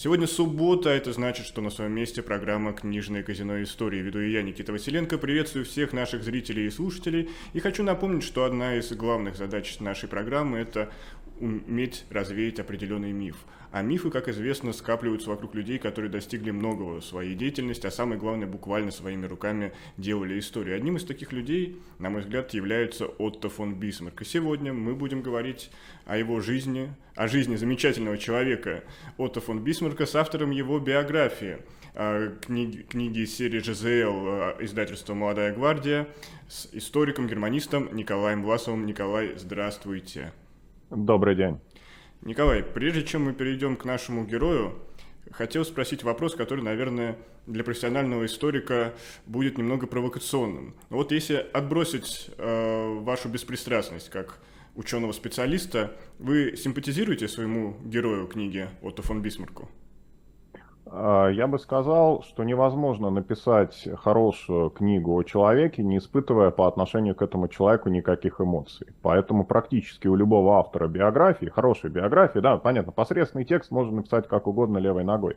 Сегодня 0.00 0.28
суббота, 0.28 0.90
это 0.90 1.12
значит, 1.12 1.44
что 1.44 1.60
на 1.60 1.70
своем 1.70 1.90
месте 1.90 2.22
программа 2.22 2.72
«Книжное 2.72 3.24
казино 3.24 3.60
истории». 3.64 3.98
Веду 3.98 4.20
и 4.20 4.30
я, 4.30 4.42
Никита 4.42 4.70
Василенко. 4.70 5.18
Приветствую 5.18 5.64
всех 5.64 5.92
наших 5.92 6.22
зрителей 6.22 6.68
и 6.68 6.70
слушателей. 6.70 7.30
И 7.52 7.58
хочу 7.58 7.82
напомнить, 7.82 8.22
что 8.22 8.44
одна 8.44 8.76
из 8.76 8.92
главных 8.92 9.36
задач 9.36 9.80
нашей 9.80 10.08
программы– 10.08 10.58
это 10.60 10.92
уметь 11.40 12.04
развеять 12.10 12.60
определенный 12.60 13.12
миф– 13.12 13.36
а 13.70 13.82
мифы, 13.82 14.10
как 14.10 14.28
известно, 14.28 14.72
скапливаются 14.72 15.28
вокруг 15.28 15.54
людей, 15.54 15.78
которые 15.78 16.10
достигли 16.10 16.50
многого 16.50 17.00
своей 17.00 17.34
деятельности, 17.34 17.86
а 17.86 17.90
самое 17.90 18.18
главное, 18.18 18.46
буквально 18.46 18.90
своими 18.90 19.26
руками 19.26 19.72
делали 19.98 20.38
историю. 20.38 20.76
Одним 20.76 20.96
из 20.96 21.04
таких 21.04 21.32
людей, 21.32 21.76
на 21.98 22.08
мой 22.08 22.22
взгляд, 22.22 22.54
является 22.54 23.06
Отто 23.06 23.50
фон 23.50 23.74
Бисмарк. 23.74 24.22
И 24.22 24.24
сегодня 24.24 24.72
мы 24.72 24.94
будем 24.94 25.20
говорить 25.20 25.70
о 26.06 26.16
его 26.16 26.40
жизни, 26.40 26.94
о 27.14 27.28
жизни 27.28 27.56
замечательного 27.56 28.16
человека 28.16 28.84
Отто 29.18 29.42
фон 29.42 29.62
Бисмарка 29.62 30.06
с 30.06 30.14
автором 30.14 30.50
его 30.50 30.78
биографии 30.78 31.58
а, 31.94 32.34
книги, 32.40 32.82
книги 32.88 33.26
серии 33.26 33.58
ЖЗЛ 33.58 34.26
а, 34.26 34.56
издательства 34.60 35.12
«Молодая 35.12 35.52
гвардия» 35.52 36.08
с 36.48 36.68
историком-германистом 36.72 37.94
Николаем 37.94 38.42
Власовым. 38.42 38.86
Николай, 38.86 39.34
здравствуйте. 39.36 40.32
Добрый 40.90 41.34
день. 41.34 41.58
Николай, 42.22 42.62
прежде 42.62 43.04
чем 43.04 43.24
мы 43.24 43.34
перейдем 43.34 43.76
к 43.76 43.84
нашему 43.84 44.24
герою, 44.24 44.74
хотел 45.30 45.64
спросить 45.66 46.02
вопрос, 46.02 46.34
который, 46.34 46.64
наверное, 46.64 47.18
для 47.46 47.62
профессионального 47.62 48.24
историка 48.24 48.94
будет 49.26 49.58
немного 49.58 49.86
провокационным. 49.86 50.74
Вот 50.88 51.12
если 51.12 51.46
отбросить 51.52 52.30
э, 52.38 52.98
вашу 53.00 53.28
беспристрастность 53.28 54.08
как 54.08 54.38
ученого-специалиста, 54.76 55.94
вы 56.18 56.56
симпатизируете 56.56 57.28
своему 57.28 57.76
герою 57.84 58.26
книги 58.26 58.68
Отто 58.80 59.02
фон 59.02 59.20
Бисмарку? 59.20 59.68
А, 60.90 61.28
я 61.28 61.46
бы 61.46 61.58
сказал, 61.58 62.22
что 62.22 62.44
невозможно 62.44 63.10
написать 63.10 63.88
хорошую 63.96 64.70
книгу 64.70 65.16
о 65.18 65.24
человеке, 65.24 65.82
не 65.82 65.98
испытывая 65.98 66.50
по 66.50 66.66
отношению 66.66 67.14
к 67.14 67.22
этому 67.22 67.48
человеку 67.48 67.88
никаких 67.88 68.40
эмоций. 68.40 68.88
Поэтому 69.02 69.44
практически 69.44 70.08
у 70.08 70.14
любого 70.14 70.58
автора 70.58 70.88
биографии, 70.88 71.46
хорошей 71.46 71.90
биографии, 71.90 72.38
да, 72.38 72.56
понятно, 72.56 72.92
посредственный 72.92 73.44
текст 73.44 73.70
можно 73.70 73.96
написать 73.96 74.28
как 74.28 74.46
угодно 74.46 74.78
левой 74.78 75.04
ногой. 75.04 75.36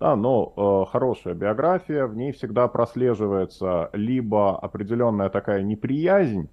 Да, 0.00 0.14
но 0.14 0.52
э, 0.56 0.90
хорошая 0.92 1.34
биография, 1.34 2.06
в 2.06 2.14
ней 2.14 2.30
всегда 2.30 2.68
прослеживается 2.68 3.90
либо 3.92 4.56
определенная 4.56 5.28
такая 5.28 5.62
неприязнь 5.62 6.48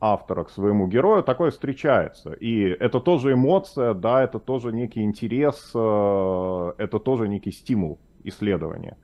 автора 0.00 0.44
к 0.44 0.50
своему 0.50 0.86
герою, 0.86 1.22
такое 1.22 1.50
встречается. 1.50 2.32
И 2.32 2.62
это 2.62 3.00
тоже 3.00 3.32
эмоция, 3.32 3.94
да, 3.94 4.22
это 4.22 4.38
тоже 4.38 4.72
некий 4.72 5.02
интерес, 5.02 5.70
э, 5.74 6.72
это 6.78 6.98
тоже 6.98 7.28
некий 7.28 7.52
стимул 7.52 7.98
исследования. 8.24 8.96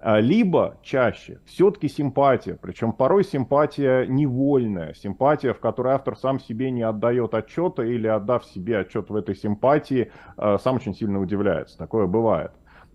А, 0.00 0.20
либо 0.20 0.76
чаще 0.82 1.40
все-таки 1.46 1.88
симпатия, 1.88 2.58
причем 2.60 2.92
порой 2.92 3.24
симпатия 3.24 4.06
невольная, 4.06 4.94
симпатия, 4.94 5.54
в 5.54 5.60
которой 5.60 5.94
автор 5.94 6.16
сам 6.16 6.38
себе 6.40 6.70
не 6.70 6.82
отдает 6.82 7.34
отчета 7.34 7.82
или 7.82 8.06
отдав 8.06 8.44
себе 8.44 8.78
отчет 8.78 9.08
в 9.08 9.16
этой 9.16 9.34
симпатии, 9.34 10.10
э, 10.36 10.58
сам 10.62 10.76
очень 10.76 10.94
сильно 10.94 11.20
удивляется. 11.20 11.78
Такое 11.78 12.06
бывает. 12.06 12.52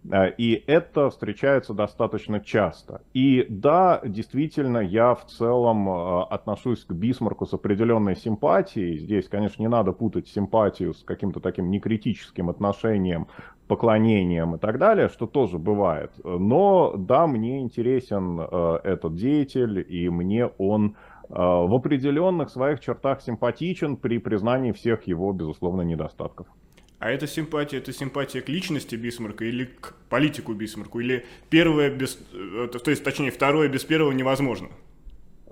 Э, 0.10 0.32
и 0.38 0.64
это 0.68 1.10
встречается 1.10 1.74
достаточно 1.74 2.40
часто. 2.40 3.02
И 3.14 3.46
да, 3.50 4.02
действительно, 4.04 4.80
я 4.80 5.14
в 5.14 5.26
целом 5.26 5.90
э, 5.90 6.24
отношусь 6.30 6.84
к 6.86 6.92
Бисмарку 6.92 7.46
с 7.46 7.54
определенной 7.54 8.16
симпатией. 8.16 8.98
Здесь, 8.98 9.28
конечно, 9.28 9.62
не 9.62 9.70
надо 9.70 9.92
путать 9.92 10.28
симпатию 10.28 10.94
с 10.94 11.04
каким-то 11.04 11.40
таким 11.40 11.70
некритическим 11.70 12.50
отношением, 12.50 13.28
поклонением 13.68 14.56
и 14.56 14.58
так 14.58 14.80
далее, 14.80 15.08
что 15.10 15.28
тоже 15.28 15.58
бывает. 15.58 16.12
Но 16.24 16.94
да, 16.98 17.28
мне 17.28 17.62
интересен 17.62 18.40
э, 18.40 18.80
этот 18.84 19.16
деятель, 19.16 19.86
и 19.88 20.10
мне 20.10 20.48
он 20.58 20.96
в 21.30 21.74
определенных 21.74 22.50
своих 22.50 22.82
чертах 22.82 23.22
симпатичен 23.22 23.96
при 23.96 24.18
признании 24.18 24.74
всех 24.74 25.08
его, 25.08 25.32
безусловно, 25.32 25.82
недостатков. 25.84 26.46
А 27.02 27.10
эта 27.10 27.26
симпатия, 27.26 27.80
это 27.80 27.92
симпатия 27.92 28.42
к 28.42 28.48
личности 28.48 28.94
Бисмарка 28.96 29.44
или 29.44 29.66
к 29.66 29.96
политику 30.08 30.54
Бисмарку? 30.54 31.00
Или 31.00 31.26
первое 31.50 31.90
без... 31.90 32.20
Э, 32.32 32.68
то 32.72 32.92
есть, 32.92 33.04
точнее, 33.04 33.32
второе 33.32 33.68
без 33.70 33.84
первого 33.84 34.12
невозможно? 34.12 34.70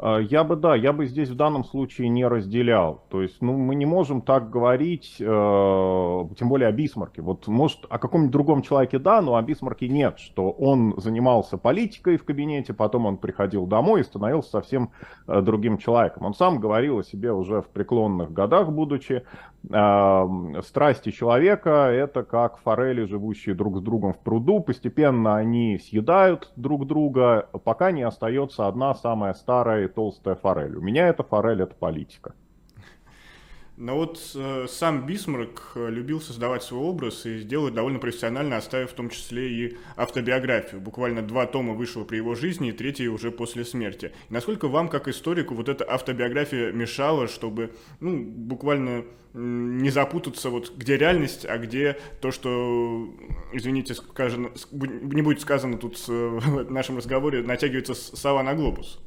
А, 0.02 0.20
я 0.20 0.44
бы, 0.46 0.56
да, 0.56 0.76
я 0.76 0.94
бы 0.94 1.08
здесь 1.08 1.30
в 1.30 1.36
данном 1.36 1.66
случае 1.66 2.08
не 2.10 2.26
разделял. 2.26 3.04
То 3.10 3.22
есть, 3.22 3.42
ну, 3.42 3.58
мы 3.58 3.76
не 3.76 3.86
можем 3.86 4.22
так 4.22 4.50
говорить, 4.50 5.16
э, 5.20 5.24
тем 5.26 6.50
более 6.50 6.70
о 6.70 6.72
Бисмарке. 6.72 7.22
Вот, 7.22 7.48
может, 7.48 7.80
о 7.90 7.98
каком-нибудь 8.00 8.32
другом 8.32 8.62
человеке 8.62 8.98
да, 8.98 9.20
но 9.22 9.36
о 9.36 9.42
Бисмарке 9.42 9.90
нет, 9.90 10.20
что 10.20 10.52
он 10.52 10.94
занимался 10.98 11.58
политикой 11.58 12.18
в 12.18 12.24
кабинете, 12.24 12.74
потом 12.74 13.08
он 13.08 13.18
приходил 13.18 13.66
домой 13.66 14.02
и 14.02 14.04
становился 14.04 14.52
совсем 14.52 14.92
э, 15.28 15.42
другим 15.42 15.78
человеком. 15.78 16.26
Он 16.26 16.34
сам 16.34 16.60
говорил 16.60 17.00
о 17.00 17.04
себе 17.04 17.34
уже 17.34 17.62
в 17.62 17.68
преклонных 17.68 18.32
годах, 18.32 18.70
будучи, 18.70 19.24
страсти 20.64 21.12
человека— 21.12 21.70
это 21.92 22.24
как 22.24 22.58
форели, 22.60 23.04
живущие 23.06 23.56
друг 23.56 23.78
с 23.78 23.82
другом 23.82 24.14
в 24.14 24.20
пруду. 24.20 24.62
Постепенно 24.62 25.36
они 25.36 25.78
съедают 25.80 26.52
друг 26.56 26.88
друга, 26.88 27.50
пока 27.64 27.92
не 27.92 28.04
остается 28.04 28.68
одна 28.68 28.96
самая 28.96 29.34
старая 29.34 29.88
толстая 29.88 30.36
форель. 30.36 30.76
У 30.78 30.82
меня 30.82 31.08
эта 31.08 31.24
форель, 31.24 31.62
это 31.62 31.76
политика. 31.76 32.34
Но 33.80 33.96
вот 33.96 34.20
э, 34.36 34.66
сам 34.68 35.06
Бисмарк 35.06 35.72
э, 35.76 35.90
любил 35.90 36.20
создавать 36.20 36.64
свой 36.64 36.82
образ 36.82 37.26
и 37.26 37.38
сделать 37.38 37.74
довольно 37.74 38.00
профессионально, 38.00 38.58
оставив 38.58 38.92
в 38.92 38.94
том 38.94 39.10
числе 39.10 39.50
и 39.50 39.78
автобиографию. 39.96 40.82
Буквально 40.82 41.22
два 41.22 41.46
тома 41.46 41.74
вышло 41.74 42.04
при 42.04 42.18
его 42.18 42.36
жизни, 42.36 42.70
и 42.70 42.72
третий 42.74 43.08
уже 43.08 43.32
после 43.32 43.64
смерти. 43.64 44.12
И 44.30 44.34
насколько 44.34 44.68
вам, 44.68 44.90
как 44.90 45.08
историку, 45.08 45.56
вот 45.56 45.70
эта 45.70 45.90
автобиография 45.90 46.74
мешала, 46.74 47.30
чтобы 47.30 47.72
ну, 48.02 48.22
буквально 48.22 49.06
не 49.34 49.92
запутаться, 49.92 50.50
вот 50.50 50.76
где 50.76 50.98
реальность, 50.98 51.46
а 51.46 51.58
где 51.58 51.98
то, 52.20 52.32
что, 52.32 53.08
извините, 53.54 53.94
скажено, 53.94 54.50
не 54.74 55.22
будет 55.22 55.40
сказано 55.40 55.78
тут 55.78 56.04
э, 56.10 56.12
в 56.12 56.70
нашем 56.70 56.98
разговоре, 56.98 57.44
натягивается 57.44 57.94
сова 57.94 58.44
на 58.44 58.56
глобус? 58.56 59.00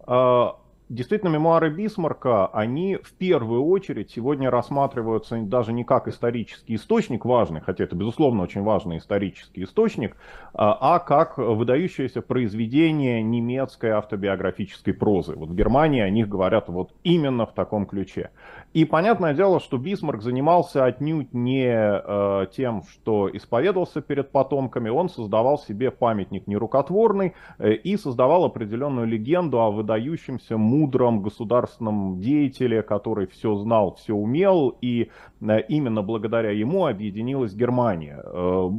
А, 0.00 0.58
действительно, 0.88 1.30
мемуары 1.30 1.70
Бисмарка, 1.70 2.46
они 2.46 2.98
в 3.02 3.12
первую 3.14 3.64
очередь 3.64 4.10
сегодня 4.10 4.50
рассматриваются 4.50 5.36
даже 5.38 5.72
не 5.72 5.84
как 5.84 6.08
исторический 6.08 6.76
источник 6.76 7.24
важный, 7.24 7.60
хотя 7.60 7.84
это, 7.84 7.96
безусловно, 7.96 8.42
очень 8.42 8.62
важный 8.62 8.98
исторический 8.98 9.64
источник, 9.64 10.16
а, 10.54 10.96
а 10.96 10.98
как 10.98 11.38
выдающееся 11.38 12.22
произведение 12.22 13.22
немецкой 13.22 13.90
автобиографической 13.90 14.94
прозы. 14.94 15.34
Вот 15.34 15.50
в 15.50 15.54
Германии 15.54 16.00
о 16.00 16.10
них 16.10 16.28
говорят 16.28 16.68
вот 16.68 16.92
именно 17.02 17.46
в 17.46 17.52
таком 17.52 17.86
ключе. 17.86 18.30
И 18.72 18.84
понятное 18.86 19.34
дело, 19.34 19.60
что 19.60 19.76
Бисмарк 19.76 20.22
занимался 20.22 20.86
отнюдь 20.86 21.34
не 21.34 21.68
э, 21.68 22.46
тем, 22.56 22.82
что 22.84 23.28
исповедовался 23.30 24.00
перед 24.00 24.30
потомками, 24.30 24.88
он 24.88 25.10
создавал 25.10 25.58
себе 25.58 25.90
памятник 25.90 26.46
нерукотворный 26.46 27.34
э, 27.58 27.72
и 27.74 27.96
создавал 27.96 28.44
определенную 28.44 29.06
легенду 29.06 29.60
о 29.60 29.70
выдающемся 29.70 30.56
мудром 30.72 31.22
государственном 31.22 32.18
деятеле, 32.18 32.82
который 32.82 33.26
все 33.26 33.54
знал, 33.56 33.94
все 33.94 34.14
умел, 34.14 34.74
и 34.80 35.10
э, 35.40 35.60
именно 35.68 36.02
благодаря 36.02 36.50
ему 36.50 36.86
объединилась 36.86 37.52
Германия. 37.54 38.22
Э, 38.24 38.70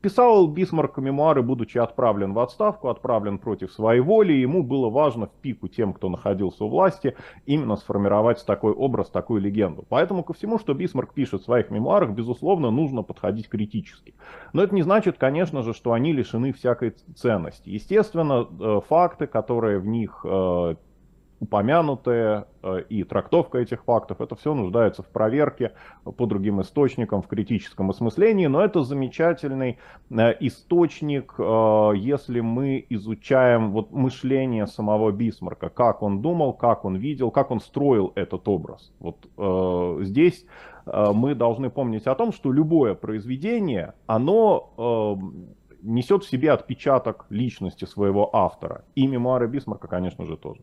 писал 0.00 0.48
Бисмарк 0.48 0.98
мемуары, 0.98 1.42
будучи 1.42 1.78
отправлен 1.78 2.32
в 2.32 2.38
отставку, 2.40 2.88
отправлен 2.88 3.38
против 3.38 3.72
своей 3.72 4.00
воли, 4.00 4.32
ему 4.32 4.64
было 4.64 4.90
важно 4.90 5.26
в 5.26 5.32
пику 5.40 5.68
тем, 5.68 5.92
кто 5.92 6.08
находился 6.08 6.64
у 6.64 6.68
власти, 6.68 7.14
именно 7.46 7.76
сформировать 7.76 8.44
такой 8.44 8.72
образ, 8.72 9.10
такую 9.10 9.40
легенду. 9.40 9.84
Поэтому 9.88 10.24
ко 10.24 10.32
всему, 10.32 10.58
что 10.58 10.74
Бисмарк 10.74 11.14
пишет 11.14 11.42
в 11.42 11.44
своих 11.44 11.70
мемуарах, 11.70 12.10
безусловно, 12.10 12.70
нужно 12.70 13.02
подходить 13.02 13.48
критически. 13.48 14.14
Но 14.52 14.62
это 14.64 14.74
не 14.74 14.82
значит, 14.82 15.16
конечно 15.16 15.62
же, 15.62 15.74
что 15.74 15.92
они 15.92 16.12
лишены 16.12 16.52
всякой 16.52 16.94
ценности. 17.14 17.70
Естественно, 17.70 18.48
э, 18.48 18.80
факты, 18.88 19.28
которые 19.28 19.78
в 19.78 19.86
них 19.86 20.26
упомянутые 21.40 22.46
э, 22.62 22.82
и 22.88 23.04
трактовка 23.04 23.58
этих 23.58 23.84
фактов, 23.84 24.20
это 24.20 24.34
все 24.36 24.54
нуждается 24.54 25.02
в 25.02 25.08
проверке 25.08 25.72
по 26.04 26.26
другим 26.26 26.60
источникам, 26.60 27.22
в 27.22 27.28
критическом 27.28 27.90
осмыслении, 27.90 28.46
но 28.46 28.62
это 28.62 28.82
замечательный 28.82 29.78
э, 30.10 30.34
источник, 30.40 31.34
э, 31.38 31.92
если 31.96 32.40
мы 32.40 32.84
изучаем 32.88 33.72
вот 33.72 33.92
мышление 33.92 34.66
самого 34.66 35.10
Бисмарка, 35.12 35.68
как 35.68 36.02
он 36.02 36.22
думал, 36.22 36.54
как 36.54 36.84
он 36.84 36.96
видел, 36.96 37.30
как 37.30 37.50
он 37.50 37.60
строил 37.60 38.12
этот 38.14 38.48
образ. 38.48 38.92
Вот 39.00 39.16
здесь 40.04 40.46
мы 40.86 41.34
должны 41.34 41.68
помнить 41.70 42.06
о 42.06 42.14
том, 42.14 42.32
что 42.32 42.52
любое 42.52 42.94
произведение, 42.94 43.94
оно 44.06 45.18
несет 45.82 46.24
в 46.24 46.28
себе 46.28 46.52
отпечаток 46.52 47.26
личности 47.30 47.84
своего 47.84 48.34
автора. 48.34 48.84
И 48.94 49.06
мемуары 49.06 49.48
Бисмарка, 49.48 49.88
конечно 49.88 50.24
же, 50.24 50.36
тоже. 50.36 50.60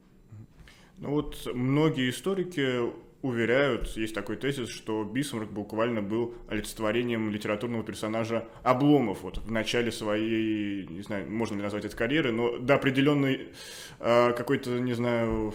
Ну 1.04 1.10
вот 1.10 1.50
многие 1.54 2.10
историки 2.10 2.80
уверяют, 3.22 3.90
есть 3.98 4.16
такой 4.16 4.38
тезис, 4.38 4.70
что 4.70 5.04
Бисмарк 5.04 5.50
буквально 5.50 6.02
был 6.02 6.34
олицетворением 6.48 7.30
литературного 7.30 7.84
персонажа 7.84 8.48
Обломов 8.64 9.24
вот 9.24 9.40
в 9.40 9.52
начале 9.52 9.92
своей, 9.92 10.88
не 10.88 11.02
знаю, 11.02 11.30
можно 11.30 11.58
ли 11.58 11.62
назвать 11.62 11.84
это 11.84 11.98
карьеры, 11.98 12.32
но 12.32 12.58
до 12.58 12.76
определенной 12.76 13.50
э, 14.00 14.32
какой-то, 14.32 14.80
не 14.80 14.94
знаю, 14.94 15.54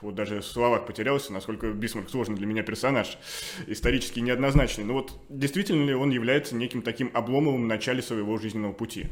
вот 0.00 0.14
даже 0.14 0.42
словах 0.42 0.86
потерялся, 0.86 1.32
насколько 1.32 1.72
Бисмарк 1.72 2.08
сложный 2.08 2.36
для 2.36 2.46
меня 2.46 2.62
персонаж, 2.62 3.18
исторически 3.66 4.20
неоднозначный. 4.20 4.84
Но 4.84 4.92
вот 4.92 5.20
действительно 5.28 5.84
ли 5.84 5.94
он 5.94 6.10
является 6.10 6.54
неким 6.54 6.82
таким 6.82 7.10
обломовым 7.14 7.64
в 7.64 7.66
начале 7.66 8.00
своего 8.00 8.38
жизненного 8.38 8.72
пути? 8.72 9.08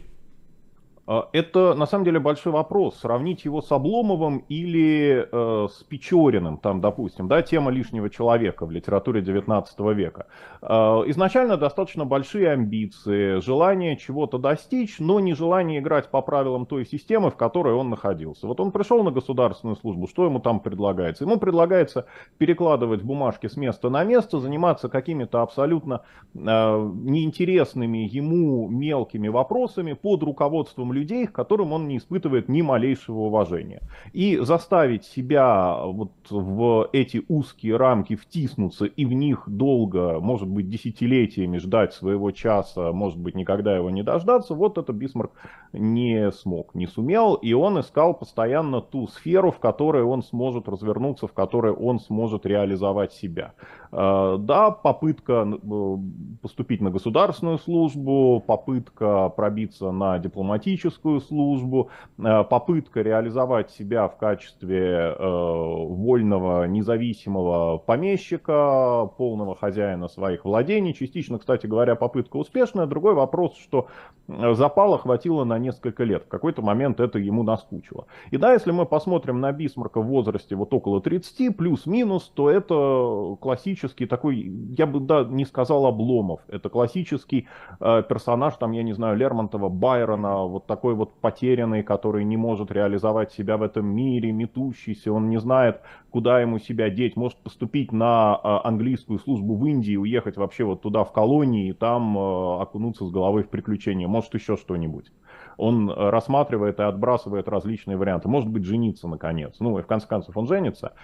А, 1.05 1.29
это 1.33 1.75
на 1.75 1.87
самом 1.87 2.05
деле 2.05 2.21
большой 2.21 2.53
вопрос. 2.53 3.01
Сравнить 3.01 3.45
его 3.45 3.61
с 3.61 3.73
Обломовым 3.73 4.45
или 4.49 5.27
э, 5.31 5.69
с 5.69 5.83
Печориным, 5.83 6.59
там, 6.59 6.81
допустим, 6.81 7.27
да, 7.27 7.43
тема 7.43 7.71
лишнего 7.73 8.09
человека 8.09 8.67
в 8.67 8.71
литературе 8.71 9.21
19 9.21 9.81
века. 9.97 10.27
Э, 10.61 11.03
изначально 11.07 11.57
достаточно 11.57 12.05
большие 12.05 12.51
амбиции, 12.51 13.41
желание 13.41 13.97
чего-то 13.97 14.39
достичь, 14.39 15.01
но 15.01 15.19
не 15.19 15.35
желание 15.35 15.81
играть 15.81 16.09
по 16.09 16.23
правилам 16.23 16.67
той 16.67 16.87
системы, 16.87 17.31
в 17.31 17.37
которой 17.37 17.75
он 17.75 17.91
находился. 17.91 18.47
Вот 18.47 18.61
он 18.61 18.71
пришел 18.71 19.03
на 19.03 19.11
государственную 19.11 19.77
службу, 19.77 20.07
что 20.07 20.25
ему 20.25 20.39
там 20.39 20.61
предлагается? 20.61 21.25
Ему 21.25 21.39
предлагается 21.39 22.07
перекладывать 22.39 23.03
бумажки 23.03 23.49
с 23.49 23.57
места 23.57 23.91
на 23.91 24.05
место, 24.05 24.39
заниматься 24.39 24.89
какими-то 24.89 25.43
абсолютно 25.43 26.03
э, 26.35 26.39
неинтересными 26.39 27.99
ему 27.99 28.69
мелкими 28.69 29.27
вопросами 29.27 29.95
под 29.95 30.23
руководством 30.23 30.92
людей, 30.93 31.27
к 31.27 31.33
которым 31.33 31.73
он 31.73 31.89
не 31.89 31.99
испытывает 31.99 32.49
ни 32.49 32.63
малейшего 32.63 33.21
уважения. 33.21 33.81
И 34.13 34.39
заставить 34.39 35.05
себя 35.05 35.77
вот 35.85 36.13
в 36.31 36.89
эти 36.93 37.23
узкие 37.29 37.77
рамки 37.77 38.17
втиснуться 38.17 38.85
и 38.85 39.05
в 39.05 39.13
них 39.13 39.45
долго, 39.47 40.21
может 40.21 40.49
быть, 40.49 40.69
десятилетиями 40.69 41.59
ждать 41.59 41.95
своего 41.95 42.31
часа, 42.31 42.93
может 42.93 43.19
быть, 43.19 43.35
никогда 43.35 43.77
его 43.77 43.91
не 43.91 44.03
дождаться, 44.03 44.55
вот 44.55 44.79
это 44.79 44.93
Бисмарк 44.93 45.33
не 45.73 46.31
смог, 46.33 46.75
не 46.75 46.87
сумел, 46.87 47.35
и 47.35 47.53
он 47.53 47.81
искал 47.81 48.15
постоянно 48.15 48.81
ту 48.81 49.07
сферу, 49.09 49.51
в 49.51 49.59
которой 49.59 50.03
он 50.03 50.23
сможет 50.23 50.69
развернуться, 50.69 51.27
в 51.27 51.33
которой 51.33 51.73
он 51.73 51.99
сможет 51.99 52.45
реализовать 52.47 53.13
себя. 53.13 53.55
Э, 53.91 54.37
да, 54.39 54.71
попытка 54.71 55.47
э, 55.51 55.97
поступить 56.43 56.81
на 56.81 56.91
государственную 56.91 57.59
службу, 57.59 58.43
попытка 58.47 59.29
пробиться 59.31 59.91
на 59.93 60.19
дипломатическую 60.19 60.82
службу, 60.91 61.91
э, 62.19 62.45
попытка 62.45 63.03
реализовать 63.03 63.71
себя 63.71 64.09
в 64.09 64.17
качестве 64.17 65.17
вольного, 65.19 66.65
независимого 66.65 67.79
помещика, 67.79 69.11
полного 69.17 69.55
хозяина 69.55 70.09
своих 70.09 70.45
владений. 70.45 70.95
Частично, 70.95 71.39
кстати 71.39 71.67
говоря, 71.67 71.95
попытка 71.95 72.37
успешная. 72.37 72.87
Другой 72.87 73.15
вопрос, 73.15 73.57
что 73.57 73.89
запала 74.29 74.99
хватило 74.99 75.45
на 75.45 75.59
несколько 75.59 76.05
лет. 76.05 76.25
В 76.25 76.29
какой-то 76.29 76.63
момент 76.63 77.01
это 77.01 77.19
ему 77.19 77.43
наскучило. 77.43 78.07
И 78.31 78.37
да, 78.37 78.53
если 78.53 78.71
мы 78.71 78.87
посмотрим 78.87 79.41
на 79.41 79.53
Бисмарка 79.53 80.01
в 80.01 80.07
возрасте 80.07 80.57
вот 80.57 80.73
около 80.75 81.01
30, 81.01 81.57
плюс-минус, 81.57 82.31
то 82.35 82.51
это 82.51 83.37
классический 83.41 84.07
такой, 84.07 84.53
я 84.77 84.87
бы 84.87 85.01
да, 85.01 85.25
не 85.25 85.45
сказал 85.45 85.87
Обломов, 85.87 86.41
это 86.49 86.69
классический 86.69 87.49
э, 87.81 88.03
персонаж, 88.09 88.55
там, 88.57 88.73
я 88.73 88.83
не 88.83 88.93
знаю, 88.93 89.17
Лермонтова, 89.17 89.69
Байрона, 89.69 90.45
вот 90.45 90.67
такой 90.73 90.95
вот 90.95 91.13
потерянный, 91.21 91.83
который 91.83 92.25
не 92.25 92.39
может 92.39 92.73
реализовать 92.73 93.31
себя 93.31 93.59
в 93.59 93.63
этом 93.63 93.87
мире, 93.87 94.33
метущийся, 94.33 95.13
он 95.13 95.29
не 95.29 95.39
знает, 95.39 95.83
куда 96.09 96.41
ему 96.41 96.59
себя 96.59 96.89
деть, 96.89 97.15
может 97.15 97.37
поступить 97.37 97.93
на 97.93 98.41
э, 98.43 98.67
английскую 98.67 99.19
службу 99.19 99.55
в 99.55 99.67
Индии, 99.67 99.97
уехать 99.97 100.39
вообще 100.39 100.65
вот 100.65 100.81
туда 100.81 101.05
в 101.05 101.13
колонии 101.13 101.69
и 101.69 101.73
там 101.75 102.17
э, 102.17 102.63
окунуться 102.63 103.05
с 103.05 103.11
головой 103.11 103.43
в 103.43 103.51
приключения, 103.51 104.09
может 104.09 104.33
еще 104.33 104.57
что-нибудь 104.57 105.13
он 105.59 105.91
рассматривает 105.91 106.81
и 106.81 106.83
отбрасывает 106.83 107.47
различные 107.47 107.99
варианты. 107.99 108.27
Может 108.27 108.49
быть, 108.49 108.65
жениться 108.65 109.07
наконец. 109.07 109.57
Ну, 109.61 109.79
и 109.79 109.83
в 109.83 109.87
конце 109.87 110.09
концов 110.09 110.35
он 110.37 110.47
женится. 110.47 110.95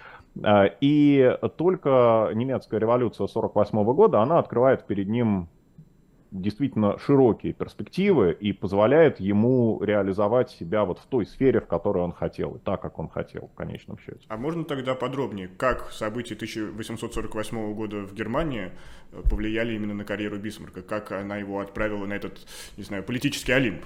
А, 0.43 0.65
и 0.65 1.37
только 1.55 2.31
немецкая 2.33 2.79
революция 2.79 3.25
1948 3.25 3.93
года, 3.93 4.21
она 4.21 4.39
открывает 4.39 4.87
перед 4.87 5.07
ним 5.07 5.49
действительно 6.31 6.97
широкие 6.99 7.53
перспективы 7.53 8.31
и 8.39 8.53
позволяет 8.53 9.19
ему 9.19 9.81
реализовать 9.81 10.51
себя 10.51 10.85
вот 10.85 10.99
в 10.99 11.05
той 11.05 11.25
сфере, 11.25 11.59
в 11.61 11.67
которой 11.67 12.03
он 12.03 12.11
хотел, 12.11 12.55
и 12.55 12.59
так, 12.59 12.81
как 12.81 12.99
он 12.99 13.09
хотел 13.09 13.49
в 13.53 13.55
конечном 13.55 13.97
счете. 13.99 14.21
А 14.27 14.37
можно 14.37 14.63
тогда 14.63 14.95
подробнее, 14.95 15.47
как 15.47 15.91
события 15.91 16.35
1848 16.35 17.73
года 17.73 17.97
в 17.97 18.13
Германии 18.13 18.71
повлияли 19.29 19.73
именно 19.73 19.93
на 19.93 20.05
карьеру 20.05 20.37
Бисмарка, 20.37 20.81
как 20.81 21.11
она 21.11 21.37
его 21.37 21.59
отправила 21.59 22.05
на 22.05 22.13
этот, 22.13 22.39
не 22.77 22.83
знаю, 22.83 23.03
политический 23.03 23.51
Олимп? 23.51 23.83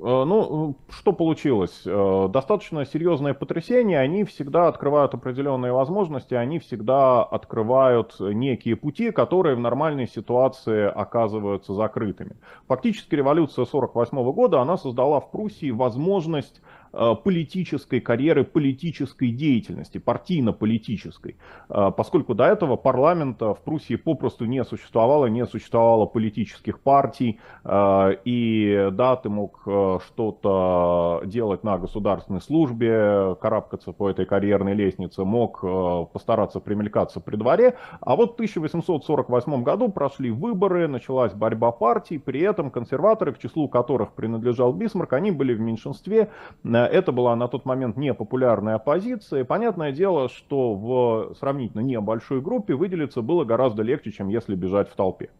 Э, 0.00 0.24
ну, 0.24 0.76
что 0.90 1.12
получилось? 1.12 1.82
Э, 1.84 2.28
достаточно 2.30 2.84
серьезные 2.84 3.34
потрясения, 3.34 3.98
они 3.98 4.24
всегда 4.24 4.68
открывают 4.68 5.14
определенные 5.14 5.72
возможности, 5.72 6.34
они 6.34 6.58
всегда 6.58 7.22
открывают 7.22 8.16
некие 8.18 8.76
пути, 8.76 9.10
которые 9.10 9.56
в 9.56 9.60
нормальной 9.60 10.08
ситуации 10.08 10.84
оказываются 10.84 11.74
закрытыми. 11.74 12.36
Фактически 12.68 13.14
революция 13.14 13.62
1948 13.64 14.32
года, 14.32 14.60
она 14.60 14.76
создала 14.76 15.20
в 15.20 15.30
Пруссии 15.30 15.70
возможность 15.70 16.60
Э, 16.62 16.81
политической 16.92 18.00
карьеры, 18.00 18.44
политической 18.44 19.30
деятельности, 19.30 19.98
партийно-политической. 19.98 21.36
Э, 21.68 21.90
поскольку 21.96 22.34
до 22.34 22.44
этого 22.44 22.76
парламента 22.76 23.54
в 23.54 23.60
Пруссии 23.62 23.96
попросту 23.96 24.44
не 24.44 24.64
существовало, 24.64 25.26
не 25.26 25.46
существовало 25.46 26.06
политических 26.06 26.80
партий, 26.80 27.40
э, 27.64 28.16
и 28.24 28.88
да, 28.92 29.16
ты 29.16 29.28
мог 29.28 29.60
что-то 29.62 31.22
делать 31.24 31.64
на 31.64 31.78
государственной 31.78 32.40
службе, 32.40 33.36
карабкаться 33.40 33.92
по 33.92 34.08
этой 34.08 34.26
карьерной 34.26 34.74
лестнице, 34.74 35.24
мог 35.24 35.60
постараться 36.12 36.60
примелькаться 36.60 37.20
при 37.20 37.36
дворе, 37.36 37.76
а 38.00 38.16
вот 38.16 38.32
в 38.32 38.34
1848 38.34 39.62
году 39.62 39.88
прошли 39.88 40.30
выборы, 40.30 40.88
началась 40.88 41.32
борьба 41.32 41.72
партий, 41.72 42.18
при 42.18 42.40
этом 42.40 42.70
консерваторы, 42.70 43.32
к 43.32 43.38
числу 43.38 43.68
которых 43.68 44.12
принадлежал 44.12 44.72
Бисмарк, 44.72 45.12
они 45.12 45.30
были 45.30 45.54
в 45.54 45.60
меньшинстве, 45.60 46.30
это 46.86 47.12
была 47.12 47.34
на 47.36 47.48
тот 47.48 47.64
момент 47.64 47.96
непопулярная 47.96 48.76
оппозиция. 48.76 49.44
Понятное 49.44 49.92
дело, 49.92 50.28
что 50.28 50.74
в 50.74 51.34
сравнительно 51.38 51.80
небольшой 51.80 52.40
группе 52.40 52.74
выделиться 52.74 53.22
было 53.22 53.44
гораздо 53.44 53.82
легче, 53.82 54.12
чем 54.12 54.28
если 54.28 54.54
бежать 54.54 54.90
в 54.90 54.94
толпе. 54.94 55.30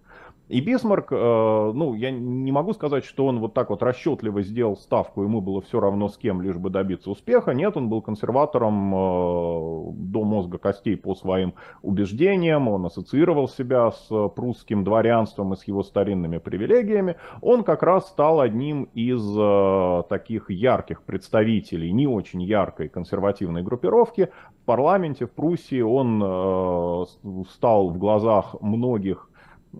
И 0.49 0.61
Бисмарк, 0.61 1.12
э, 1.12 1.73
ну, 1.75 1.94
я 1.94 2.11
не 2.11 2.53
могу 2.53 2.73
сказать, 2.73 3.05
что 3.05 3.27
он 3.27 3.39
вот 3.39 3.55
так 3.55 3.71
вот 3.71 3.83
расчетливо 3.83 4.43
сделал 4.43 4.77
ставку, 4.77 5.22
ему 5.22 5.41
было 5.41 5.63
все 5.63 5.81
равно 5.81 6.08
с 6.08 6.19
кем, 6.19 6.43
лишь 6.43 6.56
бы 6.56 6.69
добиться 6.69 7.11
успеха. 7.11 7.55
Нет, 7.55 7.77
он 7.77 7.89
был 7.89 8.03
консерватором 8.03 8.94
э, 8.94 9.93
до 9.94 10.25
мозга 10.25 10.58
костей 10.58 10.96
по 10.96 11.15
своим 11.15 11.55
убеждениям, 11.81 12.69
он 12.69 12.84
ассоциировал 12.84 13.49
себя 13.49 13.93
с 13.93 14.29
прусским 14.31 14.84
дворянством 14.84 15.55
и 15.55 15.56
с 15.56 15.65
его 15.65 15.82
старинными 15.82 16.39
привилегиями. 16.39 17.17
Он 17.41 17.63
как 17.63 17.82
раз 17.82 18.08
стал 18.08 18.41
одним 18.41 18.84
из 18.94 19.22
э, 19.39 20.03
таких 20.08 20.51
ярких 20.51 21.03
представителей 21.03 21.93
не 21.93 22.06
очень 22.06 22.43
яркой 22.43 22.89
консервативной 22.89 23.63
группировки. 23.63 24.29
В 24.63 24.65
парламенте, 24.65 25.27
в 25.27 25.31
Пруссии 25.31 25.81
он 25.81 27.06
стал 27.49 27.91
в 27.91 27.99
глазах 27.99 28.55
многих 28.61 29.29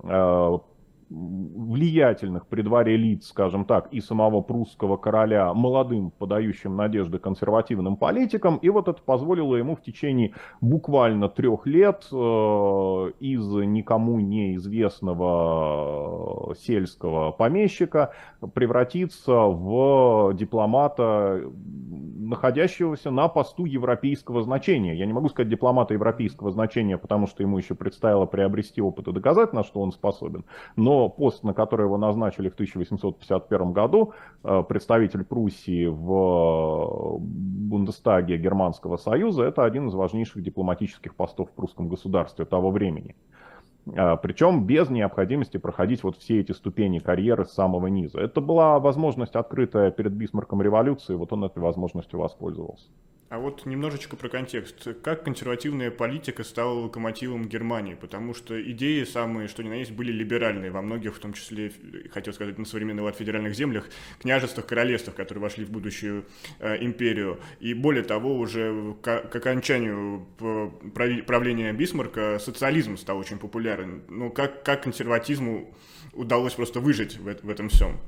Oh. 0.04 0.64
Влиятельных 1.12 2.47
при 2.47 2.62
дворе 2.62 2.97
лиц, 2.97 3.26
скажем 3.28 3.66
так, 3.66 3.88
и 3.92 4.00
самого 4.00 4.40
прусского 4.40 4.97
короля 4.97 5.52
молодым, 5.52 6.11
подающим 6.11 6.75
надежды 6.76 7.19
консервативным 7.19 7.97
политикам, 7.97 8.57
и 8.57 8.71
вот 8.71 8.88
это 8.88 9.02
позволило 9.02 9.57
ему 9.57 9.76
в 9.76 9.83
течение 9.83 10.33
буквально 10.61 11.28
трех 11.28 11.66
лет 11.66 12.09
э, 12.11 12.16
из 13.21 13.47
никому 13.52 14.21
неизвестного 14.21 16.54
сельского 16.59 17.33
помещика 17.33 18.12
превратиться 18.54 19.33
в 19.33 20.33
дипломата, 20.35 21.42
находящегося 22.19 23.11
на 23.11 23.28
посту 23.28 23.66
европейского 23.66 24.42
значения. 24.42 24.95
Я 24.95 25.04
не 25.07 25.12
могу 25.12 25.28
сказать 25.28 25.50
дипломата 25.50 25.95
европейского 25.95 26.50
значения, 26.50 26.97
потому 26.97 27.26
что 27.26 27.42
ему 27.42 27.59
еще 27.59 27.75
предстояло 27.75 28.26
приобрести 28.26 28.81
опыт 28.81 29.09
и 29.09 29.12
доказать, 29.12 29.52
на 29.52 29.64
что 29.64 29.81
он 29.81 29.90
способен, 29.92 30.45
но 30.76 31.01
пост, 31.09 31.44
на 31.44 31.54
который 31.54 31.85
его 31.87 31.99
назначили 31.99 32.49
в 32.49 32.54
1851 32.54 33.73
году, 33.73 34.12
э, 34.44 34.62
представитель 34.68 35.25
Пруссии 35.25 35.87
в 35.87 37.18
Бундестаге 37.18 38.37
Германского 38.38 38.97
Союза, 38.97 39.44
это 39.44 39.64
один 39.64 39.88
из 39.88 39.94
важнейших 39.94 40.42
дипломатических 40.42 41.14
постов 41.14 41.50
в 41.50 41.52
прусском 41.52 41.88
государстве 41.88 42.44
того 42.44 42.71
времени. 42.71 43.14
Э, 43.87 44.16
Причем 44.23 44.64
без 44.64 44.90
необходимости 44.90 45.56
проходить 45.56 46.02
вот 46.02 46.16
все 46.16 46.40
эти 46.40 46.52
ступени 46.52 46.99
карьеры 46.99 47.44
с 47.44 47.52
самого 47.52 47.88
низа. 47.88 48.21
Это 48.21 48.40
была 48.40 48.78
возможность, 48.78 49.37
открытая 49.37 49.90
перед 49.90 50.12
Бисмарком 50.12 50.62
революции, 50.62 51.14
вот 51.14 51.32
он 51.32 51.44
этой 51.44 51.59
возможностью 51.59 52.18
воспользовался. 52.18 52.88
А 53.32 53.38
вот 53.38 53.64
немножечко 53.64 54.14
про 54.14 54.28
контекст. 54.28 54.86
Как 55.02 55.24
консервативная 55.24 55.90
политика 55.90 56.44
стала 56.44 56.80
локомотивом 56.80 57.48
Германии? 57.48 57.94
Потому 57.94 58.34
что 58.34 58.62
идеи 58.62 59.04
самые, 59.04 59.48
что 59.48 59.62
ни 59.62 59.70
на 59.70 59.76
есть, 59.76 59.90
были 59.90 60.12
либеральные 60.12 60.70
во 60.70 60.82
многих, 60.82 61.16
в 61.16 61.18
том 61.18 61.32
числе, 61.32 61.72
хотел 62.12 62.34
сказать, 62.34 62.58
на 62.58 62.66
современный 62.66 63.02
лад 63.02 63.16
федеральных 63.16 63.54
землях, 63.54 63.88
княжествах, 64.20 64.66
королевствах, 64.66 65.16
которые 65.16 65.40
вошли 65.40 65.64
в 65.64 65.70
будущую 65.70 66.26
э, 66.58 66.84
империю. 66.84 67.40
И 67.58 67.72
более 67.72 68.04
того, 68.04 68.36
уже 68.36 68.96
к, 69.00 69.22
к 69.22 69.34
окончанию 69.34 70.26
правления 71.24 71.72
Бисмарка 71.72 72.38
социализм 72.38 72.98
стал 72.98 73.16
очень 73.16 73.38
популярен. 73.38 74.02
Ну, 74.10 74.28
как, 74.28 74.62
как 74.62 74.82
консерватизму 74.82 75.74
удалось 76.12 76.52
просто 76.52 76.80
выжить 76.80 77.16
в, 77.16 77.24
в 77.24 77.48
этом 77.48 77.70
всем? 77.70 77.98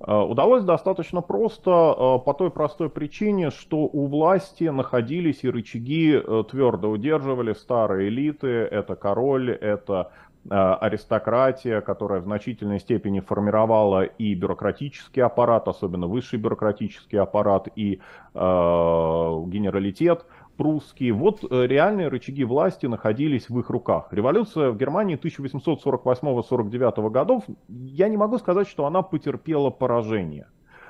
Э, 0.00 0.16
удалось 0.16 0.64
достаточно 0.64 1.20
просто 1.20 1.70
э, 1.70 2.24
по 2.24 2.34
той 2.34 2.50
простой 2.50 2.90
причине, 2.90 3.50
что 3.50 3.78
у 3.78 4.06
власти 4.06 4.64
находились 4.64 5.44
и 5.44 5.50
рычаги 5.50 6.14
э, 6.14 6.44
твердо 6.50 6.90
удерживали 6.90 7.52
старые 7.52 8.08
элиты, 8.08 8.48
это 8.48 8.96
король, 8.96 9.52
это 9.52 10.10
аристократия, 10.50 11.80
которая 11.80 12.20
в 12.20 12.24
значительной 12.24 12.78
степени 12.78 13.20
формировала 13.20 14.02
и 14.02 14.34
бюрократический 14.34 15.22
аппарат, 15.22 15.68
особенно 15.68 16.06
высший 16.06 16.38
бюрократический 16.38 17.18
аппарат, 17.18 17.68
и 17.74 17.94
э, 17.94 18.38
генералитет 18.38 20.26
прусские. 20.56 21.12
Вот 21.12 21.44
э, 21.44 21.66
реальные 21.66 22.08
рычаги 22.08 22.44
власти 22.44 22.86
находились 22.86 23.48
в 23.48 23.58
их 23.58 23.70
руках. 23.70 24.08
Революция 24.12 24.70
в 24.70 24.76
Германии 24.76 25.18
1848-49 25.18 27.10
годов, 27.10 27.44
я 27.68 28.08
не 28.08 28.16
могу 28.16 28.38
сказать, 28.38 28.68
что 28.68 28.86
она 28.86 29.02
потерпела 29.02 29.70
поражение. 29.70 30.46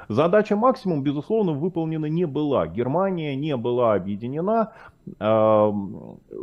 Задача 0.09 0.57
максимум, 0.57 1.03
безусловно, 1.03 1.53
выполнена 1.53 2.07
не 2.07 2.27
была. 2.27 2.67
Германия 2.67 3.35
не 3.37 3.57
была 3.57 3.95
объединена, 3.95 4.73
э, 5.07 5.73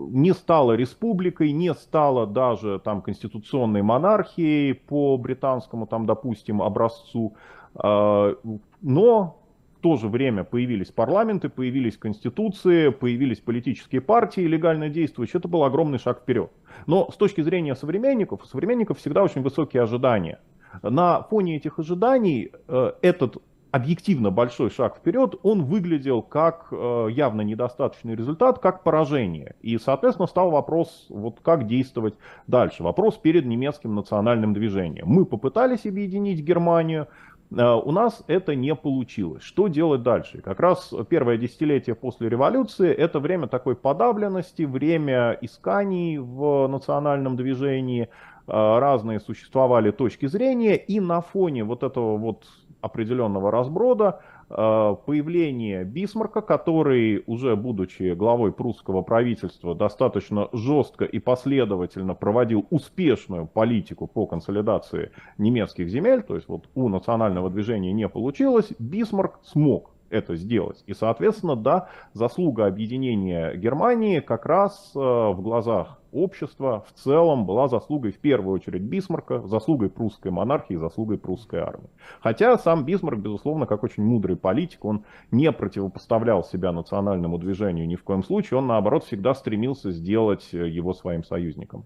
не 0.10 0.34
стала 0.34 0.74
республикой, 0.74 1.52
не 1.52 1.74
стала 1.74 2.26
даже 2.26 2.80
там 2.80 3.02
конституционной 3.02 3.82
монархией 3.82 4.74
по 4.74 5.18
британскому, 5.18 5.86
там, 5.86 6.06
допустим, 6.06 6.62
образцу. 6.62 7.34
Э, 7.76 8.36
но 8.82 9.41
то 9.82 9.98
же 9.98 10.08
время 10.08 10.44
появились 10.44 10.92
парламенты, 10.92 11.50
появились 11.50 11.98
конституции, 11.98 12.90
появились 12.90 13.40
политические 13.40 14.02
партии 14.02 14.42
легально 14.42 14.90
действующие. 14.90 15.40
Это 15.40 15.48
был 15.48 15.64
огромный 15.64 16.00
шаг 16.00 16.22
вперед. 16.22 16.52
Но 16.88 17.10
с 17.12 17.18
точки 17.18 17.42
зрения 17.42 17.76
современников, 17.76 18.44
у 18.44 18.46
современников 18.46 19.00
всегда 19.00 19.24
очень 19.24 19.42
высокие 19.42 19.84
ожидания. 19.84 20.40
На 20.82 21.22
фоне 21.24 21.58
этих 21.58 21.80
ожиданий 21.80 22.52
э, 22.68 22.92
этот 23.02 23.38
объективно 23.72 24.32
большой 24.32 24.70
шаг 24.70 24.98
вперед, 24.98 25.36
он 25.44 25.64
выглядел 25.64 26.22
как 26.22 26.68
э, 26.72 27.08
явно 27.12 27.42
недостаточный 27.42 28.16
результат, 28.16 28.60
как 28.60 28.84
поражение. 28.84 29.56
И, 29.62 29.78
соответственно, 29.78 30.28
стал 30.28 30.52
вопрос, 30.52 31.08
вот 31.10 31.40
как 31.42 31.68
действовать 31.68 32.16
дальше. 32.48 32.84
Вопрос 32.84 33.18
перед 33.18 33.46
немецким 33.46 33.96
национальным 33.96 34.54
движением. 34.54 35.08
Мы 35.08 35.26
попытались 35.26 35.86
объединить 35.86 36.42
Германию, 36.42 37.08
у 37.52 37.92
нас 37.92 38.24
это 38.28 38.56
не 38.56 38.74
получилось. 38.76 39.44
Что 39.44 39.68
делать 39.68 40.04
дальше? 40.04 40.42
Как 40.42 40.62
раз 40.62 40.94
первое 41.10 41.38
десятилетие 41.38 41.96
после 41.96 42.30
революции 42.30 42.90
это 42.90 43.20
время 43.20 43.48
такой 43.48 43.76
подавленности, 43.76 44.64
время 44.64 45.38
исканий 45.42 46.18
в 46.18 46.68
национальном 46.68 47.36
движении, 47.36 48.04
э, 48.04 48.08
разные 48.48 49.20
существовали 49.20 49.92
точки 49.92 50.28
зрения, 50.28 50.78
и 50.78 51.02
на 51.02 51.20
фоне 51.20 51.66
вот 51.66 51.84
этого 51.84 52.18
вот 52.18 52.46
определенного 52.80 53.52
разброда 53.52 54.22
появление 54.52 55.84
Бисмарка, 55.84 56.42
который, 56.42 57.24
уже 57.28 57.56
будучи 57.56 58.14
главой 58.14 58.52
прусского 58.52 59.02
правительства, 59.02 59.76
достаточно 59.76 60.50
жестко 60.52 61.06
и 61.06 61.20
последовательно 61.20 62.16
проводил 62.16 62.66
успешную 62.70 63.48
политику 63.48 64.08
по 64.08 64.26
консолидации 64.26 65.12
немецких 65.38 65.90
земель, 65.90 66.22
то 66.22 66.36
есть 66.36 66.48
вот 66.48 66.70
у 66.76 66.90
национального 66.90 67.50
движения 67.50 67.94
не 67.94 68.08
получилось, 68.10 68.70
Бисмарк 68.80 69.40
смог 69.44 69.92
это 70.10 70.36
сделать. 70.36 70.84
И, 70.86 70.94
соответственно, 70.94 71.56
да, 71.56 71.88
заслуга 72.14 72.68
объединения 72.68 73.56
Германии 73.56 74.20
как 74.20 74.46
раз 74.46 74.92
э, 74.94 75.00
в 75.00 75.42
глазах 75.42 76.01
общества 76.12 76.86
в 76.88 77.00
целом 77.00 77.46
была 77.46 77.68
заслугой 77.68 78.12
в 78.12 78.20
первую 78.20 78.56
очередь 78.56 78.82
Бисмарка, 78.82 79.42
заслугой 79.48 79.90
прусской 79.90 80.32
монархии, 80.32 80.76
заслугой 80.76 81.18
прусской 81.18 81.60
армии. 81.60 81.90
Хотя 82.20 82.58
сам 82.58 82.86
Бисмарк, 82.86 83.20
безусловно, 83.20 83.66
как 83.66 83.84
очень 83.84 84.04
мудрый 84.04 84.36
политик, 84.36 84.86
он 84.86 85.06
не 85.32 85.52
противопоставлял 85.52 86.44
себя 86.44 86.72
национальному 86.72 87.38
движению 87.38 87.88
ни 87.88 87.96
в 87.96 88.04
коем 88.04 88.24
случае, 88.24 88.60
он 88.60 88.68
наоборот 88.68 89.04
всегда 89.04 89.34
стремился 89.34 89.92
сделать 89.92 90.48
его 90.52 90.94
своим 90.94 91.24
союзником. 91.24 91.86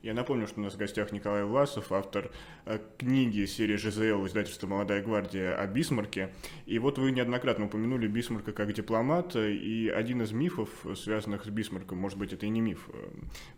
Я 0.00 0.14
напомню, 0.14 0.46
что 0.46 0.60
у 0.60 0.62
нас 0.62 0.74
в 0.74 0.78
гостях 0.78 1.10
Николай 1.10 1.42
Власов, 1.42 1.90
автор 1.90 2.30
э, 2.66 2.78
книги 2.98 3.44
серии 3.46 3.74
ЖЗЛ 3.74 4.26
издательства 4.26 4.68
«Молодая 4.68 5.02
гвардия» 5.02 5.56
о 5.56 5.66
Бисмарке. 5.66 6.32
И 6.66 6.78
вот 6.78 6.98
вы 6.98 7.10
неоднократно 7.10 7.64
упомянули 7.64 8.06
Бисмарка 8.06 8.52
как 8.52 8.72
дипломата, 8.72 9.48
и 9.48 9.88
один 9.88 10.22
из 10.22 10.30
мифов, 10.30 10.70
связанных 10.94 11.44
с 11.44 11.48
Бисмарком, 11.48 11.98
может 11.98 12.16
быть, 12.16 12.32
это 12.32 12.46
и 12.46 12.48
не 12.48 12.60
миф, 12.60 12.88
э, 12.92 13.08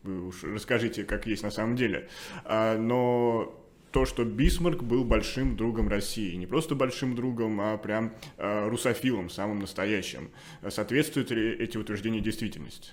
вы 0.02 0.28
уж 0.28 0.42
расскажите, 0.42 1.04
как 1.04 1.26
есть 1.26 1.42
на 1.42 1.50
самом 1.50 1.76
деле, 1.76 2.08
а, 2.44 2.78
но 2.78 3.54
то, 3.92 4.06
что 4.06 4.24
Бисмарк 4.24 4.82
был 4.82 5.04
большим 5.04 5.58
другом 5.58 5.88
России. 5.88 6.36
Не 6.36 6.46
просто 6.46 6.74
большим 6.74 7.16
другом, 7.16 7.60
а 7.60 7.76
прям 7.76 8.14
э, 8.38 8.68
русофилом, 8.68 9.28
самым 9.28 9.58
настоящим. 9.58 10.30
Соответствуют 10.66 11.32
ли 11.32 11.52
эти 11.52 11.76
утверждения 11.76 12.20
действительности? 12.20 12.92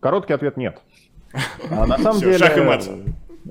Короткий 0.00 0.32
ответ– 0.32 0.56
нет. 0.58 0.80
А 1.70 1.86
на 1.86 1.98
самом 1.98 2.20
деле... 2.20 2.38
Шах 2.38 2.56
и 2.56 2.60
мат. 2.60 2.88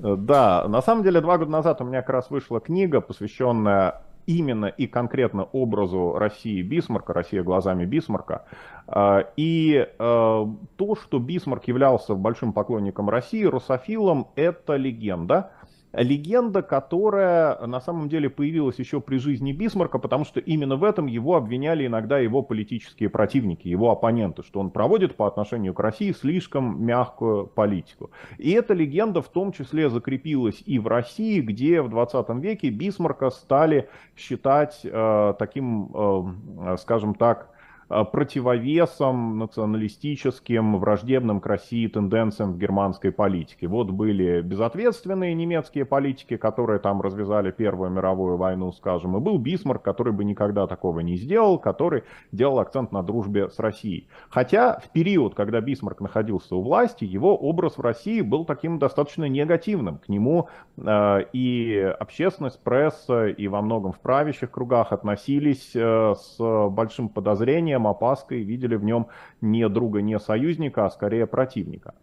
Э, 0.03 0.15
да, 0.17 0.67
на 0.67 0.81
самом 0.81 1.03
деле 1.03 1.21
два 1.21 1.37
года 1.37 1.51
назад 1.51 1.81
у 1.81 1.85
меня 1.85 2.01
как 2.01 2.09
раз 2.09 2.29
вышла 2.29 2.59
книга, 2.59 3.01
посвященная 3.01 4.01
именно 4.25 4.65
и 4.65 4.87
конкретно 4.87 5.43
образу 5.43 6.13
России 6.17 6.61
Бисмарка, 6.61 7.13
Россия 7.13 7.43
глазами 7.43 7.85
Бисмарка. 7.85 8.45
Э, 8.87 9.23
и 9.37 9.87
э, 9.87 9.95
то, 9.97 10.95
что 10.95 11.19
Бисмарк 11.19 11.67
являлся 11.67 12.15
большим 12.15 12.53
поклонником 12.53 13.09
России, 13.09 13.43
русофилом, 13.43 14.27
это 14.35 14.75
легенда 14.75 15.51
легенда, 15.97 16.61
которая 16.61 17.65
на 17.65 17.79
самом 17.79 18.09
деле 18.09 18.29
появилась 18.29 18.79
еще 18.79 19.01
при 19.01 19.17
жизни 19.17 19.51
Бисмарка, 19.51 19.99
потому 19.99 20.25
что 20.25 20.39
именно 20.39 20.75
в 20.75 20.83
этом 20.83 21.07
его 21.07 21.35
обвиняли 21.35 21.87
иногда 21.87 22.19
его 22.19 22.41
политические 22.41 23.09
противники, 23.09 23.67
его 23.67 23.91
оппоненты, 23.91 24.43
что 24.43 24.59
он 24.59 24.69
проводит 24.69 25.15
по 25.15 25.27
отношению 25.27 25.73
к 25.73 25.79
России 25.79 26.11
слишком 26.11 26.83
мягкую 26.85 27.47
политику. 27.47 28.11
И 28.37 28.51
эта 28.51 28.73
легенда 28.73 29.21
в 29.21 29.29
том 29.29 29.51
числе 29.51 29.89
закрепилась 29.89 30.61
и 30.65 30.79
в 30.79 30.87
России, 30.87 31.41
где 31.41 31.81
в 31.81 31.89
20 31.89 32.29
веке 32.41 32.69
Бисмарка 32.69 33.29
стали 33.29 33.89
считать 34.15 34.81
э, 34.83 35.33
таким, 35.37 35.91
э, 35.93 36.77
скажем 36.77 37.15
так, 37.15 37.49
Э, 37.49 37.54
противовесом 37.87 39.37
националистическим, 39.37 40.77
враждебным 40.77 41.39
к 41.39 41.45
России 41.45 41.87
тенденциям 41.87 42.53
в 42.53 42.57
германской 42.57 43.11
политике. 43.11 43.67
Вот 43.67 43.91
были 43.91 44.41
безответственные 44.41 45.33
немецкие 45.35 45.85
политики, 45.85 46.37
которые 46.37 46.79
там 46.79 47.01
развязали 47.01 47.51
Первую 47.51 47.91
мировую 47.91 48.37
войну, 48.37 48.71
скажем, 48.71 49.17
и 49.17 49.19
был 49.19 49.37
Бисмарк, 49.37 49.81
который 49.81 50.13
бы 50.13 50.23
никогда 50.23 50.67
такого 50.67 51.01
не 51.01 51.15
сделал, 51.15 51.59
который 51.59 52.03
делал 52.31 52.59
акцент 52.59 52.91
на 52.91 53.03
дружбе 53.03 53.49
с 53.49 53.59
Россией. 53.59 54.07
Хотя 54.29 54.79
в 54.79 54.89
период, 54.89 55.35
когда 55.35 55.61
Бисмарк 55.61 56.01
находился 56.01 56.55
у 56.55 56.61
власти, 56.61 57.05
его 57.05 57.35
образ 57.37 57.77
в 57.77 57.81
России 57.81 58.21
был 58.21 58.45
таким 58.45 58.79
достаточно 58.79 59.25
негативным. 59.25 59.99
К 59.99 60.09
нему 60.09 60.49
э, 60.77 61.25
и 61.33 61.95
общественность, 61.99 62.61
пресса, 62.63 63.27
и 63.27 63.47
во 63.47 63.61
многом 63.61 63.91
в 63.91 63.99
правящих 63.99 64.51
кругах 64.51 64.91
относились 64.91 65.71
э, 65.75 66.15
с 66.17 66.69
большим 66.69 67.09
подозрением, 67.09 67.74
подозрением, 67.75 67.87
опаской, 67.87 68.43
видели 68.43 68.75
в 68.75 68.83
нем 68.83 69.07
не 69.41 69.67
друга, 69.69 70.01
не 70.01 70.19
союзника, 70.19 70.85
а 70.85 70.89
скорее 70.89 71.25
противника. 71.25 71.93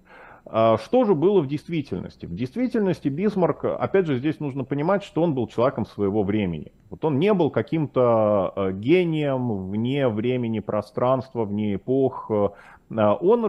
А 0.45 0.77
что 0.77 1.05
же 1.05 1.15
было 1.15 1.41
в 1.41 1.47
действительности? 1.47 2.27
В 2.27 2.35
действительности 2.35 3.09
Бисмарк, 3.09 3.65
опять 3.65 4.07
же, 4.07 4.19
здесь 4.19 4.41
нужно 4.41 4.65
понимать, 4.65 5.05
что 5.05 5.23
он 5.23 5.35
был 5.35 5.47
человеком 5.47 5.87
своего 5.87 6.25
времени. 6.25 6.73
Вот 6.91 7.05
он 7.05 7.19
не 7.19 7.33
был 7.33 7.51
каким-то 7.51 8.53
э, 8.57 8.73
гением 8.73 9.71
вне 9.71 10.09
времени, 10.09 10.61
пространства, 10.61 11.45
вне 11.45 11.77
эпох, 11.77 12.27
а, 12.31 12.53
он 12.97 13.47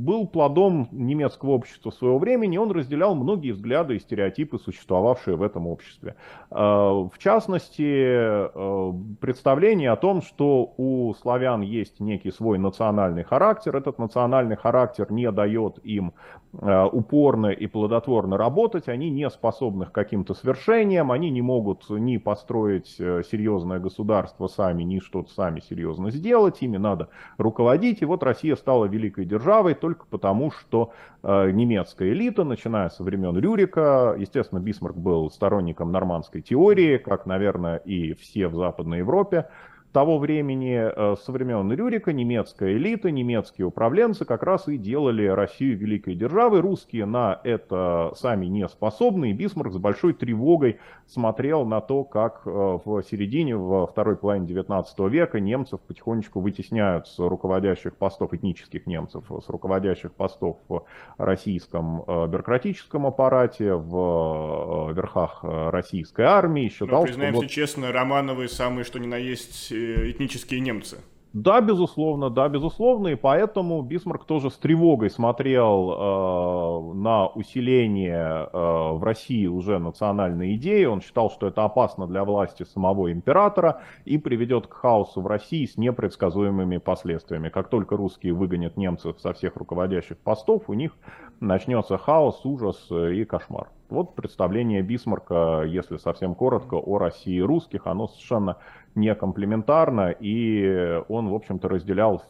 был 0.00 0.26
плодом 0.26 0.88
немецкого 0.92 1.50
общества 1.50 1.90
своего 1.90 2.18
времени, 2.18 2.56
он 2.56 2.70
разделял 2.70 3.14
многие 3.14 3.52
взгляды 3.52 3.96
и 3.96 3.98
стереотипы, 3.98 4.58
существовавшие 4.58 5.36
в 5.36 5.42
этом 5.42 5.66
обществе. 5.66 6.16
А, 6.50 6.92
в 6.92 7.18
частности, 7.18 7.82
а, 7.84 8.94
представление 9.20 9.90
о 9.90 9.96
том, 9.96 10.22
что 10.22 10.74
у 10.76 11.14
славян 11.14 11.60
есть 11.60 12.00
некий 12.00 12.30
свой 12.30 12.58
национальный 12.58 13.24
характер, 13.24 13.76
этот 13.76 13.98
национальный 13.98 14.56
характер 14.56 15.10
не 15.10 15.30
дает 15.30 15.78
им 15.84 16.12
упорно 16.52 17.46
и 17.46 17.68
плодотворно 17.68 18.36
работать, 18.36 18.88
они 18.88 19.08
не 19.08 19.30
способны 19.30 19.86
к 19.86 19.92
каким-то 19.92 20.34
свершениям, 20.34 21.12
они 21.12 21.30
не 21.30 21.42
могут 21.42 21.88
ни 21.88 22.16
построить 22.16 22.96
э, 22.98 23.22
серьезное 23.30 23.78
государство 23.78 24.48
сами, 24.48 24.82
ни 24.82 24.98
что-то 24.98 25.32
сами 25.32 25.60
серьезно 25.60 26.10
сделать, 26.10 26.60
ими 26.60 26.76
надо 26.76 27.08
руководить. 27.38 28.02
И 28.02 28.04
вот 28.04 28.24
Россия 28.24 28.49
стала 28.56 28.86
великой 28.86 29.24
державой 29.24 29.74
только 29.74 30.06
потому, 30.06 30.50
что 30.50 30.92
э, 31.22 31.50
немецкая 31.50 32.10
элита, 32.10 32.44
начиная 32.44 32.88
со 32.88 33.02
времен 33.02 33.38
Рюрика, 33.38 34.14
естественно, 34.18 34.60
Бисмарк 34.60 34.96
был 34.96 35.30
сторонником 35.30 35.92
нормандской 35.92 36.40
теории, 36.40 36.98
как, 36.98 37.26
наверное, 37.26 37.76
и 37.76 38.14
все 38.14 38.48
в 38.48 38.54
Западной 38.54 38.98
Европе, 38.98 39.48
того 39.92 40.18
времени, 40.18 40.78
э, 40.78 41.16
со 41.16 41.32
времен 41.32 41.72
Рюрика, 41.72 42.12
немецкая 42.12 42.74
элита, 42.74 43.10
немецкие 43.10 43.66
управленцы 43.66 44.24
как 44.24 44.42
раз 44.42 44.68
и 44.68 44.76
делали 44.76 45.26
Россию 45.26 45.76
великой 45.78 46.14
державой. 46.14 46.60
Русские 46.60 47.06
на 47.06 47.40
это 47.42 48.12
сами 48.16 48.46
не 48.46 48.68
способны, 48.68 49.30
и 49.30 49.32
Бисмарк 49.32 49.72
с 49.72 49.78
большой 49.78 50.12
тревогой 50.12 50.78
смотрел 51.06 51.64
на 51.64 51.80
то, 51.80 52.04
как 52.04 52.42
э, 52.44 52.50
в 52.50 53.02
середине, 53.02 53.56
во 53.56 53.86
второй 53.86 54.16
половине 54.16 54.46
19 54.46 54.98
века 55.10 55.40
немцев 55.40 55.80
потихонечку 55.80 56.40
вытесняют 56.40 57.08
с 57.08 57.18
руководящих 57.18 57.96
постов, 57.96 58.32
этнических 58.32 58.86
немцев, 58.86 59.24
с 59.28 59.48
руководящих 59.48 60.12
постов 60.12 60.58
в 60.68 60.84
российском 61.18 62.04
э, 62.06 62.26
бюрократическом 62.28 63.06
аппарате, 63.06 63.74
в 63.74 64.92
верхах 64.92 65.40
российской 65.42 66.22
армии. 66.22 66.68
Считал, 66.68 67.00
Но, 67.00 67.06
признаемся 67.06 67.40
вот... 67.40 67.50
честно, 67.50 67.92
Романовы 67.92 68.48
самые 68.48 68.84
что 68.84 69.00
ни 69.00 69.06
на 69.06 69.16
есть 69.16 69.72
этнические 70.10 70.60
немцы. 70.60 70.98
Да, 71.32 71.60
безусловно, 71.60 72.28
да, 72.28 72.48
безусловно, 72.48 73.08
и 73.08 73.14
поэтому 73.14 73.82
Бисмарк 73.82 74.24
тоже 74.24 74.50
с 74.50 74.56
тревогой 74.56 75.10
смотрел 75.10 75.92
э, 75.92 76.94
на 76.94 77.28
усиление 77.28 78.48
э, 78.52 78.92
в 78.92 79.00
России 79.04 79.46
уже 79.46 79.78
национальной 79.78 80.56
идеи. 80.56 80.86
Он 80.86 81.00
считал, 81.00 81.30
что 81.30 81.46
это 81.46 81.64
опасно 81.64 82.08
для 82.08 82.24
власти 82.24 82.64
самого 82.64 83.12
императора 83.12 83.82
и 84.04 84.18
приведет 84.18 84.66
к 84.66 84.72
хаосу 84.72 85.20
в 85.20 85.26
России 85.28 85.66
с 85.66 85.76
непредсказуемыми 85.76 86.78
последствиями. 86.78 87.48
Как 87.48 87.68
только 87.68 87.96
русские 87.96 88.32
выгонят 88.32 88.76
немцев 88.76 89.20
со 89.20 89.32
всех 89.32 89.54
руководящих 89.54 90.18
постов, 90.18 90.64
у 90.66 90.74
них 90.74 90.96
начнется 91.38 91.96
хаос, 91.96 92.40
ужас 92.44 92.90
и 92.90 93.24
кошмар. 93.24 93.68
Вот 93.90 94.14
представление 94.14 94.82
Бисмарка, 94.82 95.64
если 95.66 95.96
совсем 95.96 96.34
коротко, 96.34 96.74
о 96.74 96.98
России 96.98 97.40
русских, 97.40 97.86
оно 97.86 98.08
совершенно 98.08 98.56
не 98.94 99.14
комплементарно, 99.14 100.10
и 100.10 101.02
он, 101.08 101.28
в 101.28 101.34
общем-то, 101.34 101.68
разделял 101.68 102.22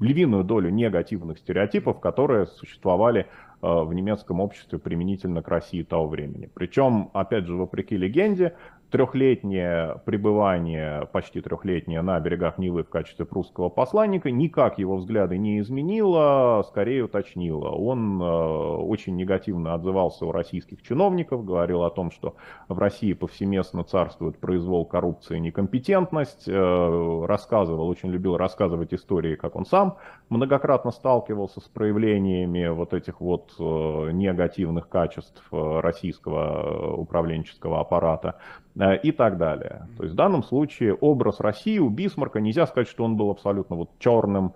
львиную 0.00 0.44
долю 0.44 0.70
негативных 0.70 1.38
стереотипов, 1.38 2.00
которые 2.00 2.46
существовали 2.46 3.20
э, 3.20 3.26
в 3.62 3.92
немецком 3.94 4.40
обществе 4.40 4.78
применительно 4.78 5.42
к 5.42 5.48
России 5.48 5.82
того 5.82 6.08
времени. 6.08 6.50
Причем, 6.52 7.10
опять 7.14 7.46
же, 7.46 7.54
вопреки 7.54 7.96
легенде, 7.96 8.56
трехлетнее 8.90 10.00
пребывание, 10.04 11.08
почти 11.12 11.40
трехлетнее 11.40 12.02
на 12.02 12.20
берегах 12.20 12.58
Нивы 12.58 12.84
в 12.84 12.88
качестве 12.88 13.24
прусского 13.24 13.68
посланника 13.68 14.30
никак 14.30 14.78
его 14.78 14.96
взгляды 14.96 15.38
не 15.38 15.60
изменило, 15.60 16.64
скорее 16.68 17.04
уточнило. 17.04 17.68
Он 17.70 18.22
э, 18.22 18.24
очень 18.24 19.16
негативно 19.16 19.74
отзывался 19.74 20.24
у 20.26 20.32
российских 20.32 20.82
чиновников, 20.82 21.44
говорил 21.44 21.82
о 21.82 21.90
том, 21.90 22.10
что 22.10 22.36
в 22.68 22.78
России 22.78 23.12
повсеместно 23.12 23.82
царствует 23.82 24.38
произвол, 24.38 24.84
коррупция, 24.84 25.40
некомпетентность, 25.40 26.44
э, 26.46 27.24
рассказывал, 27.26 27.88
очень 27.88 28.10
любил 28.10 28.36
рассказывать 28.36 28.94
истории, 28.94 29.34
как 29.34 29.56
он 29.56 29.66
сам 29.66 29.96
многократно 30.28 30.92
сталкивался 30.92 31.60
с 31.60 31.64
проявлениями 31.64 32.68
вот 32.68 32.94
этих 32.94 33.20
вот 33.20 33.52
э, 33.58 33.62
негативных 34.12 34.88
качеств 34.88 35.42
российского 35.50 36.94
управленческого 36.96 37.80
аппарата. 37.80 38.36
Э, 38.78 38.96
и 38.98 39.10
так 39.10 39.38
далее. 39.38 39.88
То 39.96 40.02
есть 40.02 40.12
в 40.12 40.16
данном 40.16 40.42
случае 40.42 40.94
образ 40.94 41.40
России 41.40 41.78
у 41.78 41.88
Бисмарка 41.88 42.40
нельзя 42.40 42.66
сказать, 42.66 42.88
что 42.88 43.04
он 43.04 43.16
был 43.16 43.30
абсолютно 43.30 43.76
вот 43.76 43.90
черным, 43.98 44.52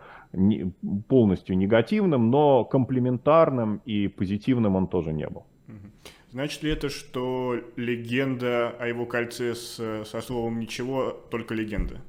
полностью 1.08 1.56
негативным, 1.56 2.30
но 2.30 2.64
комплементарным 2.64 3.80
и 3.84 4.08
позитивным 4.08 4.76
он 4.76 4.86
тоже 4.88 5.12
не 5.12 5.26
был. 5.26 5.44
Значит 6.30 6.62
ли 6.62 6.70
это, 6.70 6.88
что 6.88 7.56
легенда 7.74 8.68
о 8.78 8.86
его 8.86 9.04
кольце 9.04 9.54
с, 9.54 10.04
со 10.04 10.20
словом 10.20 10.60
«ничего» 10.60 11.10
только 11.30 11.54
легенда? 11.54 12.00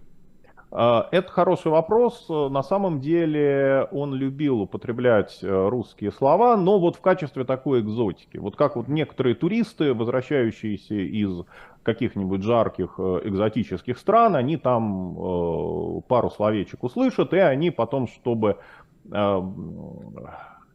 А, 0.74 1.10
это 1.12 1.30
хороший 1.30 1.70
вопрос. 1.72 2.28
На 2.30 2.64
самом 2.64 3.02
деле 3.02 3.88
он 3.92 4.14
любил 4.14 4.62
употреблять 4.62 5.40
э, 5.42 5.70
русские 5.70 6.12
слова, 6.12 6.56
но 6.56 6.80
вот 6.80 6.96
в 6.96 7.02
качестве 7.02 7.44
такой 7.44 7.82
экзотики. 7.82 8.38
Вот 8.38 8.56
как 8.56 8.78
вот 8.78 8.88
некоторые 8.88 9.36
туристы, 9.36 9.94
возвращающиеся 9.94 10.96
из 10.96 11.46
каких-нибудь 11.84 12.44
жарких 12.44 12.96
э, 12.98 13.22
экзотических 13.24 13.98
стран, 13.98 14.36
они 14.36 14.58
там 14.58 15.18
э, 15.18 16.02
пару 16.08 16.30
словечек 16.30 16.84
услышат, 16.84 17.34
и 17.34 17.38
они 17.38 17.72
потом, 17.72 18.08
чтобы 18.08 18.58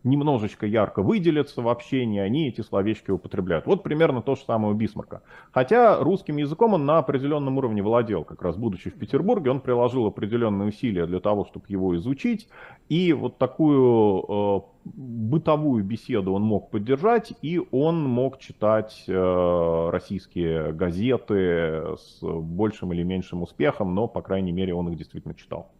немножечко 0.07 0.67
ярко 0.67 1.03
выделятся 1.03 1.61
в 1.61 1.69
общении, 1.69 2.21
они 2.21 2.49
эти 2.49 2.63
словечки 2.63 3.11
употребляют. 3.11 3.67
Вот 3.67 3.83
примерно 3.83 4.23
то 4.23 4.37
же 4.37 4.43
самое 4.43 4.73
у 4.73 4.77
Бисмарка. 4.77 5.23
Хотя 5.53 5.99
русским 5.99 6.37
языком 6.37 6.75
он 6.75 6.87
на 6.87 6.99
определенном 6.99 7.59
уровне 7.59 7.83
владел, 7.83 8.25
как 8.25 8.41
раз 8.43 8.57
будучи 8.57 8.89
в 8.89 8.95
Петербурге, 8.95 9.51
он 9.51 9.61
приложил 9.61 10.07
определенные 10.07 10.69
усилия 10.69 11.07
для 11.07 11.21
того, 11.21 11.45
чтобы 11.45 11.67
его 11.69 11.95
изучить, 11.97 12.49
и 12.89 13.13
вот 13.13 13.39
такую 13.39 14.25
э, 14.29 14.61
бытовую 14.85 15.85
беседу 15.85 16.33
он 16.33 16.43
мог 16.43 16.71
поддержать, 16.71 17.33
и 17.43 17.61
он 17.71 18.05
мог 18.05 18.39
читать 18.39 19.05
э, 19.09 19.91
российские 19.91 20.73
газеты 20.73 21.97
с 21.97 22.21
большим 22.23 22.93
или 22.93 23.03
меньшим 23.03 23.43
успехом, 23.43 23.95
но, 23.95 24.07
по 24.07 24.23
крайней 24.23 24.53
мере, 24.53 24.73
он 24.73 24.89
их 24.89 24.97
действительно 24.97 25.35
читал. 25.35 25.73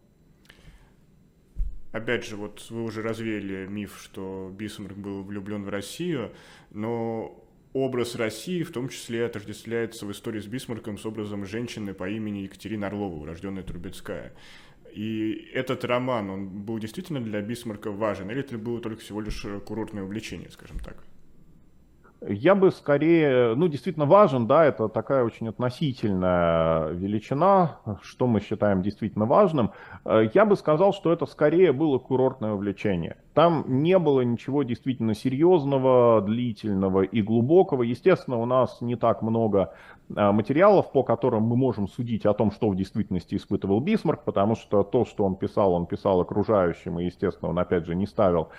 Опять 1.97 2.25
же, 2.25 2.35
вот 2.35 2.63
вы 2.69 2.83
уже 2.83 3.01
развеяли 3.01 3.65
миф, 3.65 3.99
что 3.99 4.53
Бисмарк 4.55 4.95
был 4.95 5.23
влюблен 5.23 5.63
в 5.63 5.69
Россию, 5.69 6.31
но 6.69 7.43
образ 7.73 8.13
России 8.13 8.61
в 8.61 8.71
том 8.71 8.87
числе 8.89 9.25
отождествляется 9.25 10.05
в 10.05 10.11
истории 10.11 10.39
с 10.39 10.45
Бисмарком 10.45 10.99
с 10.99 11.05
образом 11.07 11.43
женщины 11.47 11.95
по 11.95 12.07
имени 12.07 12.41
Екатерина 12.41 12.85
Орлова, 12.85 13.15
урожденная 13.15 13.63
Трубецкая. 13.63 14.33
И 14.93 15.49
этот 15.53 15.83
роман, 15.85 16.29
он 16.29 16.47
был 16.47 16.77
действительно 16.77 17.19
для 17.19 17.41
Бисмарка 17.41 17.89
важен, 17.89 18.29
или 18.29 18.41
это 18.41 18.59
было 18.59 18.79
только 18.79 19.01
всего 19.01 19.19
лишь 19.19 19.43
курортное 19.65 20.03
увлечение, 20.03 20.51
скажем 20.51 20.77
так? 20.77 21.03
Я 22.21 22.55
бы 22.55 22.71
скорее, 22.71 23.53
ну, 23.55 23.67
действительно 23.67 24.05
важен, 24.05 24.47
да, 24.47 24.65
это 24.65 24.89
такая 24.89 25.23
очень 25.23 25.49
относительная 25.49 26.89
величина, 26.89 27.79
что 28.01 28.25
мы 28.25 28.41
считаем 28.41 28.81
действительно 28.81 29.25
важным. 29.25 29.71
Э, 30.03 30.27
я 30.33 30.45
бы 30.45 30.55
сказал, 30.55 30.93
что 30.93 31.13
это 31.13 31.27
скорее 31.27 31.73
было 31.73 31.99
курортное 31.99 32.53
увлечение. 32.53 33.17
Там 33.37 33.65
не 33.67 33.99
было 33.99 34.21
ничего 34.21 34.63
действительно 34.63 35.13
серьезного, 35.13 36.23
длительного 36.23 37.03
и 37.03 37.21
глубокого. 37.21 37.83
Естественно, 37.83 38.37
у 38.37 38.45
нас 38.45 38.81
не 38.81 38.95
так 38.95 39.21
много 39.21 39.75
а, 40.15 40.31
материалов, 40.31 40.91
по 40.91 41.03
которым 41.03 41.43
мы 41.43 41.55
можем 41.55 41.87
судить 41.87 42.25
о 42.25 42.33
том, 42.33 42.49
что 42.49 42.67
в 42.67 42.75
действительности 42.75 43.35
испытывал 43.35 43.79
Бисмарк, 43.79 44.23
потому 44.23 44.55
что 44.55 44.81
то, 44.81 45.05
что 45.05 45.23
он 45.23 45.35
писал, 45.35 45.73
он 45.73 45.85
писал 45.85 46.19
окружающим, 46.19 46.99
и, 46.99 47.05
естественно, 47.05 47.51
он, 47.51 47.59
опять 47.59 47.85
же, 47.85 47.93
не 47.93 48.07
ставил 48.07 48.49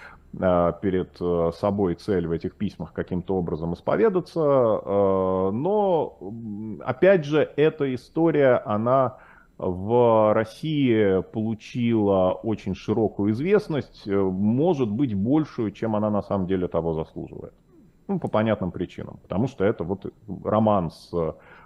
а, 0.41 0.71
перед 0.71 1.11
э, 1.21 1.51
собой 1.57 1.97
цель 1.97 2.29
в 2.29 2.31
этих 2.31 2.55
письмах 2.55 2.93
каким-то 2.93 3.35
образом 3.35 3.75
исповедаться. 3.75 4.41
А, 4.41 5.51
но, 5.51 6.17
опять 6.85 7.25
же, 7.25 7.53
эта 7.57 7.93
история, 7.93 8.63
она 8.65 9.17
в 9.59 10.35
России 10.35 11.21
получила 11.33 12.31
очень 12.31 12.75
широкую 12.75 13.33
известность, 13.33 14.07
э, 14.07 14.17
может 14.17 14.89
быть 14.89 15.15
большую, 15.15 15.73
чем 15.73 15.97
она 15.97 16.11
на 16.11 16.23
самом 16.23 16.47
деле 16.47 16.69
того 16.69 16.95
заслуживает. 16.95 17.53
Ну, 18.07 18.19
по 18.21 18.29
понятным 18.29 18.71
причинам. 18.71 19.19
Потому 19.23 19.49
что 19.49 19.65
это 19.65 19.85
вот 19.85 20.13
роман 20.45 20.91
с 20.91 21.13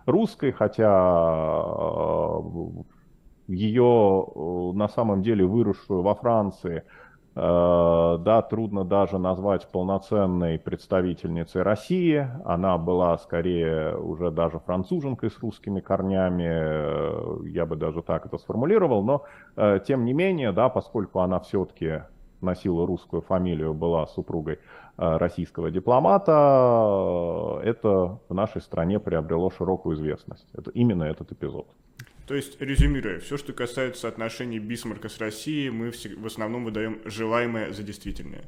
русской, 0.06 0.52
хотя 0.52 1.64
э, 1.64 2.40
ее 3.48 4.26
э, 4.34 4.72
на 4.74 4.88
самом 4.88 5.22
деле 5.22 5.44
выросшую 5.44 6.02
во 6.02 6.14
Франции 6.14 6.84
да, 7.34 8.42
трудно 8.42 8.84
даже 8.84 9.18
назвать 9.18 9.66
полноценной 9.68 10.58
представительницей 10.58 11.62
России. 11.62 12.28
Она 12.44 12.76
была 12.76 13.16
скорее 13.16 13.96
уже 13.96 14.30
даже 14.30 14.58
француженкой 14.58 15.30
с 15.30 15.38
русскими 15.38 15.80
корнями, 15.80 16.44
э, 16.46 17.48
я 17.48 17.64
бы 17.64 17.76
даже 17.76 18.02
так 18.02 18.26
это 18.26 18.36
сформулировал, 18.36 19.02
но 19.02 19.24
э, 19.56 19.80
тем 19.86 20.04
не 20.04 20.12
менее, 20.12 20.52
да, 20.52 20.68
поскольку 20.68 21.20
она 21.20 21.40
все-таки 21.40 22.02
носила 22.42 22.86
русскую 22.86 23.22
фамилию, 23.22 23.72
была 23.72 24.06
супругой 24.06 24.58
российского 24.96 25.70
дипломата, 25.70 26.32
это 27.64 28.18
в 28.28 28.34
нашей 28.34 28.60
стране 28.60 28.98
приобрело 29.00 29.50
широкую 29.50 29.96
известность. 29.96 30.48
Это 30.52 30.70
именно 30.72 31.04
этот 31.04 31.32
эпизод. 31.32 31.66
То 32.26 32.34
есть, 32.34 32.60
резюмируя, 32.60 33.18
все, 33.18 33.36
что 33.36 33.52
касается 33.52 34.08
отношений 34.08 34.58
Бисмарка 34.58 35.08
с 35.08 35.18
Россией, 35.18 35.70
мы 35.70 35.90
в 35.90 36.26
основном 36.26 36.64
выдаем 36.64 37.00
желаемое 37.04 37.72
за 37.72 37.82
действительное. 37.82 38.44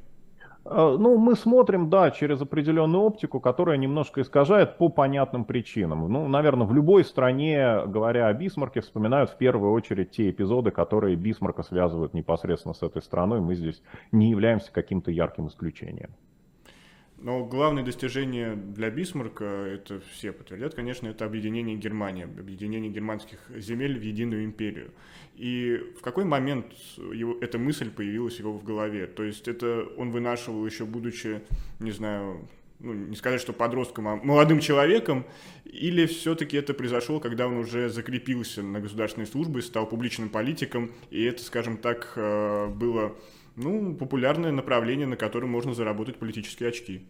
Э, 0.65 0.97
ну, 0.99 1.19
мы 1.19 1.35
смотрим, 1.35 1.91
да, 1.91 2.11
через 2.11 2.41
определенную 2.41 3.03
оптику, 3.03 3.41
которая 3.41 3.77
немножко 3.77 4.23
искажает 4.23 4.79
по 4.79 4.89
понятным 4.89 5.45
причинам. 5.45 6.11
Ну, 6.11 6.29
наверное, 6.29 6.67
в 6.67 6.73
любой 6.73 7.05
стране, 7.05 7.83
говоря 7.87 8.29
о 8.29 8.33
Бисмарке, 8.33 8.81
вспоминают 8.81 9.31
в 9.31 9.37
первую 9.37 9.73
очередь 9.73 10.13
те 10.13 10.31
эпизоды, 10.31 10.71
которые 10.71 11.17
Бисмарка 11.17 11.63
связывают 11.63 12.15
непосредственно 12.15 12.75
с 12.75 12.83
этой 12.83 13.03
страной. 13.03 13.41
Мы 13.41 13.55
здесь 13.55 13.83
не 14.13 14.31
являемся 14.31 14.73
каким-то 14.73 15.11
ярким 15.11 15.49
исключением. 15.49 16.11
Но 17.25 17.43
главное 17.43 17.83
достижение 17.83 18.55
для 18.55 18.91
Бисмарка, 18.91 19.47
это 19.47 20.03
все 20.13 20.31
подтвердят, 20.31 20.75
конечно, 20.75 21.09
это 21.09 21.25
объединение 21.25 21.75
Германии, 21.75 22.25
объединение 22.25 22.91
германских 22.91 23.39
земель 23.57 23.99
в 23.99 24.03
единую 24.03 24.45
империю. 24.45 24.91
И 25.35 25.81
в 25.99 26.03
какой 26.03 26.27
момент 26.27 26.67
его, 26.99 27.39
эта 27.41 27.59
мысль 27.59 27.91
появилась 27.91 28.39
его 28.39 28.53
в 28.53 28.63
голове? 28.63 29.07
То 29.07 29.23
есть 29.23 29.49
это 29.49 29.87
он 29.97 30.11
вынашивал 30.11 30.67
еще 30.67 30.85
будучи, 30.85 31.41
не 31.81 31.93
знаю, 31.93 32.47
ну, 32.79 32.93
не 32.93 33.17
сказать, 33.17 33.41
что 33.41 33.55
подростком, 33.55 34.07
а 34.07 34.17
молодым 34.17 34.61
человеком, 34.61 35.25
или 35.65 36.05
все-таки 36.05 36.59
это 36.59 36.75
произошло, 36.75 37.21
когда 37.21 37.47
он 37.49 37.57
уже 37.57 37.89
закрепился 37.89 38.63
на 38.63 38.81
государственной 38.81 39.27
службе, 39.27 39.63
стал 39.63 39.89
публичным 39.89 40.29
политиком, 40.29 40.93
и 41.09 41.25
это, 41.25 41.43
скажем 41.43 41.79
так, 41.79 42.13
э, 42.17 42.67
было 42.67 43.17
ну, 43.57 43.95
популярное 43.95 44.53
направление, 44.53 45.07
на 45.07 45.17
котором 45.17 45.49
можно 45.49 45.73
заработать 45.73 46.17
политические 46.17 46.69
очки. 46.69 47.03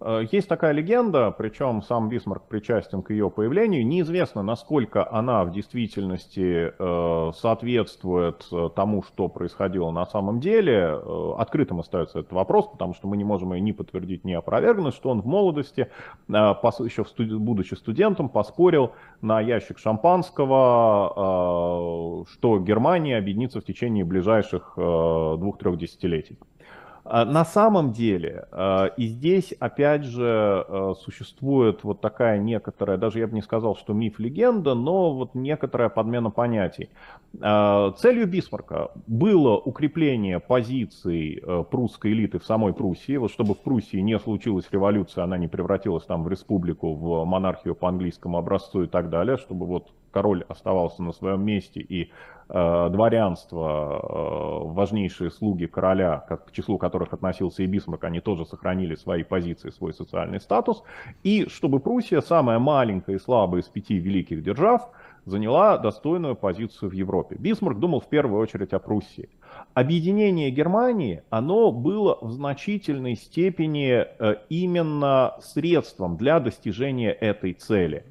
Э, 0.00 0.24
есть 0.30 0.48
такая 0.48 0.72
легенда, 0.72 1.30
причем 1.30 1.82
сам 1.82 2.08
Бисмарк 2.08 2.48
причастен 2.48 3.02
к 3.02 3.10
ее 3.10 3.30
появлению. 3.30 3.86
Неизвестно, 3.86 4.42
насколько 4.42 5.06
она 5.10 5.44
в 5.44 5.52
действительности 5.52 6.72
э, 6.78 7.32
соответствует 7.34 8.46
э, 8.50 8.70
тому, 8.74 9.02
что 9.02 9.28
происходило 9.28 9.90
на 9.90 10.06
самом 10.06 10.40
деле. 10.40 10.98
Открытым 11.38 11.80
остается 11.80 12.20
этот 12.20 12.32
вопрос, 12.32 12.68
потому 12.68 12.94
что 12.94 13.08
мы 13.08 13.16
не 13.16 13.24
можем 13.24 13.52
ее 13.52 13.60
ни 13.60 13.72
подтвердить, 13.72 14.24
ни 14.24 14.32
опровергнуть, 14.32 14.94
что 14.94 15.10
он 15.10 15.20
в 15.20 15.26
молодости, 15.26 15.88
еще 16.28 17.04
будучи 17.38 17.74
студентом, 17.74 18.28
поспорил 18.28 18.92
на 19.20 19.40
ящик 19.40 19.78
шампанского, 19.78 21.14
что 22.32 22.58
Германия 22.58 23.16
объединится 23.18 23.60
в 23.60 23.64
течение 23.64 24.04
ближайших 24.04 24.74
двух-трех 24.76 25.76
десятилетий. 25.78 26.38
А, 27.04 27.24
на 27.24 27.44
самом 27.44 27.92
деле, 27.92 28.46
а, 28.52 28.86
и 28.96 29.06
здесь, 29.06 29.52
опять 29.58 30.04
же, 30.04 30.24
а, 30.68 30.94
существует 31.00 31.82
вот 31.82 32.00
такая 32.00 32.38
некоторая, 32.38 32.98
даже 32.98 33.20
я 33.20 33.26
бы 33.26 33.34
не 33.34 33.42
сказал, 33.42 33.76
что 33.76 33.92
миф-легенда, 33.92 34.74
но 34.74 35.12
вот 35.14 35.34
некоторая 35.34 35.88
подмена 35.88 36.30
понятий. 36.30 36.90
Целью 37.32 38.26
Бисмарка 38.26 38.90
было 39.06 39.56
укрепление 39.56 40.40
позиций 40.40 41.42
прусской 41.70 42.12
элиты 42.12 42.40
в 42.40 42.44
самой 42.44 42.72
Пруссии, 42.72 43.16
вот 43.16 43.30
чтобы 43.30 43.54
в 43.54 43.58
Пруссии 43.58 43.98
не 43.98 44.18
случилась 44.18 44.66
революция, 44.70 45.24
она 45.24 45.38
не 45.38 45.46
превратилась 45.46 46.04
там 46.04 46.24
в 46.24 46.28
республику, 46.28 46.94
в 46.94 47.24
монархию 47.24 47.74
по 47.76 47.88
английскому 47.88 48.38
образцу 48.38 48.82
и 48.82 48.86
так 48.88 49.10
далее, 49.10 49.36
чтобы 49.36 49.66
вот 49.66 49.90
король 50.10 50.44
оставался 50.48 51.02
на 51.02 51.12
своем 51.12 51.42
месте 51.44 51.80
и 51.80 52.10
э, 52.48 52.88
дворянство, 52.90 54.00
э, 54.02 54.72
важнейшие 54.72 55.30
слуги 55.30 55.66
короля, 55.66 56.24
как, 56.28 56.46
к 56.46 56.52
числу 56.52 56.78
которых 56.78 57.12
относился 57.12 57.62
и 57.62 57.66
Бисмарк, 57.66 58.04
они 58.04 58.20
тоже 58.20 58.44
сохранили 58.44 58.94
свои 58.94 59.22
позиции, 59.22 59.70
свой 59.70 59.92
социальный 59.94 60.40
статус, 60.40 60.82
и 61.22 61.46
чтобы 61.48 61.80
Пруссия, 61.80 62.20
самая 62.20 62.58
маленькая 62.58 63.16
и 63.16 63.18
слабая 63.18 63.62
из 63.62 63.68
пяти 63.68 63.98
великих 63.98 64.42
держав, 64.42 64.90
заняла 65.24 65.78
достойную 65.78 66.34
позицию 66.34 66.90
в 66.90 66.92
Европе. 66.92 67.36
Бисмарк 67.38 67.78
думал 67.78 68.00
в 68.00 68.08
первую 68.08 68.40
очередь 68.40 68.72
о 68.72 68.78
Пруссии. 68.78 69.28
Объединение 69.74 70.50
Германии, 70.50 71.22
оно 71.30 71.72
было 71.72 72.18
в 72.20 72.30
значительной 72.32 73.16
степени 73.16 73.90
э, 73.92 74.36
именно 74.48 75.36
средством 75.40 76.16
для 76.16 76.40
достижения 76.40 77.12
этой 77.12 77.52
цели. 77.52 78.04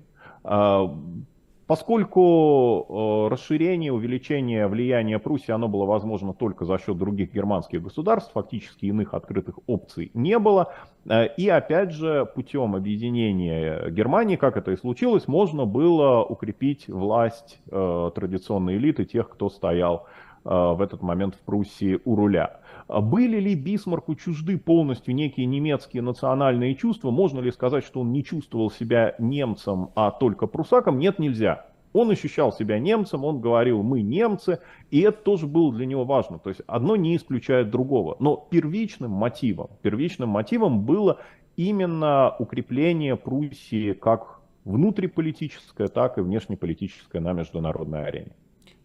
Поскольку 1.69 2.88
э, 2.89 3.32
расширение, 3.32 3.93
увеличение 3.93 4.65
влияния 4.65 5.19
Пруссии, 5.19 5.51
оно 5.51 5.67
было 5.67 5.86
возможно 5.86 6.34
только 6.34 6.65
за 6.65 6.79
счет 6.79 6.97
других 6.97 7.32
германских 7.32 7.84
государств, 7.84 8.32
фактически 8.34 8.88
иных 8.88 9.13
открытых 9.13 9.60
опций 9.67 10.10
не 10.15 10.39
было. 10.39 10.73
Э, 11.08 11.27
и 11.38 11.47
опять 11.47 11.91
же, 11.91 12.25
путем 12.34 12.75
объединения 12.75 13.88
Германии, 13.91 14.36
как 14.36 14.58
это 14.58 14.71
и 14.71 14.77
случилось, 14.77 15.27
можно 15.27 15.65
было 15.65 16.23
укрепить 16.23 16.88
власть 16.88 17.60
э, 17.69 18.12
традиционной 18.15 18.77
элиты, 18.77 19.05
тех, 19.05 19.29
кто 19.29 19.47
стоял 19.51 20.08
в 20.45 20.82
этот 20.82 21.01
момент 21.01 21.36
в 21.36 21.39
Пруссии 21.39 21.99
у 22.05 22.15
руля. 22.15 22.62
Были 22.89 23.39
ли 23.39 23.54
Бисмарку 23.54 24.15
чужды 24.15 24.58
полностью 24.58 25.13
некие 25.13 25.45
немецкие 25.45 26.02
национальные 26.02 26.73
чувства? 26.73 27.12
Можно 27.12 27.39
ли 27.39 27.52
сказать, 27.52 27.86
что 27.86 28.02
он 28.02 28.12
не 28.12 28.23
чувствовал 28.23 28.71
себя 28.71 29.13
немцем, 29.19 29.91
а 29.95 30.10
только 30.10 30.47
прусаком? 30.47 30.97
Нет, 30.97 31.19
нельзя. 31.19 31.67
Он 31.93 32.10
ощущал 32.10 32.52
себя 32.52 32.80
немцем, 32.80 33.25
он 33.25 33.41
говорил 33.41 33.84
«мы 33.84 34.02
немцы», 34.02 34.60
и 34.91 35.02
это 35.02 35.23
тоже 35.23 35.47
было 35.47 35.73
для 35.73 35.86
него 35.86 36.04
важно. 36.04 36.39
То 36.39 36.49
есть 36.49 36.62
одно 36.67 36.95
не 36.95 37.15
исключает 37.15 37.69
другого. 37.69 38.15
Но 38.19 38.36
первичным 38.49 39.12
мотивом, 39.12 39.69
первичным 39.82 40.30
мотивом 40.30 40.82
было 40.84 41.19
именно 41.58 42.36
укрепление 42.39 43.15
Пруссии 43.15 43.93
как 43.93 44.39
внутриполитическое, 44.65 45.88
так 45.88 46.17
и 46.17 46.21
внешнеполитическое 46.21 47.21
на 47.21 47.34
международной 47.34 48.06
арене. 48.06 48.32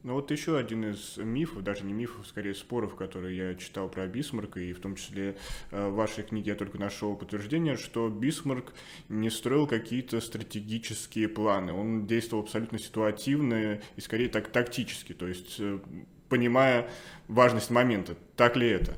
Ну 0.04 0.12
вот 0.12 0.30
еще 0.30 0.58
один 0.58 0.84
из 0.84 1.16
мифов, 1.16 1.64
даже 1.64 1.82
не 1.82 1.94
мифов, 1.94 2.26
скорее 2.26 2.54
споров, 2.54 2.94
которые 2.94 3.38
я 3.38 3.54
читал 3.54 3.88
про 3.88 4.06
Бисмарка, 4.06 4.60
и 4.60 4.74
в 4.74 4.80
том 4.80 4.96
числе 4.96 5.34
э, 5.70 5.88
в 5.88 5.94
вашей 5.94 6.24
книге 6.24 6.50
я 6.50 6.56
только 6.56 6.78
нашел 6.78 7.16
подтверждение, 7.16 7.78
что 7.78 8.10
Бисмарк 8.10 8.74
не 9.08 9.30
строил 9.30 9.66
какие-то 9.66 10.20
стратегические 10.20 11.28
планы. 11.28 11.72
Он 11.72 12.06
действовал 12.06 12.42
абсолютно 12.42 12.78
ситуативно 12.78 13.80
и 13.96 14.00
скорее 14.02 14.28
так 14.28 14.48
тактически, 14.48 15.14
то 15.14 15.26
есть 15.26 15.56
э, 15.58 15.78
понимая 16.28 16.90
важность 17.26 17.70
момента. 17.70 18.14
Так 18.36 18.56
ли 18.56 18.68
это? 18.68 18.92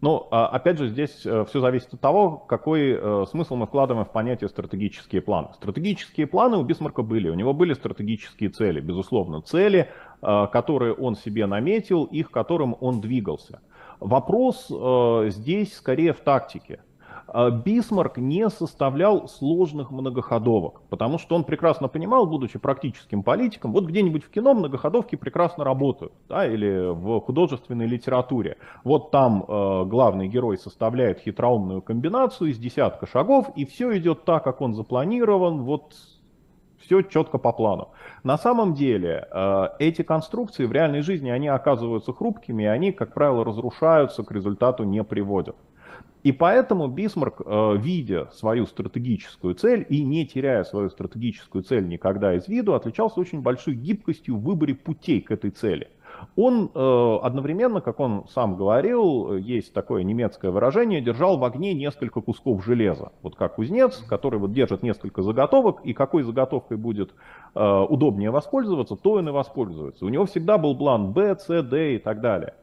Ну, 0.00 0.26
а, 0.30 0.48
опять 0.48 0.78
же, 0.78 0.88
здесь 0.88 1.24
э, 1.26 1.44
все 1.48 1.60
зависит 1.60 1.92
от 1.92 2.00
того, 2.00 2.38
какой 2.38 3.26
смысл 3.26 3.56
мы 3.56 3.66
вкладываем 3.66 4.06
в 4.06 4.12
понятие 4.12 4.48
стратегические 4.48 5.20
планы. 5.20 5.48
Стратегические 5.54 6.26
планы 6.26 6.56
у 6.56 6.62
Бисмарка 6.62 7.02
были, 7.02 7.28
у 7.28 7.34
него 7.34 7.52
были 7.52 7.74
стратегические 7.74 8.48
цели, 8.48 8.80
безусловно, 8.80 9.42
цели 9.42 9.90
которые 10.52 10.94
он 10.94 11.16
себе 11.16 11.46
наметил 11.46 12.04
и 12.04 12.22
к 12.22 12.30
которым 12.30 12.76
он 12.80 13.00
двигался. 13.00 13.60
Вопрос 14.00 14.70
э, 14.70 15.30
здесь 15.30 15.74
скорее 15.74 16.12
в 16.12 16.20
тактике. 16.20 16.80
Э, 17.32 17.50
Бисмарк 17.50 18.18
не 18.18 18.48
составлял 18.50 19.28
сложных 19.28 19.90
многоходовок, 19.90 20.82
потому 20.90 21.18
что 21.18 21.36
он 21.36 21.44
прекрасно 21.44 21.88
понимал, 21.88 22.26
будучи 22.26 22.58
практическим 22.58 23.22
политиком, 23.22 23.72
вот 23.72 23.84
где-нибудь 23.84 24.24
в 24.24 24.30
кино 24.30 24.54
многоходовки 24.54 25.16
прекрасно 25.16 25.64
работают, 25.64 26.12
да, 26.28 26.46
или 26.46 26.92
в 26.92 27.20
художественной 27.20 27.86
литературе. 27.86 28.58
Вот 28.82 29.10
там 29.10 29.44
э, 29.46 29.84
главный 29.86 30.28
герой 30.28 30.58
составляет 30.58 31.20
хитроумную 31.20 31.82
комбинацию 31.82 32.50
из 32.50 32.58
десятка 32.58 33.06
шагов, 33.06 33.50
и 33.56 33.64
все 33.64 33.96
идет 33.96 34.24
так, 34.24 34.44
как 34.44 34.60
он 34.60 34.74
запланирован, 34.74 35.62
вот 35.62 35.94
все 36.84 37.02
четко 37.02 37.38
по 37.38 37.52
плану. 37.52 37.88
На 38.22 38.38
самом 38.38 38.74
деле 38.74 39.26
э, 39.30 39.68
эти 39.78 40.02
конструкции 40.02 40.66
в 40.66 40.72
реальной 40.72 41.00
жизни, 41.00 41.30
они 41.30 41.48
оказываются 41.48 42.12
хрупкими, 42.12 42.64
и 42.64 42.66
они, 42.66 42.92
как 42.92 43.14
правило, 43.14 43.44
разрушаются, 43.44 44.22
к 44.22 44.30
результату 44.32 44.84
не 44.84 45.02
приводят. 45.02 45.56
И 46.22 46.32
поэтому 46.32 46.88
Бисмарк, 46.88 47.42
э, 47.44 47.76
видя 47.76 48.30
свою 48.32 48.66
стратегическую 48.66 49.54
цель 49.54 49.86
и 49.88 50.02
не 50.02 50.26
теряя 50.26 50.64
свою 50.64 50.88
стратегическую 50.88 51.62
цель 51.64 51.86
никогда 51.86 52.34
из 52.34 52.48
виду, 52.48 52.74
отличался 52.74 53.20
очень 53.20 53.42
большой 53.42 53.74
гибкостью 53.74 54.36
в 54.36 54.42
выборе 54.42 54.74
путей 54.74 55.20
к 55.20 55.30
этой 55.30 55.50
цели. 55.50 55.88
Он 56.36 56.70
э, 56.74 57.18
одновременно, 57.22 57.80
как 57.80 58.00
он 58.00 58.26
сам 58.28 58.56
говорил, 58.56 59.36
есть 59.36 59.72
такое 59.72 60.02
немецкое 60.02 60.50
выражение, 60.50 61.00
держал 61.00 61.38
в 61.38 61.44
огне 61.44 61.74
несколько 61.74 62.20
кусков 62.20 62.64
железа. 62.64 63.12
Вот 63.22 63.36
как 63.36 63.56
кузнец, 63.56 63.98
который 64.08 64.38
вот 64.38 64.52
держит 64.52 64.82
несколько 64.82 65.22
заготовок, 65.22 65.80
и 65.84 65.92
какой 65.92 66.22
заготовкой 66.22 66.76
будет 66.76 67.12
э, 67.54 67.86
удобнее 67.88 68.30
воспользоваться, 68.30 68.96
то 68.96 69.12
он 69.12 69.28
и 69.28 69.32
воспользуется. 69.32 70.04
У 70.04 70.08
него 70.08 70.26
всегда 70.26 70.58
был 70.58 70.76
план 70.76 71.12
Б, 71.12 71.36
С, 71.38 71.62
Д 71.62 71.96
и 71.96 71.98
так 71.98 72.20
далее. 72.20 72.54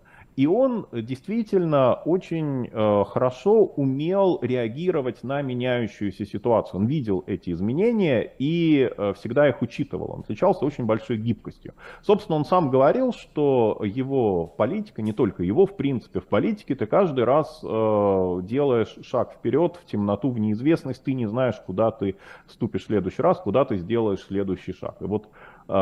И 0.42 0.48
он 0.48 0.88
действительно 0.92 1.94
очень 1.94 2.66
э, 2.66 3.04
хорошо 3.08 3.64
умел 3.64 4.40
реагировать 4.42 5.24
на 5.24 5.44
меняющуюся 5.44 6.26
ситуацию. 6.26 6.80
Он 6.80 6.88
видел 6.88 7.24
эти 7.28 7.52
изменения 7.52 8.34
и 8.40 8.90
э, 8.90 9.14
всегда 9.14 9.48
их 9.48 9.62
учитывал. 9.62 10.14
Он 10.14 10.22
отличался 10.22 10.66
очень 10.66 10.86
большой 10.86 11.18
гибкостью. 11.18 11.76
Собственно, 12.02 12.38
он 12.38 12.46
сам 12.46 12.72
говорил, 12.72 13.14
что 13.14 13.82
его 13.84 14.48
политика, 14.48 15.04
не 15.04 15.12
только 15.12 15.44
его, 15.44 15.68
в 15.68 15.78
принципе, 15.78 16.20
в 16.20 16.26
политике 16.26 16.74
ты 16.74 16.88
каждый 16.88 17.24
раз 17.24 17.60
э, 17.64 18.40
делаешь 18.42 18.98
шаг 19.04 19.34
вперед 19.34 19.76
в 19.76 19.86
темноту, 19.86 20.32
в 20.32 20.40
неизвестность, 20.40 21.04
ты 21.04 21.14
не 21.14 21.28
знаешь, 21.28 21.62
куда 21.64 21.92
ты 21.92 22.16
ступишь 22.48 22.86
в 22.86 22.88
следующий 22.88 23.22
раз, 23.22 23.40
куда 23.40 23.64
ты 23.64 23.78
сделаешь 23.78 24.24
следующий 24.24 24.74
шаг. 24.74 24.96
И 25.02 25.04
вот 25.04 25.28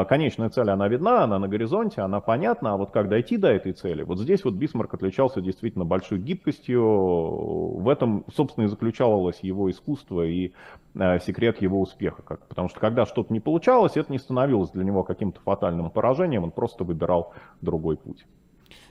конечная 0.08 0.50
цель, 0.50 0.70
она 0.70 0.88
видна, 0.88 1.24
она 1.24 1.40
на 1.40 1.48
горизонте, 1.48 2.02
она 2.02 2.20
понятна, 2.20 2.74
а 2.74 2.78
вот 2.78 2.92
как 2.92 3.10
дойти 3.10 3.38
до 3.38 3.48
этой 3.48 3.72
цели, 3.74 4.04
вот 4.04 4.20
здесь 4.20 4.44
вот 4.44 4.54
Бисмарк 4.54 4.94
отличался 4.94 5.42
действительно 5.42 5.86
большой 5.86 6.20
гибкостью. 6.20 6.84
В 6.84 7.90
этом, 7.90 8.26
собственно, 8.36 8.66
и 8.66 8.68
заключалось 8.68 9.40
его 9.42 9.70
искусство 9.70 10.26
и 10.26 10.54
э, 10.96 11.20
секрет 11.20 11.62
его 11.62 11.82
успеха. 11.82 12.22
Как, 12.22 12.48
потому 12.48 12.70
что 12.70 12.80
когда 12.80 13.06
что-то 13.06 13.34
не 13.34 13.40
получалось, 13.40 13.94
это 13.96 14.12
не 14.12 14.20
становилось 14.20 14.70
для 14.72 14.84
него 14.84 15.04
каким-то 15.04 15.40
фатальным 15.42 15.90
поражением, 15.90 16.44
он 16.44 16.52
просто 16.52 16.84
выбирал 16.84 17.34
другой 17.62 17.98
путь. 17.98 18.26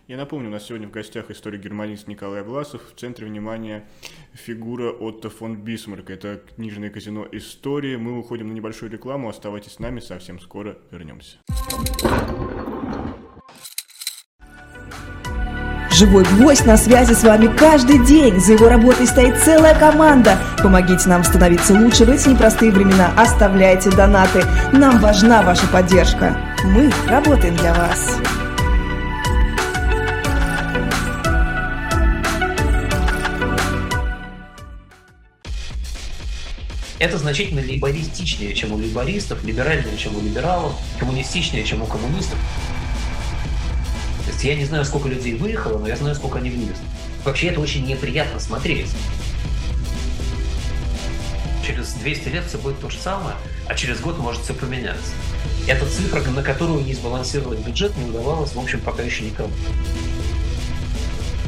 Я 0.09 0.17
напомню, 0.17 0.49
у 0.49 0.53
нас 0.53 0.65
сегодня 0.65 0.89
в 0.89 0.91
гостях 0.91 1.31
историк-германист 1.31 2.09
Николай 2.09 2.43
Власов. 2.43 2.81
В 2.91 2.99
центре 2.99 3.27
внимания 3.27 3.87
фигура 4.33 4.91
Отто 4.91 5.29
фон 5.29 5.57
Бисмарка. 5.57 6.15
Это 6.15 6.41
книжное 6.57 6.89
казино 6.89 7.27
истории. 7.31 7.97
Мы 7.97 8.19
уходим 8.19 8.49
на 8.49 8.53
небольшую 8.55 8.91
рекламу. 8.91 9.29
Оставайтесь 9.29 9.73
с 9.73 9.79
нами, 9.81 10.01
совсем 10.01 10.41
скоро 10.41 10.79
вернемся. 10.91 11.37
Живой 15.93 16.25
гвоздь 16.25 16.65
на 16.65 16.79
связи 16.79 17.13
с 17.13 17.23
вами 17.23 17.55
каждый 17.55 18.03
день. 18.07 18.41
За 18.41 18.55
его 18.55 18.71
работой 18.71 19.07
стоит 19.07 19.37
целая 19.37 19.79
команда. 19.79 20.39
Помогите 20.63 21.07
нам 21.07 21.23
становиться 21.23 21.75
лучше 21.75 22.07
в 22.07 22.09
эти 22.09 22.31
непростые 22.31 22.73
времена. 22.73 23.13
Оставляйте 23.19 23.91
донаты. 23.91 24.43
Нам 24.73 25.01
важна 25.01 25.43
ваша 25.43 25.67
поддержка. 25.69 26.35
Мы 26.65 26.91
работаем 27.11 27.57
для 27.57 27.75
вас. 27.75 28.19
Это 36.99 37.17
значительно 37.17 37.61
либористичнее, 37.61 38.55
чем 38.55 38.73
у 38.73 38.79
либористов, 38.79 39.45
либеральнее, 39.45 39.97
чем 39.97 40.17
у 40.17 40.21
либералов, 40.21 40.75
коммунистичнее, 40.99 41.65
чем 41.65 41.83
у 41.83 41.87
коммунистов. 41.87 42.39
То 44.25 44.33
есть 44.33 44.43
я 44.43 44.57
не 44.57 44.65
знаю, 44.65 44.85
сколько 44.85 45.09
людей 45.09 45.35
выехало, 45.35 45.79
но 45.79 45.87
я 45.87 45.97
знаю, 45.97 46.17
сколько 46.17 46.39
они 46.39 46.51
влезли. 46.51 46.75
Вообще 47.25 47.49
это 47.49 47.61
очень 47.61 47.87
неприятно 47.87 48.41
смотреть. 48.41 48.91
Через 51.65 51.93
200 51.95 52.29
лет 52.29 52.45
все 52.47 52.59
будет 52.59 52.81
то 52.81 52.91
же 52.91 52.99
самое, 52.99 53.37
а 53.69 53.75
через 53.75 54.01
год 54.01 54.19
может 54.19 54.43
все 54.43 54.55
поменяться. 54.55 55.13
Это 55.69 55.87
цифра, 55.87 56.21
на 56.23 56.43
которую 56.43 56.85
не 56.85 56.95
сбалансировать 56.95 57.61
бюджет 57.61 57.97
не 57.97 58.09
удавалось, 58.11 58.55
в 58.55 58.59
общем, 58.59 58.81
пока 58.81 59.03
еще 59.03 59.25
никому. 59.25 59.53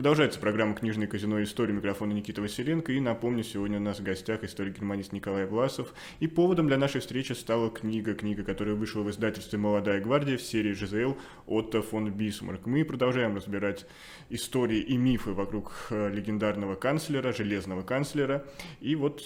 Продолжается 0.00 0.40
программа 0.40 0.74
«Книжное 0.74 1.06
казино. 1.06 1.42
История». 1.42 1.74
У 1.74 1.78
микрофона 1.78 2.14
Никита 2.14 2.40
Василенко. 2.40 2.90
И 2.90 3.00
напомню, 3.00 3.44
сегодня 3.44 3.76
у 3.76 3.82
нас 3.82 4.00
в 4.00 4.02
гостях 4.02 4.42
историк-германист 4.44 5.12
Николай 5.12 5.44
Власов. 5.44 5.92
И 6.20 6.26
поводом 6.26 6.68
для 6.68 6.78
нашей 6.78 7.02
встречи 7.02 7.34
стала 7.34 7.68
книга, 7.68 8.14
книга, 8.14 8.42
которая 8.42 8.76
вышла 8.76 9.02
в 9.02 9.10
издательстве 9.10 9.58
«Молодая 9.58 10.00
гвардия» 10.00 10.38
в 10.38 10.42
серии 10.42 10.72
«ЖЗЛ» 10.72 11.18
Отто 11.46 11.82
фон 11.82 12.10
Бисмарк. 12.10 12.64
Мы 12.64 12.86
продолжаем 12.86 13.36
разбирать 13.36 13.84
истории 14.30 14.78
и 14.78 14.96
мифы 14.96 15.32
вокруг 15.32 15.88
э, 15.90 16.08
легендарного 16.08 16.76
канцлера, 16.76 17.34
железного 17.34 17.82
канцлера. 17.82 18.46
И 18.80 18.94
вот 18.94 19.22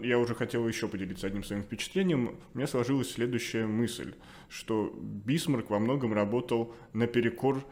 я 0.00 0.18
уже 0.18 0.34
хотел 0.34 0.68
еще 0.68 0.86
поделиться 0.86 1.28
одним 1.28 1.44
своим 1.44 1.62
впечатлением. 1.62 2.36
У 2.52 2.58
меня 2.58 2.66
сложилась 2.66 3.10
следующая 3.10 3.64
мысль, 3.64 4.12
что 4.50 4.94
Бисмарк 5.00 5.70
во 5.70 5.78
многом 5.78 6.12
работал 6.12 6.74
наперекор 6.92 7.64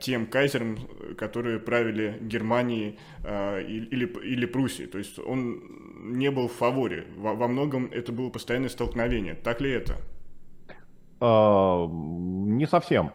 тем 0.00 0.26
кайзерам, 0.26 0.78
которые 1.16 1.58
правили 1.58 2.18
Германией 2.20 2.98
э, 3.24 3.62
или, 3.62 4.06
или 4.06 4.46
Пруссией. 4.46 4.88
То 4.88 4.98
есть 4.98 5.18
он 5.18 5.62
не 6.18 6.30
был 6.30 6.48
в 6.48 6.52
фаворе. 6.52 7.06
Во, 7.16 7.34
во 7.34 7.48
многом 7.48 7.86
это 7.92 8.12
было 8.12 8.30
постоянное 8.30 8.68
столкновение. 8.68 9.34
Так 9.34 9.60
ли 9.60 9.70
это? 9.70 9.96
А, 11.20 11.86
не 11.88 12.66
совсем. 12.66 13.12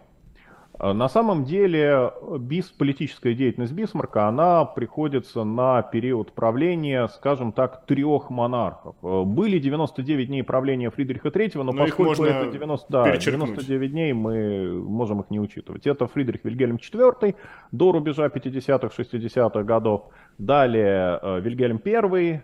Э, 0.82 0.94
на 0.94 1.08
самом 1.10 1.44
деле 1.44 2.12
бис, 2.40 2.66
политическая 2.70 3.34
деятельность 3.34 3.74
Бисмарка, 3.74 4.28
она 4.28 4.66
приходится 4.66 5.44
на 5.44 5.82
период 5.84 6.34
правления, 6.34 7.08
скажем 7.10 7.52
так, 7.52 7.86
трех 7.86 8.30
монархов. 8.30 8.96
Э, 9.04 9.24
были 9.24 9.60
99 9.60 10.28
дней 10.28 10.44
правления 10.44 10.90
Фридриха 10.90 11.28
III, 11.30 11.52
но, 11.64 11.72
но 11.72 11.86
поскольку 11.86 12.24
это 12.24 12.52
90, 12.52 12.88
да, 12.90 13.16
99 13.16 13.92
дней, 13.92 14.14
мы 14.14 14.82
можем 14.84 15.22
их 15.22 15.30
не 15.30 15.40
учитывать. 15.40 15.86
Это 15.86 16.08
Фридрих 16.08 16.44
Вильгельм 16.44 16.78
IV 16.78 17.36
до 17.72 17.92
рубежа 17.92 18.28
50-х, 18.28 18.90
60-х 18.98 19.64
годов. 19.64 20.10
Далее 20.40 21.20
э, 21.22 21.40
Вильгельм 21.42 21.80
I, 21.86 22.42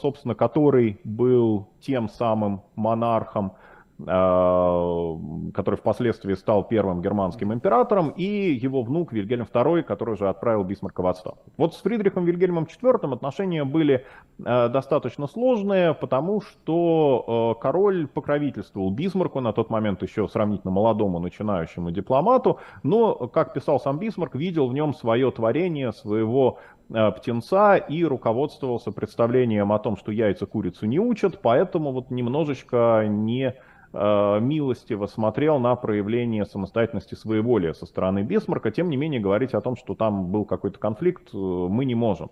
собственно, 0.00 0.34
который 0.34 1.00
был 1.04 1.68
тем 1.80 2.08
самым 2.08 2.62
монархом, 2.76 3.52
который 3.96 5.76
впоследствии 5.76 6.34
стал 6.34 6.64
первым 6.64 7.00
германским 7.00 7.52
императором, 7.52 8.10
и 8.10 8.24
его 8.24 8.82
внук 8.82 9.12
Вильгельм 9.12 9.46
II, 9.46 9.84
который 9.84 10.16
же 10.16 10.28
отправил 10.28 10.64
Бисмарка 10.64 11.00
в 11.00 11.06
отставку. 11.06 11.52
Вот 11.56 11.74
с 11.74 11.80
Фридрихом 11.80 12.24
Вильгельмом 12.24 12.64
IV 12.64 13.12
отношения 13.12 13.64
были 13.64 14.04
э, 14.44 14.68
достаточно 14.68 15.28
сложные, 15.28 15.94
потому 15.94 16.40
что 16.40 17.54
э, 17.56 17.62
король 17.62 18.08
покровительствовал 18.08 18.90
Бисмарку, 18.90 19.40
на 19.40 19.52
тот 19.52 19.70
момент 19.70 20.02
еще 20.02 20.26
сравнительно 20.26 20.72
молодому 20.72 21.20
начинающему 21.20 21.92
дипломату, 21.92 22.58
но, 22.82 23.14
как 23.28 23.54
писал 23.54 23.78
сам 23.78 24.00
Бисмарк, 24.00 24.34
видел 24.34 24.66
в 24.66 24.74
нем 24.74 24.92
свое 24.92 25.30
творение, 25.30 25.92
своего 25.92 26.58
птенца 26.88 27.76
и 27.76 28.04
руководствовался 28.04 28.92
представлением 28.92 29.72
о 29.72 29.78
том, 29.78 29.96
что 29.96 30.12
яйца 30.12 30.44
курицу 30.44 30.84
не 30.84 30.98
учат, 30.98 31.40
поэтому 31.40 31.92
вот 31.92 32.10
немножечко 32.10 33.06
не 33.08 33.54
Э, 33.54 33.73
милостиво 33.94 35.06
смотрел 35.06 35.58
на 35.58 35.76
проявление 35.76 36.44
самостоятельности 36.44 37.14
своеволия 37.14 37.72
со 37.74 37.86
стороны 37.86 38.22
Бисмарка. 38.22 38.70
Тем 38.70 38.90
не 38.90 38.96
менее, 38.96 39.20
говорить 39.20 39.54
о 39.54 39.60
том, 39.60 39.76
что 39.76 39.94
там 39.94 40.26
был 40.26 40.44
какой-то 40.44 40.78
конфликт, 40.78 41.28
э, 41.32 41.36
мы 41.36 41.84
не 41.84 41.94
можем. 41.94 42.30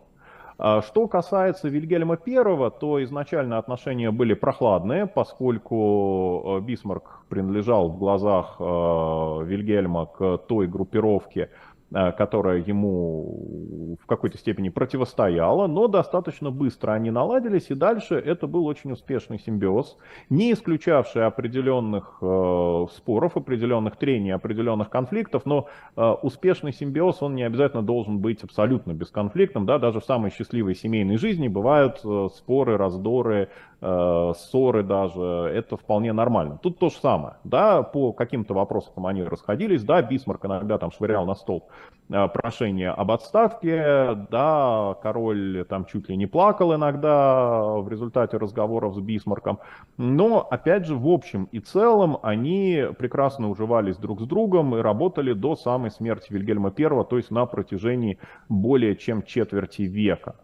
А 0.58 0.82
что 0.82 1.08
касается 1.08 1.68
Вильгельма 1.68 2.18
I, 2.26 2.70
то 2.78 3.02
изначально 3.02 3.58
отношения 3.58 4.10
были 4.10 4.34
прохладные, 4.34 5.06
поскольку 5.06 6.58
э, 6.58 6.60
Бисмарк 6.60 7.24
принадлежал 7.28 7.88
в 7.88 7.98
глазах 7.98 8.56
Вильгельма 8.60 10.06
к 10.06 10.38
той 10.38 10.66
группировке, 10.66 11.48
Э, 11.48 11.71
которая 11.92 12.58
ему 12.58 13.96
в 14.02 14.06
какой-то 14.06 14.38
степени 14.38 14.68
противостояла, 14.68 15.66
но 15.66 15.88
достаточно 15.88 16.50
быстро 16.50 16.92
они 16.92 17.10
наладились, 17.10 17.70
и 17.70 17.74
дальше 17.74 18.14
это 18.14 18.46
был 18.46 18.66
очень 18.66 18.92
успешный 18.92 19.38
симбиоз, 19.38 19.96
не 20.30 20.52
исключавший 20.52 21.26
определенных 21.26 22.18
э, 22.20 22.86
споров, 22.92 23.36
определенных 23.36 23.96
трений, 23.96 24.34
определенных 24.34 24.90
конфликтов, 24.90 25.44
но 25.44 25.68
э, 25.96 26.02
успешный 26.22 26.72
симбиоз, 26.72 27.22
он 27.22 27.34
не 27.34 27.42
обязательно 27.42 27.82
должен 27.82 28.18
быть 28.18 28.42
абсолютно 28.42 28.92
бесконфликтным, 28.92 29.66
да, 29.66 29.78
даже 29.78 30.00
в 30.00 30.04
самой 30.04 30.30
счастливой 30.30 30.74
семейной 30.74 31.16
жизни 31.16 31.48
бывают 31.48 32.00
э, 32.04 32.28
споры, 32.34 32.76
раздоры, 32.76 33.48
э, 33.82 34.32
ссоры 34.36 34.82
даже, 34.82 35.20
это 35.20 35.76
вполне 35.76 36.12
нормально. 36.12 36.58
Тут 36.62 36.78
то 36.78 36.88
же 36.88 36.96
самое, 36.96 37.34
да, 37.44 37.82
по 37.82 38.12
каким-то 38.12 38.54
вопросам 38.54 39.06
они 39.06 39.24
расходились, 39.24 39.82
да, 39.82 40.00
Бисмарк 40.00 40.46
иногда 40.46 40.78
там 40.78 40.92
швырял 40.92 41.26
на 41.26 41.34
стол 41.34 41.68
э, 42.08 42.28
прошение 42.28 42.90
об 42.90 43.10
отставке, 43.10 44.26
да, 44.30 44.96
король 45.02 45.66
там 45.68 45.84
чуть 45.84 46.08
ли 46.08 46.16
не 46.16 46.26
плакал 46.26 46.74
иногда 46.74 47.62
в 47.78 47.88
результате 47.88 48.36
разговоров 48.36 48.94
с 48.94 49.00
Бисмарком, 49.00 49.58
но, 49.96 50.46
опять 50.48 50.86
же, 50.86 50.94
в 50.94 51.08
общем 51.08 51.48
и 51.50 51.58
целом 51.58 52.18
они 52.22 52.84
прекрасно 52.98 53.50
уживались 53.50 53.96
друг 53.96 54.20
с 54.20 54.24
другом 54.24 54.76
и 54.76 54.80
работали 54.80 55.32
до 55.32 55.56
самой 55.56 55.90
смерти 55.90 56.32
Вильгельма 56.32 56.72
I, 56.76 57.04
то 57.04 57.16
есть 57.16 57.30
на 57.30 57.46
протяжении 57.46 58.18
более 58.48 58.96
чем 58.96 59.22
четверти 59.22 59.82
века. 59.82 60.36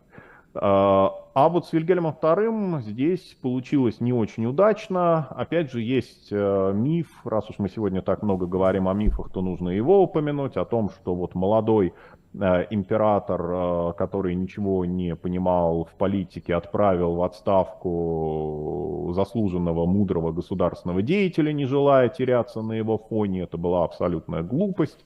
А, 0.55 1.49
вот 1.49 1.67
с 1.67 1.73
Вильгельмом 1.73 2.17
II 2.21 2.83
здесь 2.83 3.37
получилось 3.41 4.01
не 4.01 4.13
очень 4.13 4.47
удачно. 4.47 5.29
Опять 5.31 5.71
же, 5.71 5.81
есть 5.81 6.29
э, 6.33 6.73
миф, 6.75 7.09
раз 7.25 7.49
уж 7.51 7.59
мы 7.59 7.69
сегодня 7.69 8.03
так 8.03 8.23
много 8.23 8.47
говорим 8.47 8.89
о 8.89 8.95
мифах, 8.95 9.31
то 9.31 9.41
нужно 9.41 9.69
его 9.69 10.03
упомянуть, 10.03 10.57
о 10.57 10.65
том, 10.65 10.91
что 10.91 11.15
вот 11.15 11.37
молодой 11.37 11.93
э, 12.35 12.67
император, 12.71 13.43
э, 13.45 13.93
который 13.99 14.35
ничего 14.35 14.85
не 14.85 15.15
понимал 15.15 15.85
в 15.85 15.95
политике, 15.97 16.55
отправил 16.57 17.15
в 17.15 17.23
отставку 17.23 19.13
заслуженного, 19.15 19.87
мудрого 19.87 20.33
государственного 20.33 21.03
деятеля, 21.03 21.53
не 21.53 21.67
желая 21.67 22.09
теряться 22.09 22.63
на 22.63 22.73
его 22.73 22.99
фоне. 22.99 23.43
Это 23.43 23.59
была 23.59 23.85
абсолютная 23.85 24.43
глупость. 24.43 25.05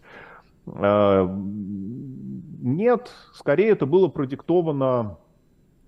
Нет, 2.65 3.11
скорее 3.35 3.71
это 3.71 3.85
было 3.85 4.07
продиктовано 4.07 5.19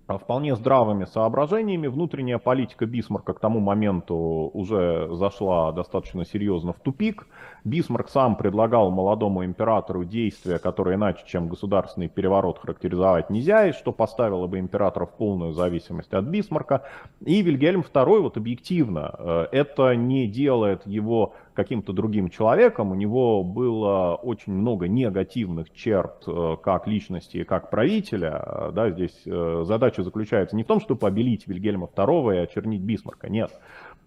вполне 0.07 0.55
здравыми 0.55 1.05
соображениями. 1.05 1.87
Внутренняя 1.87 2.37
политика 2.37 2.85
Бисмарка 2.85 3.33
к 3.33 3.39
тому 3.39 3.59
моменту 3.59 4.15
уже 4.53 5.09
зашла 5.15 5.71
достаточно 5.71 6.25
серьезно 6.25 6.73
в 6.73 6.79
тупик. 6.79 7.27
Бисмарк 7.63 8.09
сам 8.09 8.35
предлагал 8.35 8.91
молодому 8.91 9.43
императору 9.43 10.05
действия, 10.05 10.59
которые 10.59 10.95
иначе, 10.95 11.23
чем 11.25 11.47
государственный 11.47 12.07
переворот, 12.07 12.59
характеризовать 12.59 13.31
нельзя, 13.31 13.67
и 13.67 13.71
что 13.71 13.91
поставило 13.91 14.45
бы 14.45 14.59
императора 14.59 15.07
в 15.07 15.13
полную 15.13 15.53
зависимость 15.53 16.13
от 16.13 16.25
Бисмарка. 16.25 16.83
И 17.25 17.41
Вильгельм 17.41 17.81
II 17.81 18.19
вот 18.19 18.37
объективно 18.37 19.15
э, 19.17 19.47
это 19.51 19.95
не 19.95 20.27
делает 20.27 20.85
его 20.85 21.33
каким-то 21.55 21.93
другим 21.93 22.29
человеком. 22.29 22.91
У 22.91 22.95
него 22.95 23.43
было 23.43 24.15
очень 24.15 24.53
много 24.53 24.87
негативных 24.87 25.73
черт 25.73 26.23
э, 26.27 26.57
как 26.61 26.85
личности, 26.85 27.43
как 27.43 27.69
правителя. 27.71 28.71
Да, 28.73 28.91
здесь 28.91 29.19
э, 29.25 29.63
задача 29.65 30.03
заключается 30.03 30.55
не 30.55 30.63
в 30.63 30.67
том, 30.67 30.79
чтобы 30.79 30.99
обелить 30.99 31.47
Вильгельма 31.47 31.89
II 31.95 32.35
и 32.35 32.39
очернить 32.39 32.81
Бисмарка, 32.81 33.29
нет. 33.29 33.51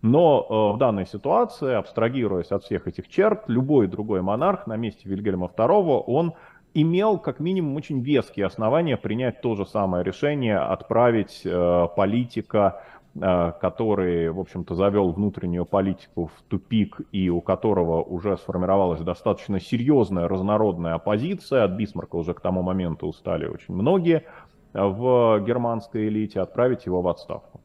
Но 0.02 0.46
э, 0.48 0.76
в 0.76 0.78
данной 0.78 1.06
ситуации, 1.06 1.74
абстрагируясь 1.74 2.52
от 2.52 2.62
всех 2.62 2.87
этих 2.87 3.08
черт, 3.08 3.44
любой 3.48 3.88
другой 3.88 4.22
монарх 4.22 4.66
на 4.66 4.76
месте 4.76 5.08
Вильгельма 5.08 5.50
II, 5.54 6.04
он 6.06 6.34
имел 6.74 7.18
как 7.18 7.40
минимум 7.40 7.76
очень 7.76 8.00
веские 8.00 8.46
основания 8.46 8.96
принять 8.96 9.40
то 9.40 9.54
же 9.56 9.66
самое 9.66 10.04
решение, 10.04 10.58
отправить 10.58 11.42
э, 11.44 11.87
политика, 11.96 12.82
э, 12.82 12.97
который, 13.20 14.31
в 14.31 14.38
общем-то, 14.40 14.74
завел 14.74 15.11
внутреннюю 15.12 15.66
политику 15.66 16.26
в 16.26 16.42
тупик 16.48 17.00
и 17.12 17.31
у 17.31 17.40
которого 17.40 18.02
уже 18.02 18.37
сформировалась 18.37 19.00
достаточно 19.00 19.61
серьезная 19.61 20.28
разнородная 20.28 20.94
оппозиция, 20.94 21.64
от 21.64 21.72
Бисмарка 21.72 22.16
уже 22.16 22.35
к 22.35 22.40
тому 22.40 22.62
моменту 22.62 23.07
устали 23.07 23.46
очень 23.46 23.74
многие 23.74 24.24
в 24.72 25.40
германской 25.46 26.09
элите, 26.09 26.40
отправить 26.40 26.87
его 26.87 27.02
в 27.02 27.09
отставку. 27.09 27.61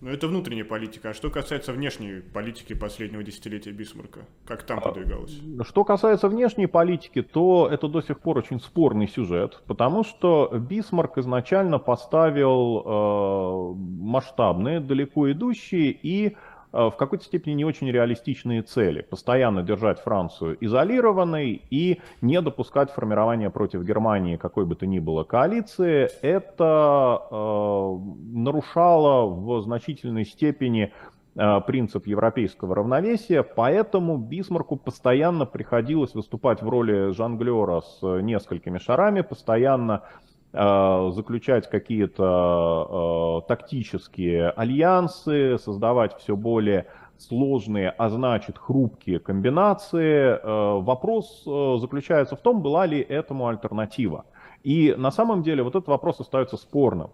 Но 0.00 0.10
это 0.10 0.28
внутренняя 0.28 0.64
политика. 0.64 1.10
А 1.10 1.14
что 1.14 1.30
касается 1.30 1.72
внешней 1.72 2.20
политики 2.20 2.74
последнего 2.74 3.22
десятилетия 3.22 3.72
Бисмарка? 3.72 4.20
Как 4.44 4.62
там 4.62 4.78
а, 4.78 4.82
подвигалось? 4.82 5.40
Что 5.62 5.84
касается 5.84 6.28
внешней 6.28 6.66
политики, 6.66 7.22
то 7.22 7.68
это 7.70 7.88
до 7.88 8.02
сих 8.02 8.20
пор 8.20 8.38
очень 8.38 8.60
спорный 8.60 9.08
сюжет, 9.08 9.62
потому 9.66 10.04
что 10.04 10.50
Бисмарк 10.52 11.16
изначально 11.18 11.78
поставил 11.78 12.82
э, 12.84 13.74
масштабные, 13.76 14.80
далеко 14.80 15.30
идущие 15.32 15.92
и 15.92 16.36
в 16.76 16.96
какой-то 16.96 17.24
степени 17.24 17.54
не 17.54 17.64
очень 17.64 17.90
реалистичные 17.90 18.62
цели. 18.62 19.00
Постоянно 19.00 19.62
держать 19.62 20.00
Францию 20.00 20.56
изолированной 20.60 21.62
и 21.70 22.00
не 22.20 22.40
допускать 22.42 22.90
формирования 22.90 23.50
против 23.50 23.82
Германии 23.82 24.36
какой 24.36 24.66
бы 24.66 24.74
то 24.74 24.86
ни 24.86 24.98
было 24.98 25.24
коалиции. 25.24 26.08
Это 26.20 27.22
э, 27.30 27.98
нарушало 28.32 29.26
в 29.26 29.62
значительной 29.62 30.26
степени 30.26 30.92
э, 31.34 31.60
принцип 31.66 32.06
европейского 32.06 32.74
равновесия, 32.74 33.42
поэтому 33.42 34.18
Бисмарку 34.18 34.76
постоянно 34.76 35.46
приходилось 35.46 36.14
выступать 36.14 36.62
в 36.62 36.68
роли 36.68 37.12
жонглера 37.12 37.80
с 37.80 38.02
несколькими 38.02 38.78
шарами, 38.78 39.22
постоянно 39.22 40.02
Э, 40.02 40.35
заключать 40.56 41.68
какие-то 41.68 43.42
э, 43.42 43.48
тактические 43.48 44.50
альянсы, 44.50 45.58
создавать 45.58 46.16
все 46.18 46.36
более 46.36 46.86
сложные, 47.18 47.90
а 47.90 48.08
значит 48.08 48.58
хрупкие 48.58 49.18
комбинации. 49.18 50.38
Э, 50.40 50.80
вопрос 50.80 51.42
заключается 51.80 52.36
в 52.36 52.40
том, 52.40 52.62
была 52.62 52.86
ли 52.86 53.00
этому 53.00 53.48
альтернатива. 53.48 54.24
И 54.62 54.94
на 54.96 55.10
самом 55.10 55.42
деле 55.42 55.62
вот 55.62 55.76
этот 55.76 55.88
вопрос 55.88 56.20
остается 56.20 56.56
спорным. 56.56 57.10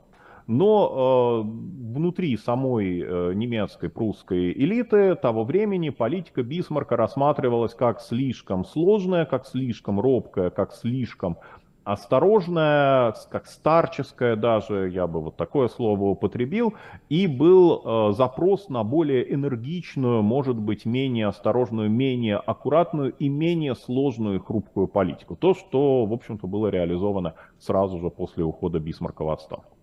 Но 0.47 1.45
э, 1.45 1.95
внутри 1.95 2.37
самой 2.37 3.01
э, 3.01 3.33
немецкой 3.35 3.89
прусской 3.89 4.53
элиты 4.53 5.15
того 5.15 5.45
времени 5.45 5.91
политика 5.91 6.43
Бисмарка 6.43 6.97
рассматривалась 6.97 7.75
как 7.75 8.01
слишком 8.01 8.65
сложная, 8.65 9.25
как 9.25 9.47
слишком 9.47 10.01
робкая, 10.01 10.51
как 10.51 10.73
слишком 10.73 11.39
осторожная, 11.85 13.14
как 13.31 13.47
старческая 13.47 14.37
даже, 14.37 14.88
я 14.88 15.07
бы 15.07 15.21
вот 15.21 15.37
такое 15.37 15.68
слово 15.68 16.05
употребил, 16.05 16.75
и 17.09 17.27
был 17.27 17.83
э, 17.85 18.12
запрос 18.12 18.68
на 18.68 18.85
более 18.85 19.33
энергичную, 19.35 20.23
может 20.23 20.57
быть, 20.57 20.85
менее 20.85 21.27
осторожную, 21.27 21.90
менее 21.90 22.37
аккуратную 22.37 23.12
и 23.12 23.29
менее 23.29 23.75
сложную 23.75 24.37
и 24.37 24.42
хрупкую 24.42 24.87
политику. 24.87 25.37
То, 25.37 25.55
что, 25.55 26.07
в 26.07 26.12
общем-то, 26.12 26.47
было 26.47 26.68
реализовано 26.68 27.35
сразу 27.59 27.99
же 27.99 28.11
после 28.11 28.45
ухода 28.45 28.79
Бисмарка 28.79 29.25
в 29.25 29.31
отставку. 29.31 29.77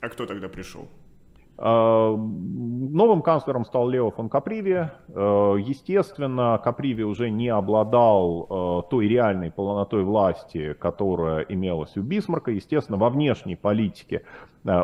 А 0.00 0.08
кто 0.08 0.26
тогда 0.26 0.48
пришел? 0.48 0.86
Э, 2.92 2.94
новым 2.94 3.22
канцлером 3.22 3.64
стал 3.64 3.88
Лео 3.88 4.10
фон 4.10 4.28
Каприви. 4.28 4.90
Э, 5.08 5.56
естественно, 5.58 6.60
Каприви 6.62 7.02
уже 7.02 7.30
не 7.30 7.48
обладал 7.48 8.46
э, 8.86 8.90
той 8.90 9.08
реальной 9.08 9.50
полнотой 9.50 10.04
власти, 10.04 10.74
которая 10.74 11.40
имелась 11.48 11.96
у 11.96 12.02
Бисмарка. 12.02 12.50
Естественно, 12.50 12.98
во 12.98 13.10
внешней 13.10 13.56
политике 13.56 14.22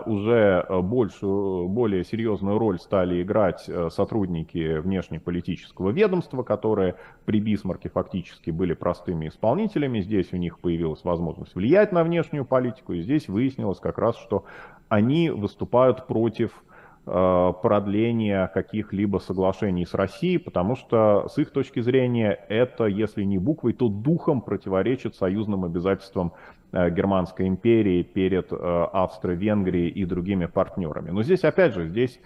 уже 0.07 0.67
большую, 0.69 1.69
более 1.69 2.05
серьезную 2.05 2.59
роль 2.59 2.81
стали 2.81 3.23
играть 3.23 3.71
сотрудники 3.91 4.79
внешнеполитического 4.79 5.91
ведомства, 5.91 6.43
которые 6.43 6.97
при 7.27 7.39
Бисмарке 7.39 7.89
фактически 7.89 8.51
были 8.51 8.75
простыми 8.75 9.29
исполнителями. 9.29 10.01
Здесь 10.01 10.33
у 10.33 10.37
них 10.37 10.59
появилась 10.59 11.05
возможность 11.05 11.55
влиять 11.55 11.93
на 11.93 12.03
внешнюю 12.03 12.45
политику, 12.45 12.93
и 12.93 13.03
здесь 13.03 13.29
выяснилось 13.29 13.79
как 13.79 13.99
раз, 13.99 14.17
что 14.17 14.47
они 14.89 15.31
выступают 15.31 16.09
против 16.09 16.51
э, 16.51 16.78
продления 17.09 18.51
каких-либо 18.53 19.19
соглашений 19.19 19.87
с 19.87 19.95
Россией, 19.95 20.39
потому 20.39 20.77
что 20.77 21.27
с 21.29 21.39
их 21.39 21.51
точки 21.51 21.81
зрения 21.81 22.39
это, 22.49 22.85
если 22.85 23.25
не 23.25 23.39
буквой, 23.39 23.73
то 23.73 23.89
духом 23.89 24.43
противоречит 24.43 25.15
союзным 25.15 25.65
обязательствам 25.65 26.33
э, 26.73 26.91
Германской 26.91 27.49
империи 27.49 28.03
перед 28.03 28.53
э, 28.53 28.57
Австро-Венгрией 28.57 29.89
и 29.89 30.05
другими 30.05 30.47
партнерами. 30.47 31.11
Но 31.11 31.23
здесь, 31.23 31.45
опять 31.45 31.75
же, 31.75 31.89
здесь 31.89 32.21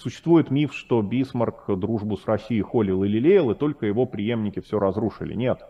существует 0.00 0.50
миф, 0.50 0.74
что 0.74 1.00
Бисмарк 1.00 1.64
дружбу 1.68 2.16
с 2.16 2.26
Россией 2.26 2.62
холил 2.62 3.02
и 3.04 3.18
лелеял, 3.18 3.50
и 3.50 3.54
только 3.54 3.86
его 3.86 4.06
преемники 4.06 4.60
все 4.60 4.78
разрушили. 4.78 5.34
Нет. 5.34 5.60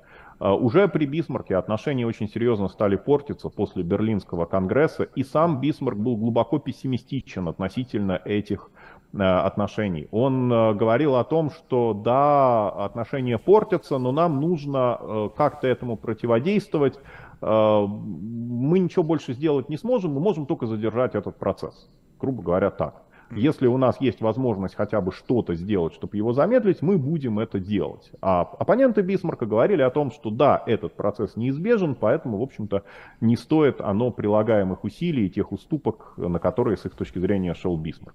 Уже 0.50 0.88
при 0.88 1.06
Бисмарке 1.06 1.56
отношения 1.56 2.06
очень 2.06 2.28
серьезно 2.28 2.68
стали 2.68 2.96
портиться 2.96 3.48
после 3.48 3.82
Берлинского 3.82 4.44
конгресса, 4.44 5.04
и 5.04 5.22
сам 5.22 5.60
Бисмарк 5.60 5.98
был 5.98 6.16
глубоко 6.16 6.58
пессимистичен 6.58 7.48
относительно 7.48 8.20
этих 8.24 8.70
а, 9.14 9.46
отношений. 9.46 10.08
Он 10.10 10.52
а, 10.52 10.74
говорил 10.74 11.16
о 11.16 11.24
том, 11.24 11.50
что 11.50 11.92
да, 11.94 12.70
отношения 12.70 13.38
портятся, 13.38 13.98
но 13.98 14.10
нам 14.10 14.40
нужно 14.40 15.30
как-то 15.36 15.68
этому 15.68 15.96
противодействовать. 15.96 16.98
Мы 17.40 18.78
ничего 18.78 19.02
больше 19.02 19.32
сделать 19.32 19.68
не 19.68 19.76
сможем, 19.76 20.12
мы 20.12 20.20
можем 20.20 20.46
только 20.46 20.66
задержать 20.66 21.14
этот 21.14 21.38
процесс. 21.38 21.90
Грубо 22.20 22.42
говоря, 22.42 22.70
так. 22.70 23.02
Если 23.36 23.66
у 23.66 23.76
нас 23.78 24.00
есть 24.00 24.20
возможность 24.20 24.74
хотя 24.74 25.00
бы 25.00 25.12
что-то 25.12 25.54
сделать, 25.54 25.94
чтобы 25.94 26.16
его 26.16 26.32
замедлить, 26.32 26.82
мы 26.82 26.98
будем 26.98 27.38
это 27.38 27.58
делать. 27.58 28.10
А 28.20 28.42
оппоненты 28.42 29.02
Бисмарка 29.02 29.46
говорили 29.46 29.82
о 29.82 29.90
том, 29.90 30.10
что 30.10 30.30
да, 30.30 30.62
этот 30.66 30.94
процесс 30.94 31.36
неизбежен, 31.36 31.94
поэтому, 31.94 32.38
в 32.38 32.42
общем-то, 32.42 32.82
не 33.20 33.36
стоит 33.36 33.80
оно 33.80 34.10
прилагаемых 34.10 34.84
усилий 34.84 35.26
и 35.26 35.30
тех 35.30 35.52
уступок, 35.52 36.14
на 36.16 36.38
которые 36.38 36.76
с 36.76 36.84
их 36.84 36.94
точки 36.94 37.18
зрения 37.18 37.54
шел 37.54 37.76
Бисмарк 37.76 38.14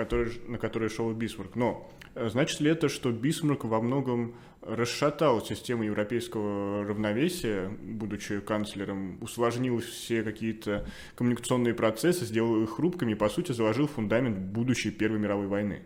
который, 0.00 0.32
на 0.48 0.56
который 0.56 0.88
шел 0.88 1.12
Бисмарк. 1.12 1.56
Но 1.56 1.90
э, 2.14 2.30
значит 2.30 2.60
ли 2.60 2.70
это, 2.70 2.88
что 2.88 3.12
Бисмарк 3.12 3.64
во 3.64 3.82
многом 3.82 4.34
расшатал 4.62 5.44
систему 5.44 5.82
европейского 5.82 6.86
равновесия, 6.86 7.68
будучи 7.68 8.40
канцлером, 8.40 9.18
усложнил 9.20 9.78
все 9.80 10.22
какие-то 10.22 10.86
коммуникационные 11.16 11.74
процессы, 11.74 12.24
сделал 12.24 12.62
их 12.62 12.70
хрупкими 12.70 13.12
и, 13.12 13.14
по 13.14 13.28
сути, 13.28 13.52
заложил 13.52 13.88
фундамент 13.88 14.38
будущей 14.38 14.90
Первой 14.90 15.18
мировой 15.18 15.48
войны? 15.48 15.82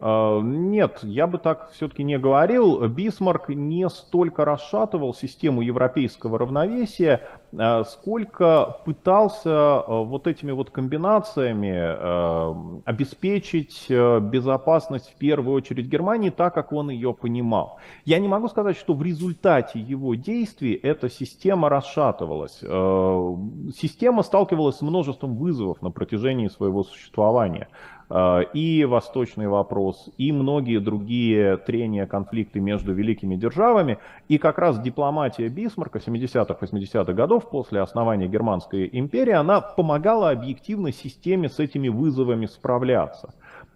А, 0.00 0.40
нет, 0.40 1.00
я 1.02 1.26
бы 1.26 1.38
так 1.38 1.70
все-таки 1.72 2.04
не 2.04 2.18
говорил. 2.18 2.86
Бисмарк 2.88 3.48
не 3.48 3.88
столько 3.88 4.44
расшатывал 4.44 5.14
систему 5.14 5.60
европейского 5.60 6.38
равновесия, 6.38 7.22
а, 7.56 7.84
сколько 7.84 8.78
пытался 8.84 9.50
а, 9.50 10.04
вот 10.04 10.26
этими 10.26 10.52
вот 10.52 10.70
комбинациями 10.70 11.78
обеспечить 12.84 13.86
безопасность 13.88 15.10
в 15.10 15.14
первую 15.16 15.56
очередь 15.56 15.86
Германии 15.86 16.30
так, 16.30 16.54
как 16.54 16.72
он 16.72 16.90
ее 16.90 17.12
понимал. 17.12 17.78
Я 18.04 18.18
не 18.18 18.28
могу 18.28 18.48
сказать, 18.48 18.76
что 18.76 18.94
в 18.94 19.02
результате 19.02 19.80
его 19.80 20.14
действий 20.14 20.74
эта 20.74 21.08
система 21.10 21.68
расшатывалась. 21.68 22.58
Система 23.76 24.22
сталкивалась 24.22 24.76
с 24.76 24.82
множеством 24.82 25.36
вызовов 25.36 25.82
на 25.82 25.90
протяжении 25.90 26.48
своего 26.48 26.84
существования. 26.84 27.68
Э, 28.10 28.42
и 28.54 28.84
восточный 28.84 29.48
вопрос, 29.48 30.08
и 30.16 30.32
многие 30.32 30.78
другие 30.78 31.56
трения, 31.58 32.06
конфликты 32.06 32.60
между 32.60 32.92
великими 32.92 33.36
державами. 33.36 33.98
И 34.28 34.38
как 34.38 34.58
раз 34.58 34.80
дипломатия 34.80 35.48
Бисмарка 35.48 35.98
70-х, 35.98 36.56
80-х 36.60 37.12
годов 37.12 37.50
после 37.50 37.80
основания 37.80 38.28
Германской 38.28 38.88
империи, 38.90 39.32
она 39.32 39.60
помогала 39.60 40.30
объективно 40.30 40.92
системе 40.92 41.48
с 41.48 41.58
этими 41.58 41.88
вызовами 41.88 42.46
справляться. 42.46 43.34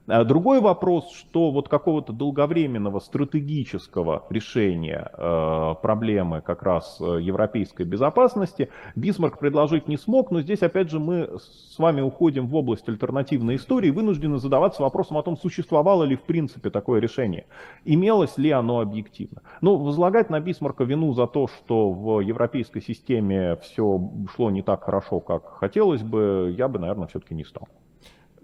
А 0.09 0.25
другой 0.25 0.61
вопрос, 0.61 1.13
что 1.13 1.53
вот 1.53 1.69
какого-то 1.69 2.13
долговременного 2.13 2.99
стратегического 2.99 4.25
решения 4.31 5.11
э, 5.17 5.75
проблемы 5.81 6.41
как 6.41 6.65
раз 6.65 6.99
э, 7.01 7.21
европейской 7.21 7.85
безопасности 7.85 8.69
Бисмарк 8.97 9.39
предложить 9.39 9.87
не 9.87 9.97
смог, 9.97 10.33
но 10.33 10.41
здесь 10.41 10.63
опять 10.63 10.91
же 10.91 10.99
мы 10.99 11.39
с 11.39 11.79
вами 11.79 12.01
уходим 12.01 12.49
в 12.49 12.57
область 12.57 12.89
альтернативной 12.89 13.57
истории, 13.57 13.91
вынуждены 13.91 14.39
задаваться 14.39 14.83
вопросом 14.83 15.19
о 15.19 15.23
том, 15.23 15.37
существовало 15.37 16.03
ли 16.03 16.17
в 16.17 16.23
принципе 16.23 16.71
такое 16.71 17.01
решение, 17.01 17.47
имелось 17.85 18.37
ли 18.39 18.51
оно 18.51 18.81
объективно. 18.81 19.43
Ну, 19.61 19.77
возлагать 19.77 20.31
на 20.31 20.41
Бисмарка 20.41 20.83
вину 20.83 21.13
за 21.13 21.29
то, 21.29 21.47
что 21.47 21.93
в 21.93 22.21
европейской 22.21 22.81
системе 22.81 23.57
все 23.63 24.11
шло 24.35 24.51
не 24.51 24.63
так 24.63 24.83
хорошо, 24.83 25.21
как 25.21 25.59
хотелось 25.59 26.03
бы, 26.03 26.53
я 26.59 26.67
бы, 26.67 26.81
наверное, 26.81 27.07
все-таки 27.07 27.35
не 27.35 27.45
стал. 27.45 27.69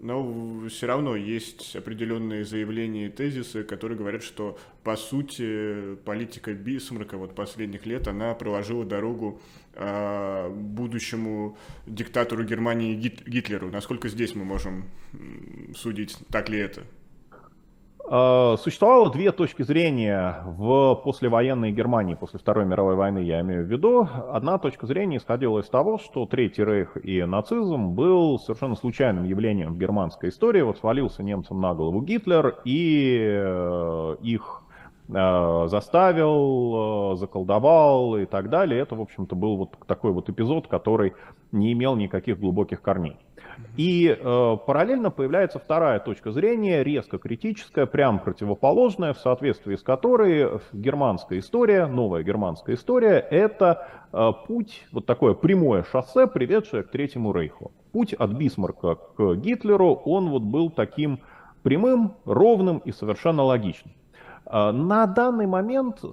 Но 0.01 0.67
все 0.69 0.87
равно 0.87 1.15
есть 1.15 1.75
определенные 1.75 2.45
заявления 2.45 3.07
и 3.07 3.09
тезисы, 3.09 3.63
которые 3.63 3.97
говорят, 3.97 4.23
что 4.23 4.57
по 4.83 4.95
сути 4.95 5.95
политика 6.05 6.53
Бисмарка 6.53 7.17
вот 7.17 7.35
последних 7.35 7.85
лет, 7.85 8.07
она 8.07 8.33
проложила 8.33 8.85
дорогу 8.85 9.41
э, 9.73 10.49
будущему 10.49 11.57
диктатору 11.85 12.45
Германии 12.45 12.95
Гит 12.95 13.27
Гитлеру. 13.27 13.69
Насколько 13.69 14.07
здесь 14.07 14.35
мы 14.35 14.45
можем 14.45 14.85
судить, 15.75 16.17
так 16.29 16.47
ли 16.47 16.59
это? 16.59 16.83
А, 18.11 18.57
существовало 18.57 19.11
две 19.11 19.31
точки 19.31 19.61
зрения 19.61 20.41
в 20.43 20.95
послевоенной 21.03 21.71
Германии, 21.71 22.15
после 22.15 22.39
Второй 22.39 22.65
мировой 22.65 22.95
войны, 22.95 23.19
я 23.19 23.41
имею 23.41 23.63
в 23.63 23.67
виду. 23.67 24.07
Одна 24.31 24.57
точка 24.57 24.87
зрения 24.87 25.17
исходила 25.17 25.59
из 25.59 25.69
того, 25.69 25.99
что 25.99 26.25
Третий 26.25 26.65
Рейх 26.65 26.97
и 27.05 27.23
нацизм 27.23 27.89
был 27.89 28.39
совершенно 28.39 28.75
случайным 28.75 29.25
явлением 29.25 29.75
в 29.75 29.77
германской 29.77 30.29
истории. 30.29 30.61
Вот 30.61 30.79
свалился 30.79 31.21
немцам 31.21 31.61
на 31.61 31.75
голову 31.75 32.01
Гитлер 32.01 32.55
и 32.65 33.29
э, 33.29 34.15
их 34.23 34.63
э, 35.07 35.67
заставил, 35.67 37.13
э, 37.13 37.17
заколдовал 37.17 38.17
и 38.17 38.25
так 38.25 38.49
далее. 38.49 38.81
Это, 38.81 38.95
в 38.95 39.01
общем-то, 39.01 39.35
был 39.35 39.55
вот 39.55 39.77
такой 39.85 40.13
вот 40.13 40.29
эпизод, 40.29 40.65
который 40.67 41.13
не 41.51 41.73
имел 41.73 41.95
никаких 41.95 42.39
глубоких 42.39 42.81
корней. 42.81 43.17
И 43.77 44.07
э, 44.07 44.57
параллельно 44.65 45.09
появляется 45.09 45.59
вторая 45.59 45.99
точка 45.99 46.31
зрения, 46.31 46.83
резко 46.83 47.17
критическая, 47.17 47.85
прям 47.85 48.19
противоположная, 48.19 49.13
в 49.13 49.19
соответствии 49.19 49.75
с 49.75 49.83
которой 49.83 50.59
германская 50.73 51.39
история, 51.39 51.85
новая 51.85 52.23
германская 52.23 52.75
история, 52.75 53.19
это 53.19 53.87
э, 54.11 54.31
путь, 54.47 54.85
вот 54.91 55.05
такое 55.05 55.33
прямое 55.33 55.83
шоссе, 55.83 56.27
приведшее 56.27 56.83
к 56.83 56.91
Третьему 56.91 57.31
Рейху. 57.31 57.71
Путь 57.91 58.13
от 58.13 58.31
Бисмарка 58.31 58.95
к 58.95 59.35
Гитлеру, 59.35 59.93
он 60.05 60.29
вот 60.29 60.43
был 60.43 60.69
таким 60.69 61.21
прямым, 61.63 62.15
ровным 62.25 62.79
и 62.79 62.91
совершенно 62.91 63.43
логичным. 63.43 63.93
Э, 64.49 64.71
на 64.71 65.05
данный 65.05 65.45
момент 65.45 65.99
э, 66.03 66.07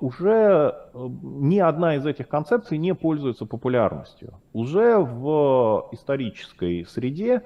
уже 0.00 0.74
э, 0.94 1.08
ни 1.22 1.58
одна 1.58 1.96
из 1.96 2.06
этих 2.06 2.28
концепций 2.28 2.78
не 2.78 2.94
пользуется 2.94 3.44
популярностью. 3.44 4.34
Уже 4.52 4.98
в 4.98 5.88
исторической 5.92 6.86
среде 6.86 7.42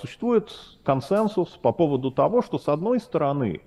существует 0.00 0.50
консенсус 0.82 1.50
по 1.60 1.72
поводу 1.72 2.10
того, 2.10 2.40
что 2.40 2.58
с 2.58 2.68
одной 2.68 2.98
стороны 2.98 3.60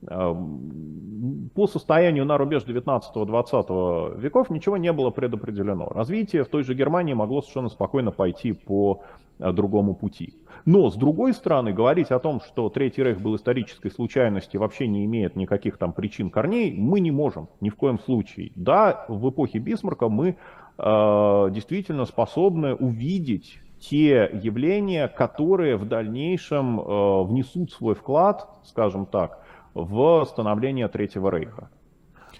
по 0.00 1.66
состоянию 1.68 2.26
на 2.26 2.36
рубеж 2.36 2.64
19-20 2.64 4.18
веков 4.18 4.50
ничего 4.50 4.76
не 4.76 4.92
было 4.92 5.10
предопределено. 5.10 5.86
Развитие 5.86 6.42
в 6.42 6.48
той 6.48 6.64
же 6.64 6.74
Германии 6.74 7.14
могло 7.14 7.40
совершенно 7.40 7.68
спокойно 7.68 8.10
пойти 8.10 8.52
по 8.52 9.04
другому 9.38 9.94
пути. 9.94 10.34
Но, 10.64 10.90
с 10.90 10.96
другой 10.96 11.32
стороны, 11.32 11.72
говорить 11.72 12.10
о 12.10 12.18
том, 12.18 12.40
что 12.40 12.68
Третий 12.68 13.02
Рейх 13.02 13.20
был 13.20 13.36
исторической 13.36 13.90
случайностью, 13.90 14.60
вообще 14.60 14.86
не 14.86 15.04
имеет 15.04 15.36
никаких 15.36 15.78
там 15.78 15.92
причин 15.92 16.30
корней, 16.30 16.74
мы 16.76 17.00
не 17.00 17.10
можем 17.10 17.48
ни 17.60 17.70
в 17.70 17.76
коем 17.76 17.98
случае. 17.98 18.52
Да, 18.54 19.06
в 19.08 19.30
эпохе 19.30 19.58
Бисмарка 19.58 20.08
мы 20.08 20.36
э, 20.76 21.48
действительно 21.52 22.04
способны 22.04 22.74
увидеть 22.74 23.60
те 23.78 24.28
явления, 24.42 25.08
которые 25.08 25.76
в 25.76 25.86
дальнейшем 25.86 26.80
э, 26.80 27.22
внесут 27.24 27.72
свой 27.72 27.94
вклад, 27.94 28.48
скажем 28.64 29.06
так, 29.06 29.42
в 29.74 30.24
становление 30.24 30.88
Третьего 30.88 31.30
Рейха. 31.30 31.70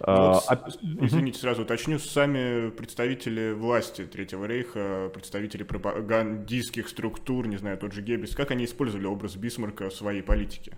Ну 0.07 0.32
вот, 0.32 0.44
а... 0.49 0.68
Извините, 1.01 1.40
сразу 1.40 1.62
уточню, 1.62 1.99
сами 1.99 2.70
представители 2.70 3.53
власти 3.53 4.05
Третьего 4.05 4.44
Рейха, 4.44 5.11
представители 5.12 5.64
пропагандистских 5.64 6.88
структур, 6.88 7.46
не 7.49 7.57
знаю, 7.57 7.78
тот 7.78 7.92
же 7.92 8.03
Геббельс, 8.03 8.34
как 8.34 8.51
они 8.51 8.64
использовали 8.64 9.07
образ 9.07 9.36
Бисмарка 9.36 9.88
в 9.88 9.94
своей 9.94 10.22
политике? 10.22 10.72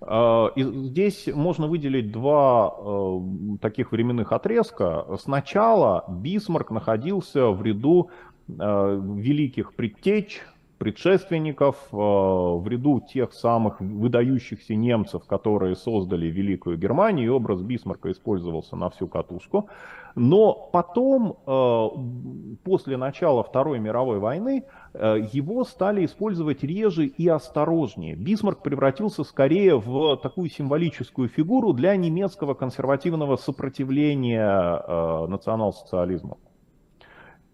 А, 0.00 0.52
здесь 0.56 1.28
можно 1.32 1.66
выделить 1.66 2.12
два 2.12 2.74
э, 2.78 3.20
таких 3.60 3.92
временных 3.92 4.32
отрезка. 4.32 5.06
Сначала 5.18 6.04
Бисмарк 6.08 6.70
находился 6.70 7.48
в 7.48 7.62
ряду 7.62 8.10
э, 8.48 8.52
великих 8.52 9.74
предтеч 9.74 10.42
предшественников 10.78 11.76
э, 11.92 11.96
в 11.96 12.66
ряду 12.68 13.00
тех 13.00 13.32
самых 13.32 13.80
выдающихся 13.80 14.74
немцев, 14.74 15.24
которые 15.26 15.74
создали 15.74 16.26
Великую 16.26 16.76
Германию, 16.76 17.26
и 17.26 17.28
образ 17.28 17.62
Бисмарка 17.62 18.10
использовался 18.10 18.76
на 18.76 18.90
всю 18.90 19.08
катушку. 19.08 19.68
Но 20.14 20.52
потом, 20.72 21.36
э, 21.46 21.88
после 22.64 22.96
начала 22.96 23.42
Второй 23.42 23.78
мировой 23.78 24.18
войны, 24.18 24.64
э, 24.94 25.26
его 25.32 25.64
стали 25.64 26.04
использовать 26.04 26.62
реже 26.62 27.06
и 27.06 27.28
осторожнее. 27.28 28.14
Бисмарк 28.14 28.62
превратился 28.62 29.24
скорее 29.24 29.78
в 29.78 30.16
такую 30.16 30.48
символическую 30.48 31.28
фигуру 31.28 31.72
для 31.72 31.96
немецкого 31.96 32.54
консервативного 32.54 33.36
сопротивления 33.36 35.26
национал-социализму. 35.26 36.38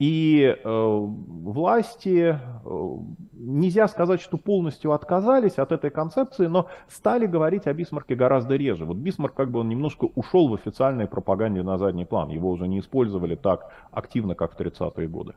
И 0.02 0.42
э, 0.42 0.58
власти, 0.64 2.36
э, 2.64 2.96
нельзя 3.34 3.86
сказать, 3.86 4.20
что 4.20 4.36
полностью 4.36 4.90
отказались 4.90 5.58
от 5.58 5.70
этой 5.70 5.90
концепции, 5.90 6.48
но 6.48 6.66
стали 6.88 7.26
говорить 7.26 7.68
о 7.68 7.72
Бисмарке 7.72 8.16
гораздо 8.16 8.56
реже. 8.56 8.84
Вот 8.84 8.96
Бисмарк 8.96 9.34
как 9.34 9.52
бы 9.52 9.60
он 9.60 9.68
немножко 9.68 10.08
ушел 10.16 10.48
в 10.48 10.54
официальной 10.54 11.06
пропаганде 11.06 11.62
на 11.62 11.78
задний 11.78 12.04
план. 12.04 12.30
Его 12.30 12.50
уже 12.50 12.66
не 12.66 12.80
использовали 12.80 13.36
так 13.36 13.70
активно, 13.92 14.34
как 14.34 14.56
в 14.56 14.60
30-е 14.60 15.06
годы. 15.06 15.34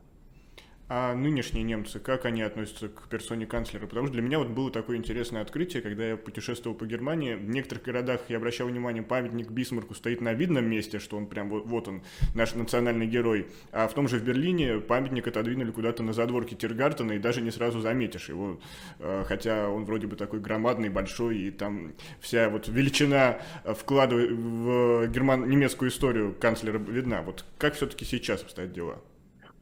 А 0.88 1.14
нынешние 1.14 1.64
немцы, 1.64 1.98
как 1.98 2.26
они 2.26 2.42
относятся 2.42 2.88
к 2.88 3.08
персоне 3.08 3.44
канцлера? 3.44 3.88
Потому 3.88 4.06
что 4.06 4.14
для 4.14 4.22
меня 4.22 4.38
вот 4.38 4.48
было 4.48 4.70
такое 4.70 4.96
интересное 4.96 5.42
открытие, 5.42 5.82
когда 5.82 6.10
я 6.10 6.16
путешествовал 6.16 6.76
по 6.76 6.86
Германии. 6.86 7.34
В 7.34 7.48
некоторых 7.48 7.82
городах 7.82 8.20
я 8.28 8.36
обращал 8.36 8.68
внимание, 8.68 9.02
памятник 9.02 9.50
Бисмарку 9.50 9.94
стоит 9.94 10.20
на 10.20 10.32
видном 10.32 10.64
месте, 10.66 11.00
что 11.00 11.16
он 11.16 11.26
прям 11.26 11.48
вот, 11.48 11.66
вот 11.66 11.88
он, 11.88 12.02
наш 12.36 12.54
национальный 12.54 13.08
герой. 13.08 13.48
А 13.72 13.88
в 13.88 13.94
том 13.94 14.06
же 14.06 14.18
в 14.18 14.22
Берлине 14.22 14.78
памятник 14.78 15.26
отодвинули 15.26 15.72
куда-то 15.72 16.04
на 16.04 16.12
задворке 16.12 16.54
Тиргартена, 16.54 17.12
и 17.12 17.18
даже 17.18 17.40
не 17.40 17.50
сразу 17.50 17.80
заметишь 17.80 18.28
его. 18.28 18.60
А, 19.00 19.24
хотя 19.24 19.68
он 19.68 19.86
вроде 19.86 20.06
бы 20.06 20.14
такой 20.14 20.38
громадный, 20.38 20.88
большой, 20.88 21.38
и 21.38 21.50
там 21.50 21.94
вся 22.20 22.48
вот 22.48 22.68
величина 22.68 23.40
вклада 23.64 24.14
в 24.14 25.08
герман 25.08 25.48
немецкую 25.48 25.90
историю 25.90 26.32
канцлера 26.38 26.78
видна. 26.78 27.22
Вот 27.22 27.44
как 27.58 27.74
все-таки 27.74 28.04
сейчас 28.04 28.42
обстоят 28.42 28.72
дела? 28.72 29.00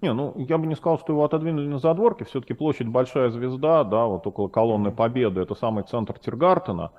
Не, 0.05 0.13
ну 0.13 0.35
я 0.37 0.59
бы 0.59 0.67
не 0.67 0.75
сказал, 0.75 0.99
что 0.99 1.15
его 1.15 1.25
отодвинули 1.25 1.67
на 1.67 1.79
задворке. 1.79 2.27
Все-таки 2.27 2.53
площадь 2.53 2.89
Большая 2.89 3.31
Звезда, 3.31 3.85
да, 3.85 4.05
вот 4.05 4.27
около 4.27 4.49
колонны 4.49 4.91
Победы, 4.93 5.41
это 5.41 5.55
самый 5.55 5.83
центр 5.85 6.19
Тиргартена. 6.19 6.91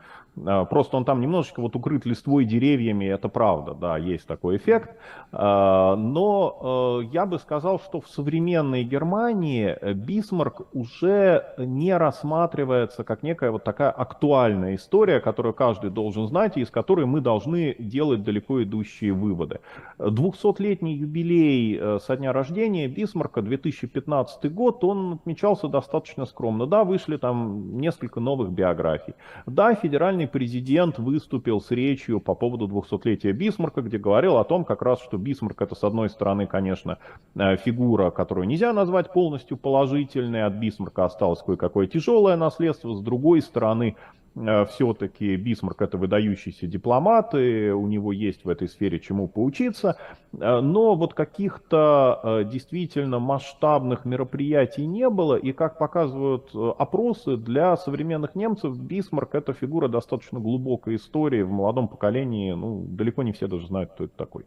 А, 0.46 0.66
просто 0.66 0.98
он 0.98 1.06
там 1.06 1.22
немножечко 1.22 1.62
вот 1.62 1.76
укрыт 1.76 2.06
листвой 2.06 2.46
деревьями, 2.46 3.06
это 3.06 3.30
правда, 3.30 3.74
да, 3.74 3.98
есть 3.98 4.28
такой 4.28 4.58
эффект. 4.58 4.96
А, 5.32 5.96
но 5.96 7.02
э, 7.02 7.08
я 7.14 7.26
бы 7.26 7.40
сказал, 7.40 7.80
что 7.80 8.02
в 8.02 8.08
современной 8.10 8.84
Германии 8.84 9.78
Бисмарк 9.94 10.68
уже 10.74 11.46
не 11.58 11.96
рассматривается 11.96 13.04
как 13.04 13.24
некая 13.24 13.52
вот 13.52 13.64
такая 13.64 13.92
актуальная 13.92 14.76
история, 14.76 15.20
которую 15.20 15.54
каждый 15.54 15.90
должен 15.90 16.28
знать 16.28 16.58
и 16.58 16.62
из 16.62 16.70
которой 16.70 17.06
мы 17.06 17.22
должны 17.22 17.76
делать 17.80 18.24
далеко 18.24 18.64
идущие 18.64 19.14
выводы. 19.14 19.60
200-летний 20.00 20.96
юбилей 20.96 21.78
э, 21.80 22.00
со 22.00 22.18
дня 22.18 22.34
рождения 22.34 22.88
Бисмарка, 22.88 23.42
2015 23.42 24.54
год, 24.54 24.84
он 24.84 25.14
отмечался 25.14 25.68
достаточно 25.68 26.26
скромно. 26.26 26.66
Да, 26.66 26.84
вышли 26.84 27.18
там 27.18 27.78
несколько 27.78 28.20
новых 28.20 28.50
биографий. 28.52 29.14
Да, 29.46 29.74
федеральный 29.76 30.25
федеральный 30.26 30.28
президент 30.28 31.00
выступил 31.00 31.62
с 31.62 31.72
речью 31.72 32.20
по 32.20 32.36
поводу 32.36 32.68
200-летия 32.68 33.32
Бисмарка, 33.32 33.82
где 33.82 33.98
говорил 33.98 34.38
о 34.38 34.44
том, 34.44 34.66
как 34.66 34.82
раз, 34.82 35.02
что 35.02 35.18
Бисмарк 35.18 35.62
это, 35.62 35.76
с 35.76 35.84
одной 35.84 36.10
стороны, 36.10 36.48
конечно, 36.48 36.98
э, 37.36 37.58
фигура, 37.58 38.12
которую 38.12 38.48
нельзя 38.48 38.74
назвать 38.74 39.14
полностью 39.14 39.58
положительной, 39.58 40.44
от 40.44 40.54
Бисмарка 40.54 41.06
осталось 41.06 41.42
кое-какое 41.42 41.88
тяжелое 41.88 42.38
наследство, 42.38 42.94
с 42.94 43.02
другой 43.02 43.42
стороны, 43.42 43.96
все-таки 44.36 45.36
Бисмарк 45.38 45.82
это 45.82 45.98
выдающийся 45.98 46.68
дипломат, 46.68 47.34
и 47.36 47.70
у 47.70 47.88
него 47.88 48.12
есть 48.12 48.44
в 48.44 48.50
этой 48.50 48.68
сфере 48.68 49.00
чему 49.00 49.28
поучиться, 49.28 49.98
э, 50.34 50.60
но 50.60 50.96
вот 50.96 51.14
каких-то 51.14 52.20
э, 52.22 52.44
действительно 52.44 53.20
масштабных 53.20 54.04
мероприятий 54.06 54.86
не 54.86 55.10
было, 55.10 55.36
и 55.36 55.54
как 55.54 55.78
показывают 55.78 56.52
опросы, 56.54 57.38
для 57.38 57.78
современных 57.78 58.36
немцев 58.36 58.78
Бисмарк 58.78 59.36
это 59.36 59.54
фигура 59.54 59.88
достаточно 59.88 60.40
глубокой 60.40 60.98
истории, 60.98 61.42
в 61.42 61.52
молодом 61.52 61.88
поколении, 61.88 62.52
ну, 62.52 62.86
далеко 62.88 63.24
не 63.24 63.32
все 63.32 63.48
даже 63.48 63.68
знают, 63.68 63.92
кто 63.94 64.04
это 64.04 64.18
такой. 64.18 64.46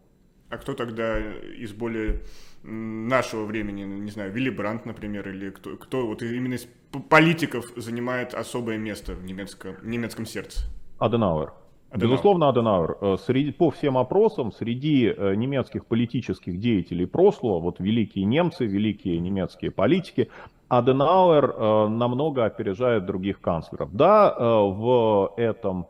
А 0.51 0.57
кто 0.57 0.75
тогда 0.75 1.19
из 1.19 1.73
более 1.73 2.23
нашего 2.63 3.45
времени, 3.45 3.83
не 3.83 4.11
знаю, 4.11 4.33
Вилли 4.33 4.51
Брандт, 4.51 4.87
например, 4.87 5.29
или 5.29 5.51
кто, 5.51 5.77
кто 5.77 6.07
вот 6.07 6.23
именно 6.23 6.55
из 6.55 6.67
политиков 7.11 7.67
занимает 7.77 8.35
особое 8.35 8.79
место 8.79 9.13
в 9.13 9.25
немецком, 9.25 9.77
немецком 9.83 10.25
сердце? 10.25 10.61
Аденауэр. 10.99 11.53
Аденауэр. 11.91 12.11
Безусловно, 12.11 12.49
Аденауэр. 12.49 12.97
Э, 13.01 13.17
среди, 13.25 13.53
по 13.53 13.71
всем 13.71 13.99
опросам, 13.99 14.53
среди 14.53 15.07
э, 15.07 15.35
немецких 15.35 15.87
политических 15.87 16.59
деятелей 16.59 17.07
прошлого, 17.07 17.61
вот 17.61 17.79
великие 17.79 18.25
немцы, 18.25 18.67
великие 18.67 19.19
немецкие 19.21 19.71
политики, 19.71 20.29
Аденауэр 20.69 21.45
э, 21.45 21.89
намного 21.89 22.45
опережает 22.45 23.07
других 23.07 23.41
канцлеров. 23.41 23.95
Да, 23.95 24.35
в 24.39 25.33
этом 25.37 25.89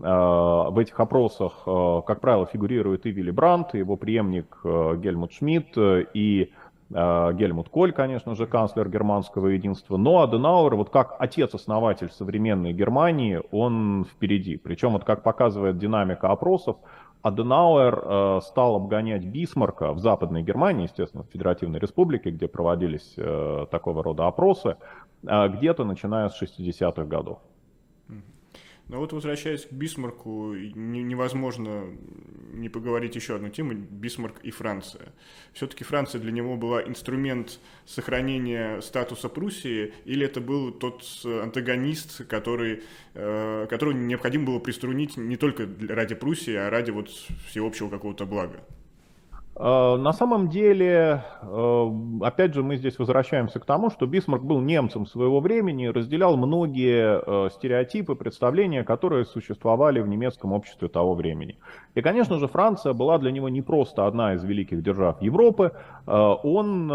в 0.00 0.78
этих 0.78 0.98
опросах, 1.00 1.64
как 1.64 2.20
правило, 2.20 2.46
фигурирует 2.46 3.06
и 3.06 3.10
Вилли 3.10 3.30
Брандт, 3.32 3.74
и 3.74 3.78
его 3.78 3.96
преемник 3.96 4.60
Гельмут 4.62 5.32
Шмидт, 5.32 5.76
и 5.76 6.52
Гельмут 6.90 7.68
Коль, 7.68 7.92
конечно 7.92 8.34
же, 8.34 8.46
канцлер 8.46 8.88
германского 8.88 9.48
единства. 9.48 9.96
Но 9.96 10.22
Аденауэр, 10.22 10.74
вот 10.76 10.90
как 10.90 11.16
отец-основатель 11.18 12.10
современной 12.10 12.72
Германии, 12.72 13.42
он 13.50 14.06
впереди. 14.10 14.56
Причем, 14.56 14.92
вот 14.92 15.04
как 15.04 15.22
показывает 15.22 15.76
динамика 15.78 16.30
опросов, 16.30 16.76
Аденауэр 17.22 18.40
стал 18.42 18.76
обгонять 18.76 19.24
Бисмарка 19.24 19.92
в 19.92 19.98
Западной 19.98 20.42
Германии, 20.42 20.84
естественно, 20.84 21.24
в 21.24 21.32
Федеративной 21.32 21.80
Республике, 21.80 22.30
где 22.30 22.46
проводились 22.46 23.16
такого 23.70 24.02
рода 24.02 24.28
опросы, 24.28 24.76
где-то 25.22 25.84
начиная 25.84 26.28
с 26.28 26.40
60-х 26.40 27.04
годов. 27.04 27.40
Но 28.88 28.98
вот 28.98 29.12
возвращаясь 29.12 29.66
к 29.66 29.72
Бисмарку, 29.72 30.54
невозможно 30.54 31.84
не 32.52 32.68
поговорить 32.70 33.14
еще 33.16 33.36
одну 33.36 33.50
тему, 33.50 33.74
Бисмарк 33.74 34.40
и 34.42 34.50
Франция. 34.50 35.12
Все-таки 35.52 35.84
Франция 35.84 36.20
для 36.20 36.32
него 36.32 36.56
была 36.56 36.82
инструмент 36.82 37.60
сохранения 37.84 38.80
статуса 38.80 39.28
Пруссии, 39.28 39.92
или 40.06 40.24
это 40.24 40.40
был 40.40 40.72
тот 40.72 41.04
антагонист, 41.24 42.26
который, 42.26 42.82
э, 43.14 43.66
которого 43.68 43.92
необходимо 43.92 44.46
было 44.46 44.58
приструнить 44.58 45.16
не 45.18 45.36
только 45.36 45.68
ради 45.88 46.14
Пруссии, 46.14 46.54
а 46.54 46.70
ради 46.70 46.90
вот 46.90 47.10
всеобщего 47.46 47.90
какого-то 47.90 48.24
блага? 48.24 48.64
Э, 49.60 49.96
на 49.96 50.12
самом 50.12 50.48
деле, 50.48 51.24
э, 51.42 51.92
опять 52.22 52.54
же, 52.54 52.62
мы 52.62 52.76
здесь 52.76 52.98
возвращаемся 52.98 53.58
к 53.58 53.64
тому, 53.64 53.90
что 53.90 54.06
Бисмарк 54.06 54.44
был 54.44 54.60
немцем 54.60 55.04
своего 55.04 55.40
времени, 55.40 55.86
разделял 55.86 56.36
многие 56.36 57.20
э, 57.26 57.50
стереотипы, 57.50 58.14
представления, 58.14 58.84
которые 58.84 59.24
существовали 59.24 60.00
в 60.00 60.06
немецком 60.06 60.52
обществе 60.52 60.86
того 60.86 61.14
времени. 61.14 61.58
И, 61.96 62.02
конечно 62.02 62.38
же, 62.38 62.46
Франция 62.46 62.92
была 62.92 63.18
для 63.18 63.32
него 63.32 63.48
не 63.48 63.60
просто 63.60 64.06
одна 64.06 64.34
из 64.34 64.44
великих 64.44 64.82
держав 64.82 65.20
Европы. 65.20 65.72
Он 66.06 66.90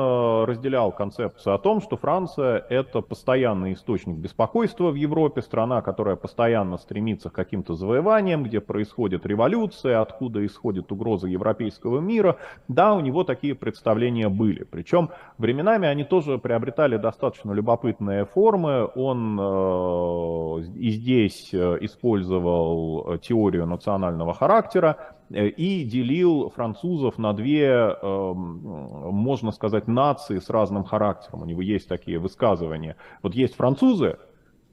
разделял 0.46 0.92
концепцию 0.92 1.54
о 1.54 1.60
том, 1.60 1.82
что 1.82 1.98
Франция– 1.98 2.66
это 2.70 3.02
постоянный 3.02 3.74
источник 3.74 4.18
беспокойства 4.18 4.90
в 4.90 4.96
Европе, 4.96 5.42
страна, 5.42 5.82
которая 5.82 6.16
постоянно 6.16 6.78
стремится 6.78 7.30
к 7.30 7.34
каким-то 7.34 7.76
завоеваниям, 7.76 8.44
где 8.44 8.60
происходит 8.60 9.26
революция, 9.26 10.02
откуда 10.02 10.44
исходит 10.46 10.92
угроза 10.92 11.28
европейского 11.28 12.00
мира– 12.00 12.38
да, 12.68 12.94
у 12.94 13.00
него 13.00 13.24
такие 13.24 13.56
представления 13.56 14.30
были. 14.30 14.64
Причем 14.64 15.10
временами 15.38 15.88
они 15.88 16.04
тоже 16.04 16.38
приобретали 16.38 16.98
достаточно 16.98 17.52
любопытные 17.52 18.26
формы. 18.26 18.90
Он 18.96 19.40
э, 19.40 20.64
и 20.76 20.90
здесь 20.92 21.54
э, 21.54 21.78
использовал 21.82 23.18
теорию 23.20 23.66
национального 23.66 24.34
характера 24.34 24.98
э, 25.30 25.48
и 25.48 25.84
делил 25.84 26.50
французов 26.50 27.18
на 27.18 27.34
две, 27.34 27.68
э, 27.70 28.34
можно 28.34 29.52
сказать, 29.52 29.88
нации 29.88 30.40
с 30.40 30.50
разным 30.50 30.84
характером. 30.84 31.42
У 31.42 31.46
него 31.46 31.62
есть 31.62 31.88
такие 31.88 32.20
высказывания. 32.20 32.96
Вот 33.22 33.36
есть 33.36 33.56
французы 33.56 34.18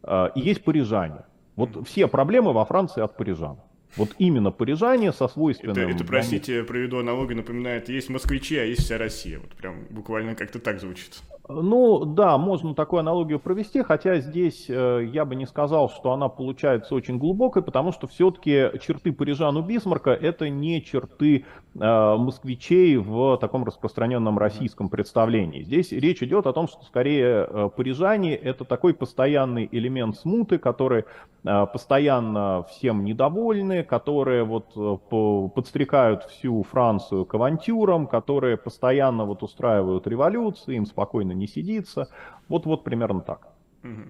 э, 0.02 0.28
и 0.34 0.40
есть 0.40 0.64
парижане. 0.64 1.24
Вот 1.56 1.86
все 1.86 2.06
проблемы 2.06 2.52
во 2.52 2.64
Франции 2.64 3.02
от 3.02 3.16
парижан. 3.16 3.58
Вот 3.96 4.10
именно 4.18 4.50
парижане 4.50 5.12
со 5.12 5.28
свойственным... 5.28 5.76
Это, 5.76 5.90
это 5.90 6.04
простите, 6.04 6.62
проведу 6.62 6.98
аналогию, 6.98 7.36
напоминает, 7.38 7.88
есть 7.88 8.08
москвичи, 8.08 8.56
а 8.56 8.64
есть 8.64 8.82
вся 8.82 8.98
Россия. 8.98 9.38
Вот 9.40 9.50
прям 9.50 9.86
буквально 9.90 10.34
как-то 10.34 10.58
так 10.58 10.80
звучит. 10.80 11.20
Ну 11.52 12.04
да, 12.04 12.38
можно 12.38 12.74
такую 12.74 13.00
аналогию 13.00 13.40
провести, 13.40 13.82
хотя 13.82 14.20
здесь 14.20 14.66
э, 14.68 15.08
я 15.12 15.24
бы 15.24 15.34
не 15.34 15.46
сказал, 15.46 15.90
что 15.90 16.12
она 16.12 16.28
получается 16.28 16.94
очень 16.94 17.18
глубокой, 17.18 17.62
потому 17.62 17.90
что 17.90 18.06
все-таки 18.06 18.70
черты 18.80 19.12
парижан 19.12 19.56
у 19.56 19.62
Бисмарка 19.62 20.10
это 20.10 20.48
не 20.48 20.80
черты 20.80 21.44
москвичей 21.74 22.96
в 22.96 23.36
таком 23.38 23.64
распространенном 23.64 24.38
российском 24.38 24.88
представлении. 24.88 25.62
Здесь 25.62 25.92
речь 25.92 26.22
идет 26.22 26.46
о 26.46 26.52
том, 26.52 26.66
что 26.66 26.84
скорее 26.84 27.46
э, 27.48 27.70
парижане 27.74 28.34
это 28.34 28.64
такой 28.64 28.92
постоянный 28.92 29.68
элемент 29.70 30.16
смуты, 30.16 30.58
который 30.58 31.04
э, 31.44 31.66
постоянно 31.72 32.64
всем 32.70 33.04
недовольны, 33.04 33.84
которые 33.84 34.42
вот 34.42 34.72
э, 34.74 34.96
по, 35.08 35.48
подстрекают 35.48 36.24
всю 36.24 36.64
Францию 36.64 37.24
к 37.24 37.34
авантюрам, 37.34 38.08
которые 38.08 38.56
постоянно 38.56 39.24
вот 39.24 39.42
устраивают 39.44 40.06
революции, 40.08 40.74
им 40.74 40.86
спокойно 40.86 41.32
не 41.32 41.46
сидится. 41.46 42.08
Вот-вот 42.48 42.82
примерно 42.82 43.20
так. 43.20 43.48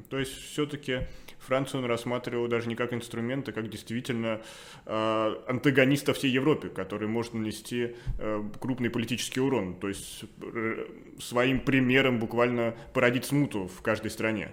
То 0.08 0.18
есть 0.18 0.32
все-таки 0.32 1.06
Францию 1.46 1.82
он 1.82 1.88
рассматривал 1.88 2.48
даже 2.48 2.68
не 2.68 2.76
как 2.76 2.92
инструмент, 2.92 3.48
а 3.48 3.52
как 3.52 3.68
действительно 3.68 4.40
э, 4.86 5.34
антагониста 5.48 6.12
всей 6.12 6.30
Европе, 6.30 6.68
который 6.68 7.08
может 7.08 7.34
нанести 7.34 7.96
э, 8.18 8.42
крупный 8.60 8.90
политический 8.90 9.40
урон. 9.40 9.80
То 9.80 9.88
есть 9.88 10.24
э, 10.42 10.86
своим 11.18 11.60
примером 11.60 12.18
буквально 12.18 12.74
породить 12.92 13.24
смуту 13.24 13.68
в 13.68 13.82
каждой 13.82 14.10
стране. 14.10 14.52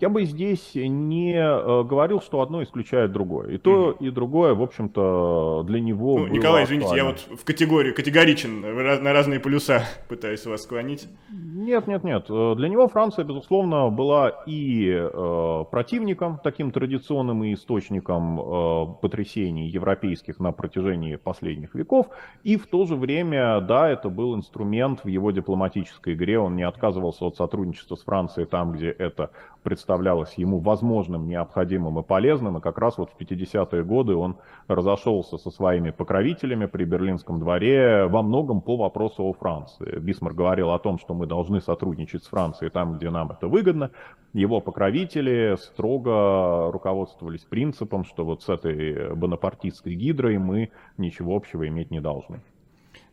Я 0.00 0.08
бы 0.08 0.24
здесь 0.24 0.74
не 0.74 1.34
э, 1.34 1.82
говорил, 1.82 2.20
что 2.20 2.40
одно 2.40 2.62
исключает 2.62 3.10
другое. 3.10 3.54
И 3.54 3.58
то, 3.58 3.90
mm-hmm. 3.90 4.06
и 4.06 4.10
другое, 4.10 4.54
в 4.54 4.62
общем-то, 4.62 5.64
для 5.66 5.80
него. 5.80 6.18
Ну, 6.18 6.26
Николай, 6.28 6.64
извините, 6.64 6.94
я 6.94 7.04
вот 7.04 7.18
в 7.18 7.44
категории 7.44 7.90
категоричен, 7.90 8.60
на 8.60 9.12
разные 9.12 9.40
полюса 9.40 9.82
пытаюсь 10.08 10.46
вас 10.46 10.62
склонить. 10.62 11.08
Нет, 11.32 11.88
нет, 11.88 12.04
нет. 12.04 12.26
Э, 12.28 12.54
для 12.56 12.68
него 12.68 12.86
Франция, 12.86 13.24
безусловно, 13.24 13.90
была 13.90 14.28
и 14.46 14.88
э, 14.88 15.64
противником, 15.68 16.40
таким 16.44 16.70
традиционным 16.70 17.42
и 17.42 17.54
источником 17.54 18.40
э, 18.40 18.86
потрясений 19.02 19.66
европейских 19.66 20.38
на 20.38 20.52
протяжении 20.52 21.16
последних 21.16 21.74
веков, 21.74 22.06
и 22.44 22.56
в 22.56 22.68
то 22.68 22.86
же 22.86 22.94
время, 22.94 23.60
да, 23.60 23.90
это 23.90 24.10
был 24.10 24.36
инструмент 24.36 25.00
в 25.02 25.08
его 25.08 25.32
дипломатической 25.32 26.14
игре. 26.14 26.38
Он 26.38 26.54
не 26.54 26.62
отказывался 26.62 27.24
от 27.24 27.36
сотрудничества 27.36 27.96
с 27.96 28.04
Францией 28.04 28.46
там, 28.46 28.72
где 28.72 28.90
это 28.90 29.30
представлялось 29.64 29.87
ему 30.36 30.58
возможным, 30.58 31.26
необходимым 31.26 31.98
и 31.98 32.02
полезным. 32.02 32.58
И 32.58 32.60
как 32.60 32.78
раз 32.78 32.98
вот 32.98 33.10
в 33.10 33.20
50-е 33.20 33.82
годы 33.84 34.14
он 34.14 34.36
разошелся 34.66 35.38
со 35.38 35.50
своими 35.50 35.90
покровителями 35.90 36.66
при 36.66 36.84
Берлинском 36.84 37.40
дворе 37.40 38.06
во 38.06 38.22
многом 38.22 38.60
по 38.60 38.76
вопросу 38.76 39.24
о 39.24 39.32
Франции. 39.32 39.98
Бисмарк 39.98 40.36
говорил 40.36 40.70
о 40.70 40.78
том, 40.78 40.98
что 40.98 41.14
мы 41.14 41.26
должны 41.26 41.60
сотрудничать 41.60 42.24
с 42.24 42.28
Францией 42.28 42.70
там, 42.70 42.98
где 42.98 43.10
нам 43.10 43.30
это 43.30 43.48
выгодно. 43.48 43.90
Его 44.32 44.60
покровители 44.60 45.56
строго 45.58 46.70
руководствовались 46.70 47.44
принципом, 47.44 48.04
что 48.04 48.24
вот 48.24 48.42
с 48.42 48.48
этой 48.48 49.14
бонапартистской 49.14 49.94
гидрой 49.94 50.38
мы 50.38 50.70
ничего 50.98 51.34
общего 51.34 51.66
иметь 51.66 51.90
не 51.90 52.00
должны. 52.00 52.40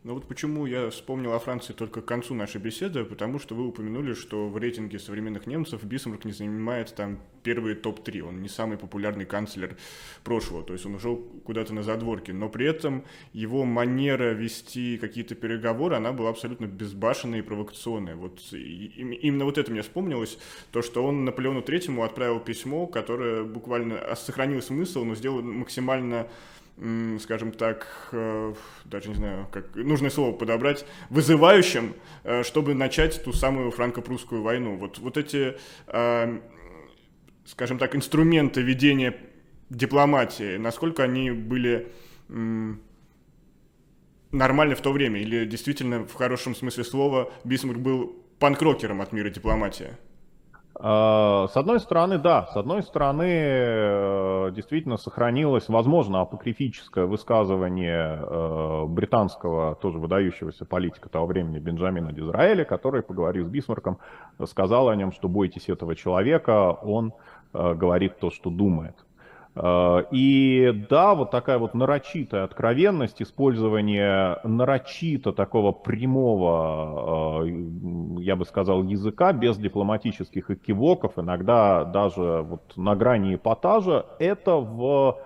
Но 0.06 0.14
вот 0.14 0.28
почему 0.28 0.66
я 0.66 0.88
вспомнил 0.90 1.32
о 1.32 1.40
Франции 1.40 1.72
только 1.72 2.00
к 2.00 2.04
концу 2.04 2.32
нашей 2.32 2.60
беседы, 2.60 3.04
потому 3.04 3.40
что 3.40 3.56
вы 3.56 3.66
упомянули, 3.66 4.14
что 4.14 4.48
в 4.48 4.56
рейтинге 4.56 5.00
современных 5.00 5.48
немцев 5.48 5.82
Бисмарк 5.82 6.24
не 6.24 6.30
занимает 6.30 6.94
там 6.94 7.18
первые 7.42 7.74
топ-3. 7.74 8.20
Он 8.20 8.40
не 8.40 8.48
самый 8.48 8.78
популярный 8.78 9.24
канцлер 9.24 9.76
прошлого, 10.22 10.62
то 10.62 10.74
есть 10.74 10.86
он 10.86 10.94
ушел 10.94 11.16
куда-то 11.44 11.74
на 11.74 11.82
задворки. 11.82 12.30
Но 12.30 12.48
при 12.48 12.68
этом 12.68 13.02
его 13.32 13.64
манера 13.64 14.32
вести 14.32 14.96
какие-то 14.96 15.34
переговоры, 15.34 15.96
она 15.96 16.12
была 16.12 16.30
абсолютно 16.30 16.66
безбашенная 16.66 17.40
и 17.40 17.42
провокационная. 17.42 18.14
Вот 18.14 18.40
именно 18.52 19.44
вот 19.44 19.58
это 19.58 19.72
мне 19.72 19.82
вспомнилось, 19.82 20.38
то, 20.70 20.82
что 20.82 21.04
он 21.04 21.24
Наполеону 21.24 21.62
Третьему 21.62 22.04
отправил 22.04 22.38
письмо, 22.38 22.86
которое 22.86 23.42
буквально 23.42 24.14
сохранил 24.14 24.62
смысл, 24.62 25.02
но 25.02 25.16
сделал 25.16 25.42
максимально 25.42 26.28
скажем 27.20 27.52
так, 27.52 27.86
э, 28.12 28.54
даже 28.84 29.08
не 29.08 29.14
знаю, 29.14 29.48
как 29.50 29.74
нужное 29.74 30.10
слово 30.10 30.32
подобрать, 30.36 30.84
вызывающим, 31.08 31.94
э, 32.22 32.42
чтобы 32.42 32.74
начать 32.74 33.24
ту 33.24 33.32
самую 33.32 33.70
франко-прусскую 33.70 34.42
войну. 34.42 34.76
Вот, 34.76 34.98
вот 34.98 35.16
эти 35.16 35.56
э, 35.86 36.38
скажем 37.46 37.78
так, 37.78 37.96
инструменты 37.96 38.60
ведения 38.60 39.16
дипломатии, 39.70 40.58
насколько 40.58 41.02
они 41.02 41.30
были 41.30 41.92
нормальны 44.32 44.74
в 44.74 44.80
то 44.80 44.92
время? 44.92 45.20
Или 45.20 45.46
действительно, 45.46 46.06
в 46.06 46.14
хорошем 46.14 46.54
смысле 46.54 46.84
слова, 46.84 47.32
Бисмарк 47.44 47.78
был 47.78 48.22
панкрокером 48.38 49.00
от 49.00 49.12
мира 49.12 49.30
дипломатии? 49.30 49.96
А, 50.78 51.48
с 51.48 51.56
одной 51.56 51.80
стороны, 51.80 52.18
да. 52.18 52.46
С 52.52 52.56
одной 52.56 52.82
стороны, 52.82 53.24
э, 53.28 54.50
действительно 54.54 54.98
сохранилось, 54.98 55.68
возможно, 55.68 56.20
апокрифическое 56.20 57.06
высказывание 57.06 58.18
э, 58.20 58.84
британского, 58.86 59.76
тоже 59.76 59.98
выдающегося 59.98 60.66
политика 60.66 61.08
того 61.08 61.26
времени, 61.26 61.58
Бенджамина 61.58 62.12
Дизраэля, 62.12 62.64
который, 62.64 63.02
поговорив 63.02 63.46
с 63.46 63.48
Бисмарком, 63.48 63.98
сказал 64.44 64.90
о 64.90 64.96
нем, 64.96 65.12
что 65.12 65.28
бойтесь 65.28 65.68
этого 65.70 65.96
человека, 65.96 66.72
он 66.72 67.14
э, 67.54 67.74
говорит 67.74 68.18
то, 68.18 68.30
что 68.30 68.50
думает. 68.50 68.96
Э, 69.56 70.04
и 70.10 70.86
да, 70.90 71.14
вот 71.14 71.30
такая 71.30 71.58
вот 71.58 71.74
нарочитая 71.74 72.44
откровенность, 72.44 73.22
использование 73.22 74.38
нарочито 74.44 75.32
такого 75.32 75.72
прямого, 75.72 77.44
э, 77.44 78.20
я 78.20 78.36
бы 78.36 78.44
сказал, 78.44 78.82
языка, 78.82 79.32
без 79.32 79.56
дипломатических 79.56 80.50
экивоков, 80.50 81.18
иногда 81.18 81.84
даже 81.84 82.42
вот 82.42 82.76
на 82.76 82.94
грани 82.94 83.36
эпатажа, 83.36 84.04
это 84.18 84.56
в 84.56 85.18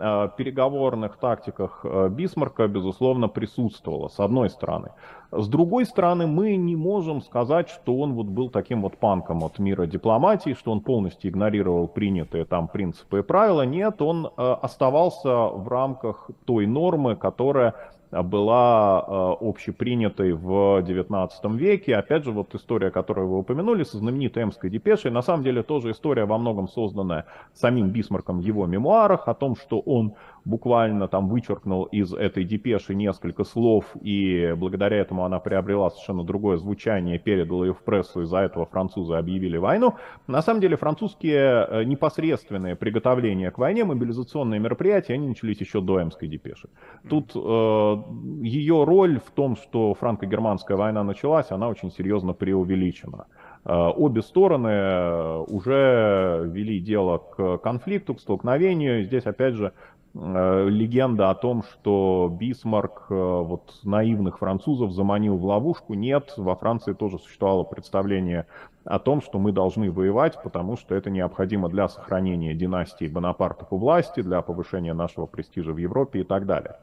Э, 0.00 0.28
переговорных 0.36 1.16
тактиках 1.16 1.84
Бисмарка, 2.10 2.68
безусловно, 2.68 3.28
присутствовало, 3.28 4.08
с 4.08 4.20
одной 4.20 4.50
стороны. 4.50 4.90
С 5.30 5.46
другой 5.46 5.84
стороны, 5.84 6.26
мы 6.26 6.56
не 6.56 6.74
можем 6.74 7.20
сказать, 7.20 7.68
что 7.68 7.98
он 7.98 8.14
вот 8.14 8.26
был 8.26 8.48
таким 8.48 8.80
вот 8.80 8.96
панком 8.96 9.44
от 9.44 9.58
мира 9.58 9.86
дипломатии, 9.86 10.56
что 10.58 10.72
он 10.72 10.80
полностью 10.80 11.30
игнорировал 11.30 11.86
принятые 11.86 12.46
там 12.46 12.66
принципы 12.66 13.18
и 13.18 13.22
правила. 13.22 13.62
Нет, 13.62 14.00
он 14.00 14.26
э, 14.26 14.30
оставался 14.62 15.48
в 15.48 15.68
рамках 15.68 16.30
той 16.46 16.66
нормы, 16.66 17.14
которая 17.14 17.74
была 18.10 19.04
э, 19.06 19.46
общепринятой 19.46 20.32
в 20.32 20.80
XIX 20.80 21.30
веке. 21.56 21.96
Опять 21.96 22.24
же, 22.24 22.32
вот 22.32 22.54
история, 22.54 22.90
которую 22.90 23.28
вы 23.28 23.38
упомянули, 23.38 23.84
со 23.84 23.98
знаменитой 23.98 24.44
Эмской 24.44 24.70
депешей, 24.70 25.10
на 25.10 25.22
самом 25.22 25.44
деле 25.44 25.62
тоже 25.62 25.90
история 25.90 26.24
во 26.24 26.38
многом 26.38 26.68
созданная 26.68 27.26
самим 27.52 27.90
Бисмарком 27.90 28.38
в 28.38 28.42
его 28.42 28.66
мемуарах, 28.66 29.28
о 29.28 29.34
том, 29.34 29.56
что 29.56 29.80
он 29.80 30.14
буквально 30.44 31.08
там 31.08 31.28
вычеркнул 31.28 31.84
из 31.84 32.12
этой 32.12 32.44
депеши 32.44 32.94
несколько 32.94 33.44
слов, 33.44 33.84
и 34.00 34.54
благодаря 34.56 34.96
этому 34.98 35.24
она 35.24 35.38
приобрела 35.38 35.90
совершенно 35.90 36.24
другое 36.24 36.56
звучание, 36.56 37.18
передала 37.18 37.66
ее 37.66 37.74
в 37.74 37.82
прессу, 37.82 38.22
из-за 38.22 38.38
этого 38.38 38.66
французы 38.66 39.14
объявили 39.14 39.56
войну. 39.56 39.94
На 40.26 40.42
самом 40.42 40.60
деле 40.60 40.76
французские 40.76 41.66
э, 41.68 41.84
непосредственные 41.84 42.76
приготовления 42.76 43.50
к 43.50 43.58
войне, 43.58 43.84
мобилизационные 43.84 44.60
мероприятия, 44.60 45.14
они 45.14 45.28
начались 45.28 45.60
еще 45.60 45.80
до 45.80 46.02
Эмской 46.02 46.28
депеши. 46.28 46.68
Тут 47.08 47.32
э, 47.34 47.38
ее 47.38 48.84
роль 48.84 49.20
в 49.20 49.30
том, 49.30 49.56
что 49.56 49.94
франко-германская 49.94 50.76
война 50.76 51.04
началась, 51.04 51.50
она 51.50 51.68
очень 51.68 51.90
серьезно 51.90 52.32
преувеличена. 52.32 53.26
Э, 53.64 53.92
обе 53.94 54.22
стороны 54.22 54.68
э, 54.68 55.44
уже 55.48 56.48
вели 56.50 56.80
дело 56.80 57.18
к 57.18 57.58
конфликту, 57.58 58.14
к 58.14 58.20
столкновению. 58.20 59.04
Здесь, 59.04 59.26
опять 59.26 59.54
же, 59.54 59.72
легенда 60.14 61.30
о 61.30 61.34
том, 61.34 61.62
что 61.62 62.34
Бисмарк 62.38 63.06
вот 63.08 63.80
наивных 63.84 64.38
французов 64.38 64.92
заманил 64.92 65.36
в 65.36 65.44
ловушку. 65.44 65.94
Нет, 65.94 66.34
во 66.36 66.56
Франции 66.56 66.92
тоже 66.92 67.18
существовало 67.18 67.64
представление 67.64 68.46
о 68.84 68.98
том, 68.98 69.20
что 69.20 69.38
мы 69.38 69.52
должны 69.52 69.90
воевать, 69.90 70.42
потому 70.42 70.76
что 70.76 70.94
это 70.94 71.10
необходимо 71.10 71.68
для 71.68 71.88
сохранения 71.88 72.54
династии 72.54 73.06
Бонапартов 73.06 73.68
у 73.70 73.76
власти, 73.76 74.22
для 74.22 74.40
повышения 74.40 74.94
нашего 74.94 75.26
престижа 75.26 75.72
в 75.72 75.76
Европе 75.76 76.20
и 76.20 76.24
так 76.24 76.46
далее. 76.46 76.76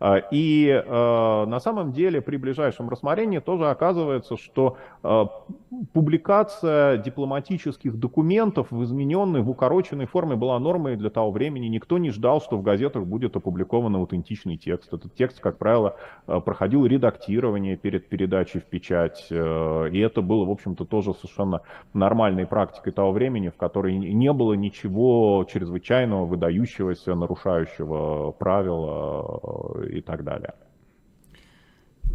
А, 0.00 0.18
и 0.30 0.70
а, 0.70 1.46
на 1.46 1.60
самом 1.60 1.92
деле 1.92 2.20
при 2.20 2.36
ближайшем 2.36 2.88
рассмотрении 2.88 3.38
тоже 3.40 3.68
оказывается, 3.68 4.36
что 4.36 4.76
а, 5.02 5.28
публикация 5.92 6.98
дипломатических 6.98 7.98
документов 7.98 8.68
в 8.70 8.82
измененной, 8.84 9.42
в 9.42 9.50
укороченной 9.50 10.06
форме 10.06 10.36
была 10.36 10.58
нормой 10.58 10.96
для 10.96 11.10
того 11.10 11.30
времени. 11.30 11.66
Никто 11.66 11.98
не 11.98 12.10
ждал, 12.10 12.40
что 12.40 12.56
в 12.56 12.62
газетах 12.62 13.04
будет 13.04 13.36
опубликован 13.36 13.96
аутентичный 13.96 14.56
текст. 14.56 14.92
Этот 14.92 15.14
текст, 15.14 15.40
как 15.40 15.58
правило, 15.58 15.96
проходил 16.26 16.86
редактирование 16.86 17.76
перед 17.76 18.08
передачей 18.08 18.60
в 18.60 18.64
печать. 18.64 19.26
И 19.30 19.98
это 19.98 20.22
было, 20.22 20.44
в 20.44 20.50
общем-то, 20.50 20.84
тоже 20.84 21.14
совершенно 21.14 21.62
нормальной 21.92 22.46
практикой 22.46 22.92
того 22.92 23.12
времени, 23.12 23.48
в 23.48 23.56
которой 23.56 23.96
не 23.96 24.32
было 24.32 24.54
ничего 24.54 25.46
чрезвычайного, 25.50 26.24
выдающегося, 26.24 27.14
нарушающего 27.14 28.32
правила 28.32 29.87
и 29.88 30.00
так 30.00 30.24
далее. 30.24 30.54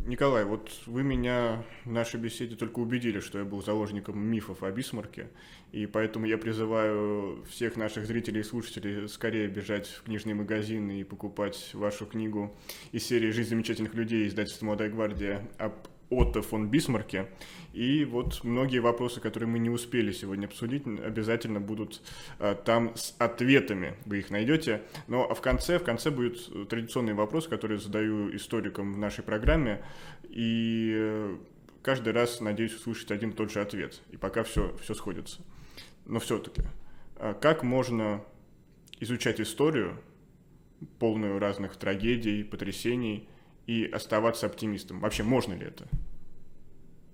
Николай, 0.05 0.43
вот 0.43 0.69
вы 0.85 1.01
меня 1.01 1.63
в 1.85 1.91
нашей 1.91 2.19
беседе 2.19 2.57
только 2.57 2.79
убедили, 2.79 3.21
что 3.21 3.39
я 3.39 3.45
был 3.45 3.63
заложником 3.63 4.19
мифов 4.19 4.61
о 4.61 4.69
Бисмарке, 4.69 5.29
и 5.71 5.85
поэтому 5.85 6.25
я 6.25 6.37
призываю 6.37 7.45
всех 7.49 7.77
наших 7.77 8.05
зрителей 8.05 8.41
и 8.41 8.43
слушателей 8.43 9.07
скорее 9.07 9.47
бежать 9.47 9.87
в 9.87 10.03
книжные 10.03 10.35
магазины 10.35 10.99
и 10.99 11.03
покупать 11.05 11.69
вашу 11.73 12.05
книгу 12.05 12.53
из 12.91 13.05
серии 13.05 13.31
«Жизнь 13.31 13.51
замечательных 13.51 13.93
людей» 13.93 14.27
издательства 14.27 14.65
«Молодая 14.65 14.89
гвардия» 14.89 15.47
об 15.57 15.87
Отто 16.09 16.41
фон 16.41 16.69
Бисмарке. 16.69 17.27
И 17.73 18.05
вот 18.05 18.43
многие 18.43 18.79
вопросы, 18.79 19.19
которые 19.19 19.49
мы 19.49 19.59
не 19.59 19.69
успели 19.69 20.11
сегодня 20.11 20.45
обсудить, 20.45 20.85
обязательно 20.85 21.59
будут 21.59 22.01
а, 22.39 22.55
там 22.55 22.95
с 22.95 23.15
ответами. 23.17 23.95
Вы 24.05 24.19
их 24.19 24.29
найдете. 24.29 24.83
Но 25.07 25.33
в 25.33 25.41
конце, 25.41 25.79
в 25.79 25.83
конце 25.83 26.11
будет 26.11 26.69
традиционный 26.69 27.13
вопрос, 27.13 27.47
который 27.47 27.77
задаю 27.77 28.35
историкам 28.35 28.93
в 28.93 28.97
нашей 28.97 29.23
программе. 29.23 29.83
И 30.29 30.93
э, 30.95 31.37
каждый 31.81 32.13
раз 32.13 32.41
надеюсь 32.41 32.75
услышать 32.75 33.11
один 33.11 33.31
и 33.31 33.33
тот 33.33 33.51
же 33.51 33.61
ответ. 33.61 34.01
И 34.11 34.17
пока 34.17 34.43
все, 34.43 34.75
все 34.81 34.93
сходится. 34.93 35.41
Но 36.05 36.19
все-таки, 36.19 36.61
а 37.15 37.33
как 37.33 37.63
можно 37.63 38.23
изучать 38.99 39.41
историю, 39.41 39.99
полную 40.99 41.39
разных 41.39 41.75
трагедий, 41.75 42.43
потрясений, 42.43 43.27
и 43.67 43.85
оставаться 43.85 44.45
оптимистом? 44.47 44.99
Вообще, 44.99 45.23
можно 45.23 45.53
ли 45.53 45.65
это? 45.67 45.85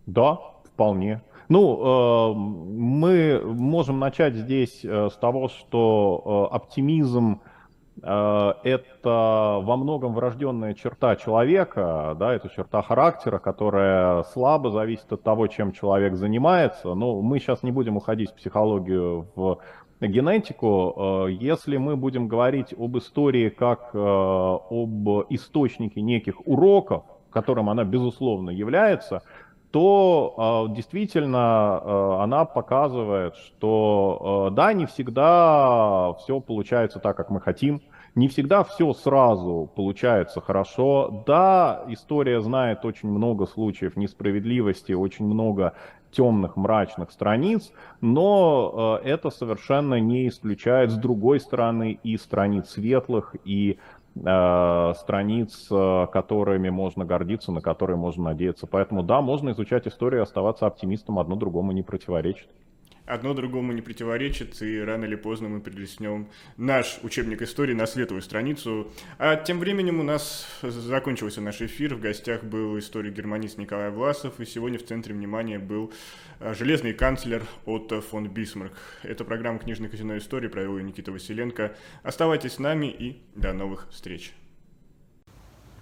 Да, 0.05 0.39
вполне. 0.65 1.21
Ну, 1.49 1.79
э, 1.81 2.33
мы 2.35 3.41
можем 3.43 3.99
начать 3.99 4.35
здесь 4.35 4.81
э, 4.83 5.09
с 5.11 5.15
того, 5.17 5.47
что 5.47 6.49
э, 6.51 6.55
оптимизм 6.55 7.41
э, 8.03 8.53
это 8.63 9.59
во 9.63 9.75
многом 9.75 10.13
врожденная 10.13 10.75
черта 10.75 11.15
человека, 11.15 12.15
да, 12.19 12.33
это 12.33 12.49
черта 12.49 12.83
характера, 12.83 13.39
которая 13.39 14.23
слабо 14.23 14.69
зависит 14.69 15.11
от 15.11 15.23
того, 15.23 15.47
чем 15.47 15.71
человек 15.71 16.15
занимается. 16.15 16.93
Но 16.93 17.21
мы 17.21 17.39
сейчас 17.39 17.63
не 17.63 17.71
будем 17.71 17.97
уходить 17.97 18.29
в 18.29 18.35
психологию, 18.35 19.27
в 19.35 19.57
генетику, 20.07 21.25
э, 21.27 21.31
если 21.31 21.77
мы 21.77 21.95
будем 21.95 22.27
говорить 22.27 22.73
об 22.77 22.97
истории 22.97 23.49
как 23.49 23.89
э, 23.93 23.97
об 23.97 25.09
источнике 25.29 26.01
неких 26.01 26.47
уроков, 26.47 27.03
которым 27.31 27.69
она 27.69 27.83
безусловно 27.83 28.49
является, 28.49 29.21
то 29.71 30.67
э, 30.71 30.75
действительно 30.75 32.23
она 32.23 32.45
показывает, 32.45 33.35
что 33.35 34.49
да, 34.53 34.73
не 34.73 34.85
всегда 34.85 36.13
все 36.19 36.39
получается 36.39 36.99
так, 36.99 37.17
как 37.17 37.29
мы 37.29 37.39
хотим, 37.39 37.81
не 38.15 38.27
всегда 38.27 38.63
все 38.63 38.93
сразу 38.93 39.69
получается 39.75 40.41
хорошо. 40.41 41.23
Да, 41.27 41.83
история 41.87 42.41
знает 42.41 42.83
очень 42.83 43.09
много 43.09 43.45
случаев 43.45 43.95
несправедливости, 43.95 44.93
очень 44.93 45.25
много 45.25 45.73
темных, 46.11 46.55
мрачных 46.55 47.11
страниц, 47.11 47.71
но 48.01 48.99
э, 49.03 49.07
это 49.09 49.29
совершенно 49.29 49.99
не 49.99 50.27
исключает 50.27 50.91
с 50.91 50.95
другой 50.95 51.39
стороны 51.39 51.99
и 52.03 52.17
страниц 52.17 52.69
светлых, 52.69 53.35
и 53.45 53.77
э, 54.15 54.93
страниц, 54.97 55.67
э, 55.71 56.07
которыми 56.11 56.69
можно 56.69 57.05
гордиться, 57.05 57.51
на 57.51 57.61
которые 57.61 57.97
можно 57.97 58.25
надеяться. 58.25 58.67
Поэтому 58.67 59.03
да, 59.03 59.21
можно 59.21 59.51
изучать 59.51 59.87
историю 59.87 60.21
и 60.21 60.23
оставаться 60.23 60.65
оптимистом, 60.65 61.19
одно 61.19 61.35
другому 61.35 61.71
не 61.71 61.83
противоречит 61.83 62.49
одно 63.09 63.33
другому 63.33 63.73
не 63.73 63.81
противоречит, 63.81 64.61
и 64.61 64.79
рано 64.79 65.05
или 65.05 65.15
поздно 65.15 65.49
мы 65.49 65.61
перелистнем 65.61 66.29
наш 66.57 66.99
учебник 67.01 67.41
истории 67.41 67.73
на 67.73 67.87
светлую 67.87 68.21
страницу. 68.21 68.91
А 69.17 69.35
тем 69.35 69.59
временем 69.59 69.99
у 69.99 70.03
нас 70.03 70.47
закончился 70.61 71.41
наш 71.41 71.61
эфир. 71.61 71.95
В 71.95 72.01
гостях 72.01 72.43
был 72.43 72.77
историк-германист 72.77 73.57
Николай 73.57 73.89
Власов, 73.89 74.39
и 74.39 74.45
сегодня 74.45 74.77
в 74.77 74.85
центре 74.85 75.13
внимания 75.13 75.57
был 75.57 75.91
а, 76.39 76.53
железный 76.53 76.93
канцлер 76.93 77.43
Отто 77.65 78.01
фон 78.01 78.29
Бисмарк. 78.29 78.73
Это 79.01 79.25
программа 79.25 79.59
«Книжный 79.59 79.89
казино 79.89 80.17
истории», 80.17 80.47
провел 80.47 80.77
ее 80.77 80.83
Никита 80.83 81.11
Василенко. 81.11 81.75
Оставайтесь 82.03 82.53
с 82.53 82.59
нами 82.59 82.87
и 82.87 83.21
до 83.35 83.53
новых 83.53 83.87
встреч. 83.89 84.33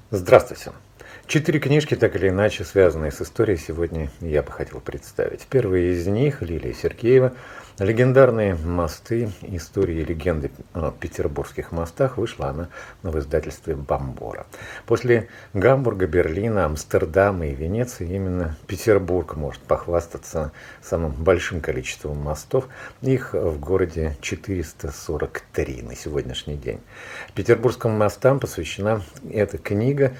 Здравствуйте. 0.09 0.71
Четыре 1.25 1.59
книжки, 1.59 1.93
так 1.93 2.15
или 2.15 2.29
иначе 2.29 2.63
связанные 2.63 3.11
с 3.11 3.21
историей, 3.21 3.57
сегодня 3.57 4.09
я 4.21 4.41
бы 4.41 4.53
хотел 4.53 4.79
представить. 4.79 5.45
Первый 5.49 5.91
из 5.91 6.07
них 6.07 6.41
Лилия 6.41 6.73
Сергеева 6.73 7.33
Легендарные 7.79 8.55
мосты, 8.55 9.29
истории 9.43 9.97
и 9.97 10.03
легенды 10.03 10.49
о 10.73 10.89
петербургских 10.89 11.71
мостах 11.71 12.17
вышла 12.17 12.47
она 12.47 12.69
в 13.03 13.19
издательстве 13.19 13.75
«Бомбора». 13.75 14.47
После 14.87 15.27
Гамбурга, 15.53 16.07
Берлина, 16.07 16.65
Амстердама 16.65 17.45
и 17.45 17.53
Венеции 17.53 18.09
именно 18.11 18.57
Петербург 18.65 19.35
может 19.35 19.61
похвастаться 19.61 20.51
самым 20.81 21.11
большим 21.11 21.61
количеством 21.61 22.17
мостов. 22.17 22.67
Их 23.03 23.33
в 23.33 23.59
городе 23.59 24.17
443 24.21 25.83
на 25.83 25.95
сегодняшний 25.95 26.57
день. 26.57 26.79
Петербургским 27.35 27.91
мостам 27.91 28.39
посвящена 28.39 29.03
эта 29.29 29.59
книга, 29.59 30.13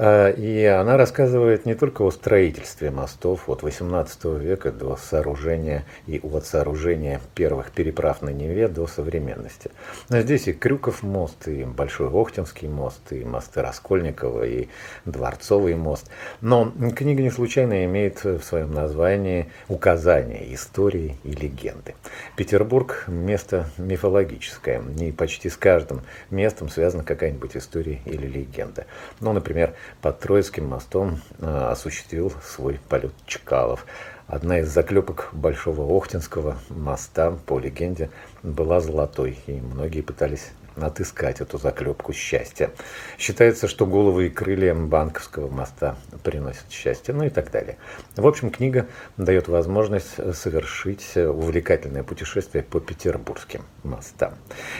и 0.00 0.64
она 0.64 0.96
рассказывает 0.96 1.66
не 1.66 1.74
только 1.74 2.02
о 2.02 2.10
строительстве 2.10 2.90
мостов 2.90 3.50
от 3.50 3.62
XVIII 3.62 4.38
века 4.38 4.72
до 4.72 4.96
сооружения 4.96 5.84
и 6.06 6.18
от 6.22 6.46
сооружения 6.46 7.20
первых 7.34 7.70
переправ 7.70 8.22
на 8.22 8.30
Неве 8.30 8.68
до 8.68 8.86
современности. 8.86 9.70
Но 10.08 10.20
здесь 10.20 10.48
и 10.48 10.54
Крюков 10.54 11.02
мост, 11.02 11.48
и 11.48 11.64
Большой 11.64 12.08
Охтинский 12.08 12.68
мост, 12.68 13.12
и 13.12 13.24
мосты 13.24 13.60
Раскольникова, 13.60 14.44
и 14.44 14.68
Дворцовый 15.04 15.74
мост. 15.74 16.10
Но 16.40 16.72
книга 16.96 17.22
не 17.22 17.30
случайно 17.30 17.84
имеет 17.84 18.24
в 18.24 18.40
своем 18.40 18.72
названии 18.72 19.50
указания 19.68 20.54
истории 20.54 21.18
и 21.24 21.32
легенды. 21.32 21.94
Петербург– 22.36 23.04
место 23.06 23.68
мифологическое, 23.76 24.82
и 24.98 25.12
почти 25.12 25.50
с 25.50 25.56
каждым 25.56 26.00
местом 26.30 26.70
связана 26.70 27.04
какая-нибудь 27.04 27.56
история 27.56 28.00
или 28.06 28.26
легенда. 28.26 28.86
Ну, 29.20 29.32
например, 29.32 29.74
под 30.00 30.20
Троицким 30.20 30.66
мостом 30.68 31.20
э, 31.38 31.68
осуществил 31.70 32.32
свой 32.44 32.80
полет 32.88 33.12
Чкалов. 33.26 33.86
Одна 34.26 34.60
из 34.60 34.68
заклепок 34.68 35.30
Большого 35.32 35.82
Охтинского 35.96 36.56
моста, 36.68 37.32
по 37.46 37.58
легенде, 37.58 38.10
была 38.42 38.80
золотой, 38.80 39.38
и 39.46 39.52
многие 39.52 40.02
пытались 40.02 40.52
отыскать 40.76 41.40
эту 41.40 41.58
заклепку 41.58 42.12
счастья. 42.12 42.70
Считается, 43.18 43.68
что 43.68 43.86
головы 43.86 44.26
и 44.26 44.30
крылья 44.30 44.74
банковского 44.74 45.48
моста 45.48 45.96
приносят 46.22 46.70
счастье, 46.70 47.14
ну 47.14 47.24
и 47.24 47.30
так 47.30 47.50
далее. 47.50 47.76
В 48.16 48.26
общем, 48.26 48.50
книга 48.50 48.86
дает 49.16 49.48
возможность 49.48 50.34
совершить 50.34 51.16
увлекательное 51.16 52.02
путешествие 52.02 52.62
по 52.62 52.80
петербургским 52.80 53.64
мостам. 53.82 54.34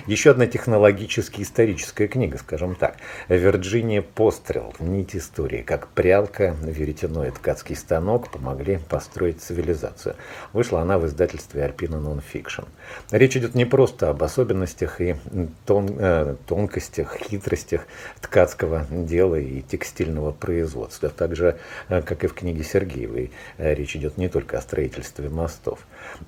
Еще 0.07 0.31
одна 0.31 0.47
технологически 0.47 1.43
историческая 1.43 2.09
книга, 2.09 2.39
скажем 2.39 2.75
так. 2.75 2.97
Вирджиния 3.29 4.03
Пострел. 4.03 4.75
Нить 4.79 5.17
истории. 5.17 5.63
Как 5.63 5.89
прялка, 5.89 6.57
веретено 6.63 7.27
и 7.27 7.31
ткацкий 7.31 7.77
станок 7.77 8.31
помогли 8.31 8.79
построить 8.89 9.41
цивилизацию. 9.41 10.17
Вышла 10.53 10.81
она 10.81 10.99
в 10.99 11.07
издательстве 11.07 11.65
Альпина 11.65 12.01
Нонфикшн. 12.01 12.63
Речь 13.11 13.37
идет 13.37 13.55
не 13.55 13.65
просто 13.65 14.11
об 14.11 14.23
особенностях 14.23 15.01
и 15.01 15.17
тон 15.87 15.97
Э, 15.99 16.37
тонкостях, 16.47 17.17
хитростях 17.17 17.87
ткацкого 18.21 18.87
дела 18.91 19.37
и 19.37 19.63
текстильного 19.63 20.33
производства. 20.33 21.09
Также, 21.09 21.59
э, 21.89 22.03
как 22.03 22.25
и 22.25 22.27
в 22.27 22.35
книге 22.35 22.65
Сергеевой, 22.65 23.31
э, 23.59 23.75
речь 23.75 23.97
идет 23.97 24.19
не 24.19 24.29
только 24.29 24.59
о 24.59 24.61
строительстве 24.61 25.29
мостов. 25.29 25.81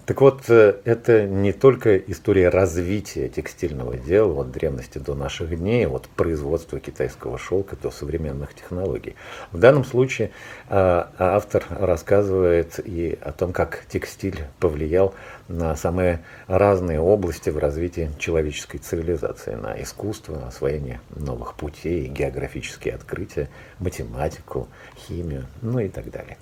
Так 0.06 0.20
вот, 0.20 0.48
это 0.48 1.26
не 1.26 1.52
только 1.52 1.96
история 1.96 2.48
развития 2.48 3.28
текстильного 3.28 3.96
дела 3.96 4.40
от 4.40 4.50
древности 4.50 4.98
до 4.98 5.14
наших 5.14 5.56
дней, 5.56 5.86
от 5.86 6.08
производства 6.08 6.80
китайского 6.80 7.38
шелка 7.38 7.76
до 7.76 7.90
современных 7.90 8.54
технологий. 8.54 9.14
В 9.52 9.58
данном 9.58 9.84
случае 9.84 10.30
автор 10.68 11.64
рассказывает 11.70 12.80
и 12.84 13.18
о 13.20 13.32
том, 13.32 13.52
как 13.52 13.84
текстиль 13.88 14.40
повлиял 14.58 15.14
на 15.48 15.76
самые 15.76 16.20
разные 16.46 16.98
области 16.98 17.50
в 17.50 17.58
развитии 17.58 18.10
человеческой 18.18 18.78
цивилизации, 18.78 19.54
на 19.54 19.80
искусство, 19.80 20.46
освоение 20.46 21.00
новых 21.14 21.54
путей, 21.54 22.06
географические 22.08 22.94
открытия, 22.94 23.48
математику, 23.78 24.68
химию, 24.96 25.46
ну 25.60 25.78
и 25.78 25.88
так 25.88 26.10
далее. 26.10 26.38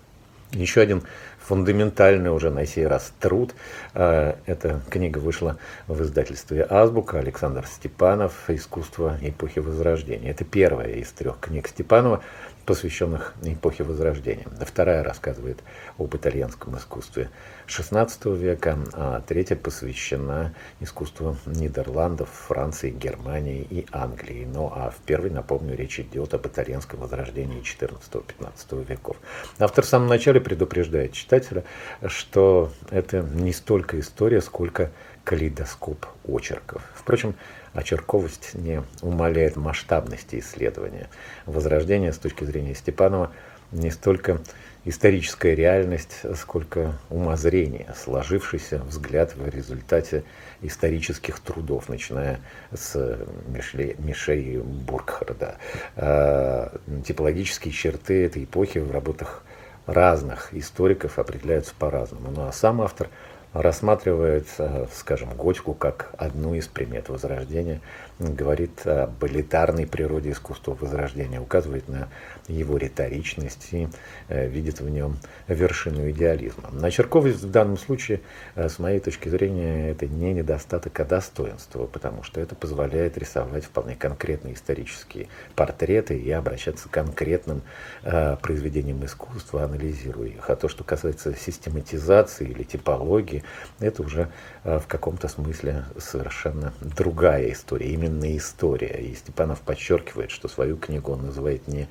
Еще 0.53 0.81
один 0.81 1.05
фундаментальный 1.51 2.31
уже 2.31 2.51
на 2.51 2.65
сей 2.65 2.87
раз 2.87 3.13
труд. 3.19 3.57
Э, 3.95 4.35
эта 4.47 4.81
книга 4.89 5.19
вышла 5.19 5.57
в 5.89 6.01
издательстве 6.01 6.65
«Азбука» 6.71 7.19
Александр 7.19 7.67
Степанов 7.67 8.49
«Искусство 8.49 9.19
эпохи 9.21 9.59
Возрождения». 9.59 10.31
Это 10.31 10.45
первая 10.45 10.93
из 10.93 11.11
трех 11.11 11.41
книг 11.41 11.67
Степанова, 11.67 12.23
посвященных 12.67 13.35
эпохе 13.43 13.83
Возрождения. 13.83 14.47
Вторая 14.65 15.03
рассказывает 15.03 15.59
об 15.99 16.15
итальянском 16.15 16.77
искусстве 16.77 17.31
XVI 17.67 18.37
века, 18.37 18.79
а 18.93 19.21
третья 19.27 19.57
посвящена 19.57 20.55
искусству 20.79 21.37
Нидерландов, 21.47 22.29
Франции, 22.31 22.91
Германии 22.91 23.67
и 23.69 23.87
Англии. 23.91 24.47
Ну 24.53 24.73
а 24.73 24.91
в 24.91 24.97
первой, 25.05 25.31
напомню, 25.31 25.75
речь 25.75 25.99
идет 25.99 26.33
об 26.35 26.47
итальянском 26.47 27.01
возрождении 27.01 27.61
XIV-XV 27.61 28.85
веков. 28.87 29.17
Автор 29.59 29.85
в 29.85 29.89
самом 29.89 30.07
начале 30.07 30.41
предупреждает 30.41 31.13
читателя, 31.41 31.64
что 32.07 32.72
это 32.91 33.22
не 33.22 33.53
столько 33.53 33.99
история, 33.99 34.41
сколько 34.41 34.91
калейдоскоп 35.24 36.07
очерков. 36.26 36.82
Впрочем, 36.95 37.34
очерковость 37.72 38.55
не 38.55 38.82
умаляет 39.03 39.57
масштабности 39.57 40.38
исследования. 40.41 41.09
Возрождение 41.47 42.12
с 42.12 42.18
точки 42.18 42.45
зрения 42.45 42.74
Степанова 42.74 43.32
не 43.72 43.91
столько 43.91 44.41
историческая 44.84 45.55
реальность, 45.55 46.22
сколько 46.36 46.95
умозрение, 47.11 47.95
сложившийся 47.97 48.78
взгляд 48.78 49.36
в 49.36 49.49
результате 49.49 50.24
исторических 50.62 51.38
трудов, 51.38 51.88
начиная 51.88 52.41
с 52.72 53.18
Мишле, 53.49 53.95
Мишей 53.99 54.59
Бургхарда. 54.59 55.57
Э, 55.97 56.70
типологические 57.07 57.72
черты 57.72 58.24
этой 58.24 58.45
эпохи 58.45 58.78
в 58.78 58.91
работах 58.91 59.45
разных 59.93 60.55
историков 60.55 61.18
определяются 61.18 61.74
по-разному. 61.78 62.30
Ну 62.30 62.47
а 62.47 62.53
сам 62.53 62.80
автор– 62.80 63.09
рассматривает, 63.53 64.47
э, 64.59 64.86
скажем, 64.95 65.30
Готику 65.36 65.74
как 65.74 66.11
одну 66.16 66.55
из 66.55 66.68
примет 66.68 67.09
Возрождения, 67.09 67.80
говорит 68.18 68.86
об 68.86 69.24
элитарной 69.24 69.86
природе 69.86 70.30
искусства 70.30 70.76
Возрождения, 70.80 71.41
указывает 71.41 71.88
на 71.88 72.09
его 72.51 72.77
риторичность 72.77 73.69
и 73.73 73.89
э, 74.29 74.49
видит 74.49 74.81
в 74.81 74.89
нем 74.89 75.19
вершину 75.49 76.11
идеализма. 76.11 76.71
Начерковость 76.73 77.43
в 77.43 77.51
данном 77.51 77.79
случае, 77.79 78.21
э, 78.55 78.69
с 78.69 78.79
моей 78.79 79.01
точки 79.01 79.29
зрения, 79.29 79.91
это 79.91 80.07
не 80.07 80.33
недостаток, 80.33 80.99
а 81.01 81.05
достоинство, 81.05 81.87
потому 81.87 82.23
что 82.23 82.41
это 82.41 82.55
позволяет 82.55 83.19
рисовать 83.19 83.65
вполне 83.65 83.97
конкретные 83.97 84.55
исторические 84.55 85.29
портреты 85.55 86.19
и 86.19 86.31
обращаться 86.31 86.89
к 86.89 86.93
конкретным 86.93 87.63
произведениям 88.03 89.05
искусства, 89.05 89.65
анализируя 89.65 90.29
их. 90.29 90.51
А 90.51 90.57
то, 90.57 90.69
что 90.69 90.85
касается 90.85 91.35
систематизации 91.35 92.49
или 92.49 92.63
типологии, 92.63 93.43
это 93.79 94.03
уже 94.03 94.31
э, 94.65 94.79
в 94.79 94.87
каком-то 94.87 95.29
смысле 95.29 95.85
совершенно 95.99 96.73
другая 96.81 97.53
история, 97.53 97.89
именно 97.91 98.37
история. 98.37 99.01
И 99.01 99.15
Степанов 99.15 99.61
подчеркивает, 99.61 100.31
что 100.31 100.49
свою 100.49 100.77
книгу 100.77 101.13
он 101.13 101.27
называет 101.27 101.67
не 101.69 101.89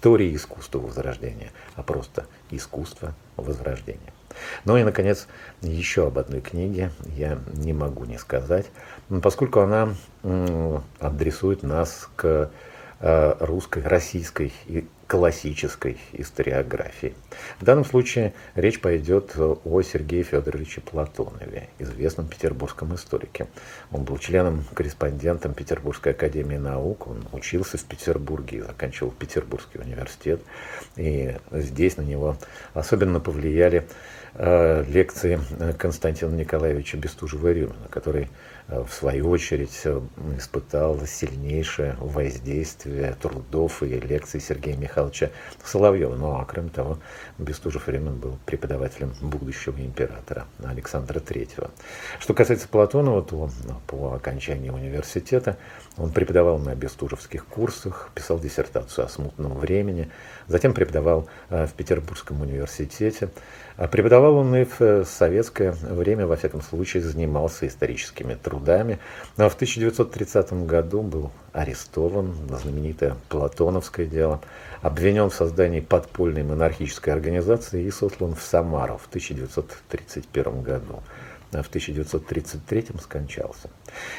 историей 0.00 0.34
искусства 0.34 0.78
Возрождения, 0.78 1.52
а 1.76 1.82
просто 1.82 2.24
искусство 2.50 3.14
Возрождения. 3.36 4.14
Ну 4.64 4.78
и, 4.78 4.82
наконец, 4.82 5.26
еще 5.60 6.06
об 6.06 6.18
одной 6.18 6.40
книге 6.40 6.90
я 7.16 7.38
не 7.52 7.74
могу 7.74 8.06
не 8.06 8.16
сказать, 8.16 8.66
поскольку 9.22 9.60
она 9.60 9.94
адресует 11.00 11.62
нас 11.62 12.08
к 12.16 12.50
э, 13.00 13.34
русской, 13.40 13.82
российской 13.82 14.54
классической 15.10 15.98
историографии. 16.12 17.14
В 17.58 17.64
данном 17.64 17.84
случае 17.84 18.32
речь 18.54 18.80
пойдет 18.80 19.34
о 19.36 19.82
Сергее 19.82 20.22
Федоровиче 20.22 20.80
Платонове, 20.80 21.68
известном 21.80 22.28
петербургском 22.28 22.94
историке. 22.94 23.48
Он 23.90 24.04
был 24.04 24.18
членом-корреспондентом 24.18 25.52
Петербургской 25.52 26.12
академии 26.12 26.58
наук, 26.58 27.08
он 27.08 27.24
учился 27.32 27.76
в 27.76 27.82
Петербурге, 27.82 28.62
заканчивал 28.62 29.10
Петербургский 29.10 29.80
университет, 29.80 30.42
и 30.94 31.36
здесь 31.50 31.96
на 31.96 32.02
него 32.02 32.36
особенно 32.72 33.18
повлияли 33.18 33.88
лекции 34.36 35.40
Константина 35.76 36.36
Николаевича 36.36 36.96
Бестужева-Рюмина, 36.98 37.88
который 37.90 38.28
в 38.68 38.88
свою 38.90 39.30
очередь 39.30 39.86
испытал 40.38 40.98
сильнейшее 41.06 41.96
воздействие 41.98 43.14
трудов 43.20 43.82
и 43.82 43.98
лекций 43.98 44.40
Сергея 44.40 44.76
Михайловича 44.76 45.30
Соловьева. 45.64 46.14
Ну 46.14 46.32
а 46.34 46.44
кроме 46.44 46.70
того, 46.70 46.98
Бестужев 47.38 47.88
Рюмин 47.88 48.16
был 48.16 48.38
преподавателем 48.46 49.14
будущего 49.20 49.78
императора 49.78 50.46
Александра 50.62 51.18
III. 51.18 51.70
Что 52.18 52.34
касается 52.34 52.68
Платонова, 52.68 53.22
то 53.22 53.50
по 53.86 54.14
окончании 54.14 54.70
университета 54.70 55.56
он 55.96 56.10
преподавал 56.10 56.58
на 56.58 56.74
бестужевских 56.74 57.46
курсах, 57.46 58.10
писал 58.14 58.38
диссертацию 58.38 59.04
о 59.04 59.08
смутном 59.08 59.54
времени, 59.54 60.10
затем 60.46 60.74
преподавал 60.74 61.28
в 61.48 61.70
Петербургском 61.76 62.40
университете. 62.40 63.30
А 63.80 63.88
преподавал 63.88 64.36
он 64.36 64.54
и 64.54 64.66
в 64.78 65.06
советское 65.06 65.72
время, 65.72 66.26
во 66.26 66.36
всяком 66.36 66.60
случае, 66.60 67.02
занимался 67.02 67.66
историческими 67.66 68.34
трудами. 68.34 68.98
Но 69.38 69.48
в 69.48 69.54
1930 69.54 70.52
году 70.66 71.00
был 71.00 71.30
арестован 71.54 72.46
на 72.46 72.58
знаменитое 72.58 73.16
Платоновское 73.30 74.04
дело, 74.04 74.42
обвинен 74.82 75.30
в 75.30 75.34
создании 75.34 75.80
подпольной 75.80 76.42
монархической 76.42 77.14
организации 77.14 77.84
и 77.84 77.90
сослан 77.90 78.34
в 78.34 78.42
Самару 78.42 78.98
в 78.98 79.08
1931 79.08 80.60
году 80.60 81.02
а 81.52 81.62
в 81.62 81.68
1933 81.68 82.86
скончался. 83.02 83.70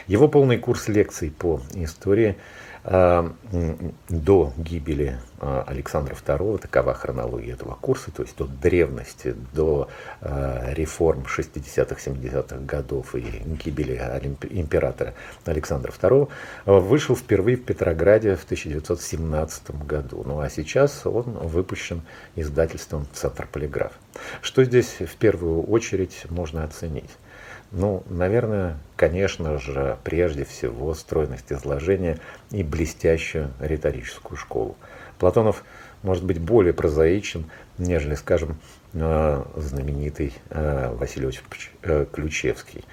Его 0.08 0.28
полный 0.28 0.58
курс 0.58 0.88
лекций 0.90 1.32
по 1.32 1.62
истории 1.76 2.36
а, 2.36 2.71
до 2.84 4.54
гибели 4.58 5.20
а, 5.40 5.64
Александра 5.68 6.16
II, 6.16 6.58
такова 6.58 6.94
хронология 6.94 7.54
этого 7.54 7.76
курса, 7.76 8.12
то 8.12 8.24
есть 8.24 8.40
от 8.42 8.60
древности 8.60 9.36
до 9.54 9.88
а, 10.22 10.74
реформ 10.74 11.26
60-х, 11.26 11.96
70-х 11.96 12.58
годов 12.66 13.14
и 13.16 13.22
гибели 13.64 13.98
императора 14.50 15.14
Александра 15.46 15.92
II, 15.92 16.30
вышел 16.66 17.16
впервые 17.16 17.58
в 17.58 17.66
Петрограде 17.66 18.36
в 18.36 18.44
1917 18.46 19.86
году. 19.86 20.24
Ну 20.26 20.40
а 20.40 20.50
сейчас 20.50 21.06
он 21.06 21.24
выпущен 21.24 22.02
издательством 22.36 23.06
«Центр 23.14 23.48
полиграф». 23.52 23.92
Что 24.42 24.64
здесь 24.64 24.98
в 25.00 25.16
первую 25.18 25.64
очередь 25.64 26.26
можно 26.30 26.64
оценить? 26.64 27.10
Ну, 27.72 28.04
наверное, 28.10 28.78
конечно 28.98 29.58
же, 29.58 29.98
прежде 30.04 30.44
всего 30.44 30.94
стройность 30.94 31.52
изложения 31.52 32.20
и 32.52 32.64
блестящую 32.64 33.52
риторическую 33.60 34.38
школу. 34.38 34.76
Платонов 35.20 35.64
может 36.04 36.26
быть 36.26 36.40
более 36.40 36.74
прозаичен, 36.74 37.50
нежели, 37.78 38.16
скажем, 38.16 38.58
э, 38.94 39.44
знаменитый 39.56 40.34
э, 40.50 40.94
Василий 40.96 41.28
Осипович 41.28 41.72
э, 41.84 42.06
Ключевский. 42.12 42.84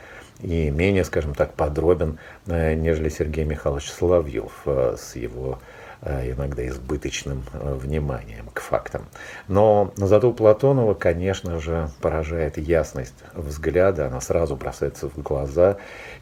И 0.40 0.70
менее, 0.70 1.04
скажем 1.04 1.34
так, 1.34 1.54
подробен, 1.54 2.20
нежели 2.46 3.08
Сергей 3.08 3.44
Михайлович 3.44 3.90
Соловьев 3.90 4.52
с 4.64 5.16
его 5.16 5.58
иногда 6.02 6.66
избыточным 6.66 7.42
э, 7.52 7.74
вниманием 7.74 8.48
к 8.52 8.60
фактам. 8.60 9.06
Но 9.48 9.92
зато 9.96 10.30
у 10.30 10.32
Платонова, 10.32 10.94
конечно 10.94 11.60
же, 11.60 11.90
поражает 12.00 12.56
ясность 12.58 13.14
взгляда, 13.34 14.06
она 14.06 14.20
сразу 14.20 14.56
бросается 14.56 15.08
в 15.08 15.18
глаза, 15.20 15.76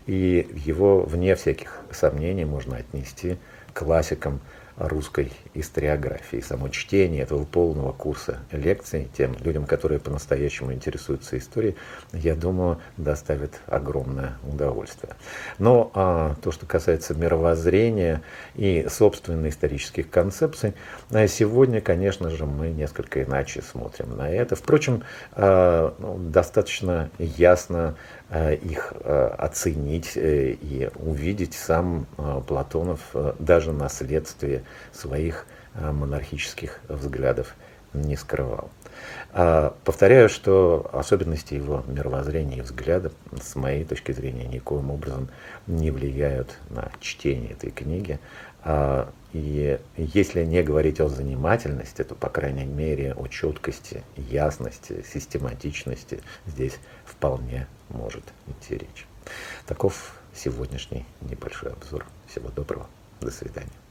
и 0.07 0.49
его, 0.65 1.03
вне 1.03 1.35
всяких 1.35 1.81
сомнений, 1.91 2.45
можно 2.45 2.77
отнести 2.77 3.39
к 3.73 3.81
классикам 3.81 4.41
русской 4.77 5.33
историографии. 5.55 6.41
Само 6.41 6.69
чтение 6.69 7.23
этого 7.23 7.45
полного 7.45 7.93
курса 7.93 8.39
лекций 8.53 9.09
тем 9.17 9.35
людям, 9.41 9.65
которые 9.65 10.01
по-настоящему 10.01 10.73
интересуются 10.73 11.39
историей, 11.39 11.77
я 12.13 12.35
думаю, 12.35 12.79
доставит 12.97 13.61
огромное 13.67 14.37
удовольствие. 14.43 15.15
Но 15.59 15.91
а, 15.95 16.35
то, 16.43 16.53
что 16.53 16.67
касается 16.67 17.15
мировоззрения 17.15 18.23
и 18.55 18.87
собственных 18.89 19.53
исторических 19.53 20.11
концепций, 20.11 20.75
а 21.11 21.27
сегодня, 21.27 21.81
конечно 21.81 22.31
же, 22.31 22.47
мы 22.47 22.69
несколько 22.69 23.23
иначе 23.23 23.63
смотрим 23.63 24.17
на 24.17 24.31
это. 24.31 24.57
Впрочем, 24.57 25.03
а, 25.33 25.95
ну, 25.99 26.19
достаточно 26.19 27.11
ясно 27.19 27.97
их 28.31 28.93
э, 29.01 29.35
оценить 29.39 30.17
э, 30.17 30.53
и 30.53 30.91
увидеть 30.97 31.55
сам 31.55 32.07
Платонов 32.47 33.01
даже 33.39 33.73
наследствие 33.73 34.65
своих 34.93 35.47
монархических 35.75 36.81
взглядов 36.89 37.55
не 37.93 38.17
скрывал. 38.17 38.71
А, 39.33 39.77
повторяю, 39.85 40.29
что 40.29 40.89
особенности 40.93 41.55
его 41.55 41.85
мировоззрения 41.87 42.59
и 42.59 42.63
взгляда, 42.63 43.13
с 43.41 43.55
моей 43.57 43.85
точки 43.85 44.13
зрения, 44.13 44.47
никоим 44.47 44.91
образом 44.91 45.29
не 45.67 45.91
влияют 45.91 46.57
на 46.71 46.91
чтение 47.01 47.53
этой 47.53 47.71
книги. 47.71 48.19
А, 48.63 49.11
и 49.33 49.79
если 49.97 50.45
не 50.45 50.63
говорить 50.63 51.01
о 51.01 51.09
занимательности, 51.09 52.03
то, 52.03 52.15
по 52.15 52.31
крайней 52.31 52.65
мере, 52.65 53.13
о 53.13 53.27
четкости, 53.27 54.03
ясности, 54.17 55.05
систематичности 55.13 56.21
здесь 56.47 56.79
вполне 57.17 57.67
может 57.89 58.25
идти 58.47 58.77
речь. 58.77 59.07
Таков 59.67 60.15
сегодняшний 60.35 61.05
небольшой 61.23 61.73
обзор. 61.73 62.07
Всего 62.29 62.51
доброго. 62.51 62.87
До 63.21 63.31
свидания. 63.31 63.86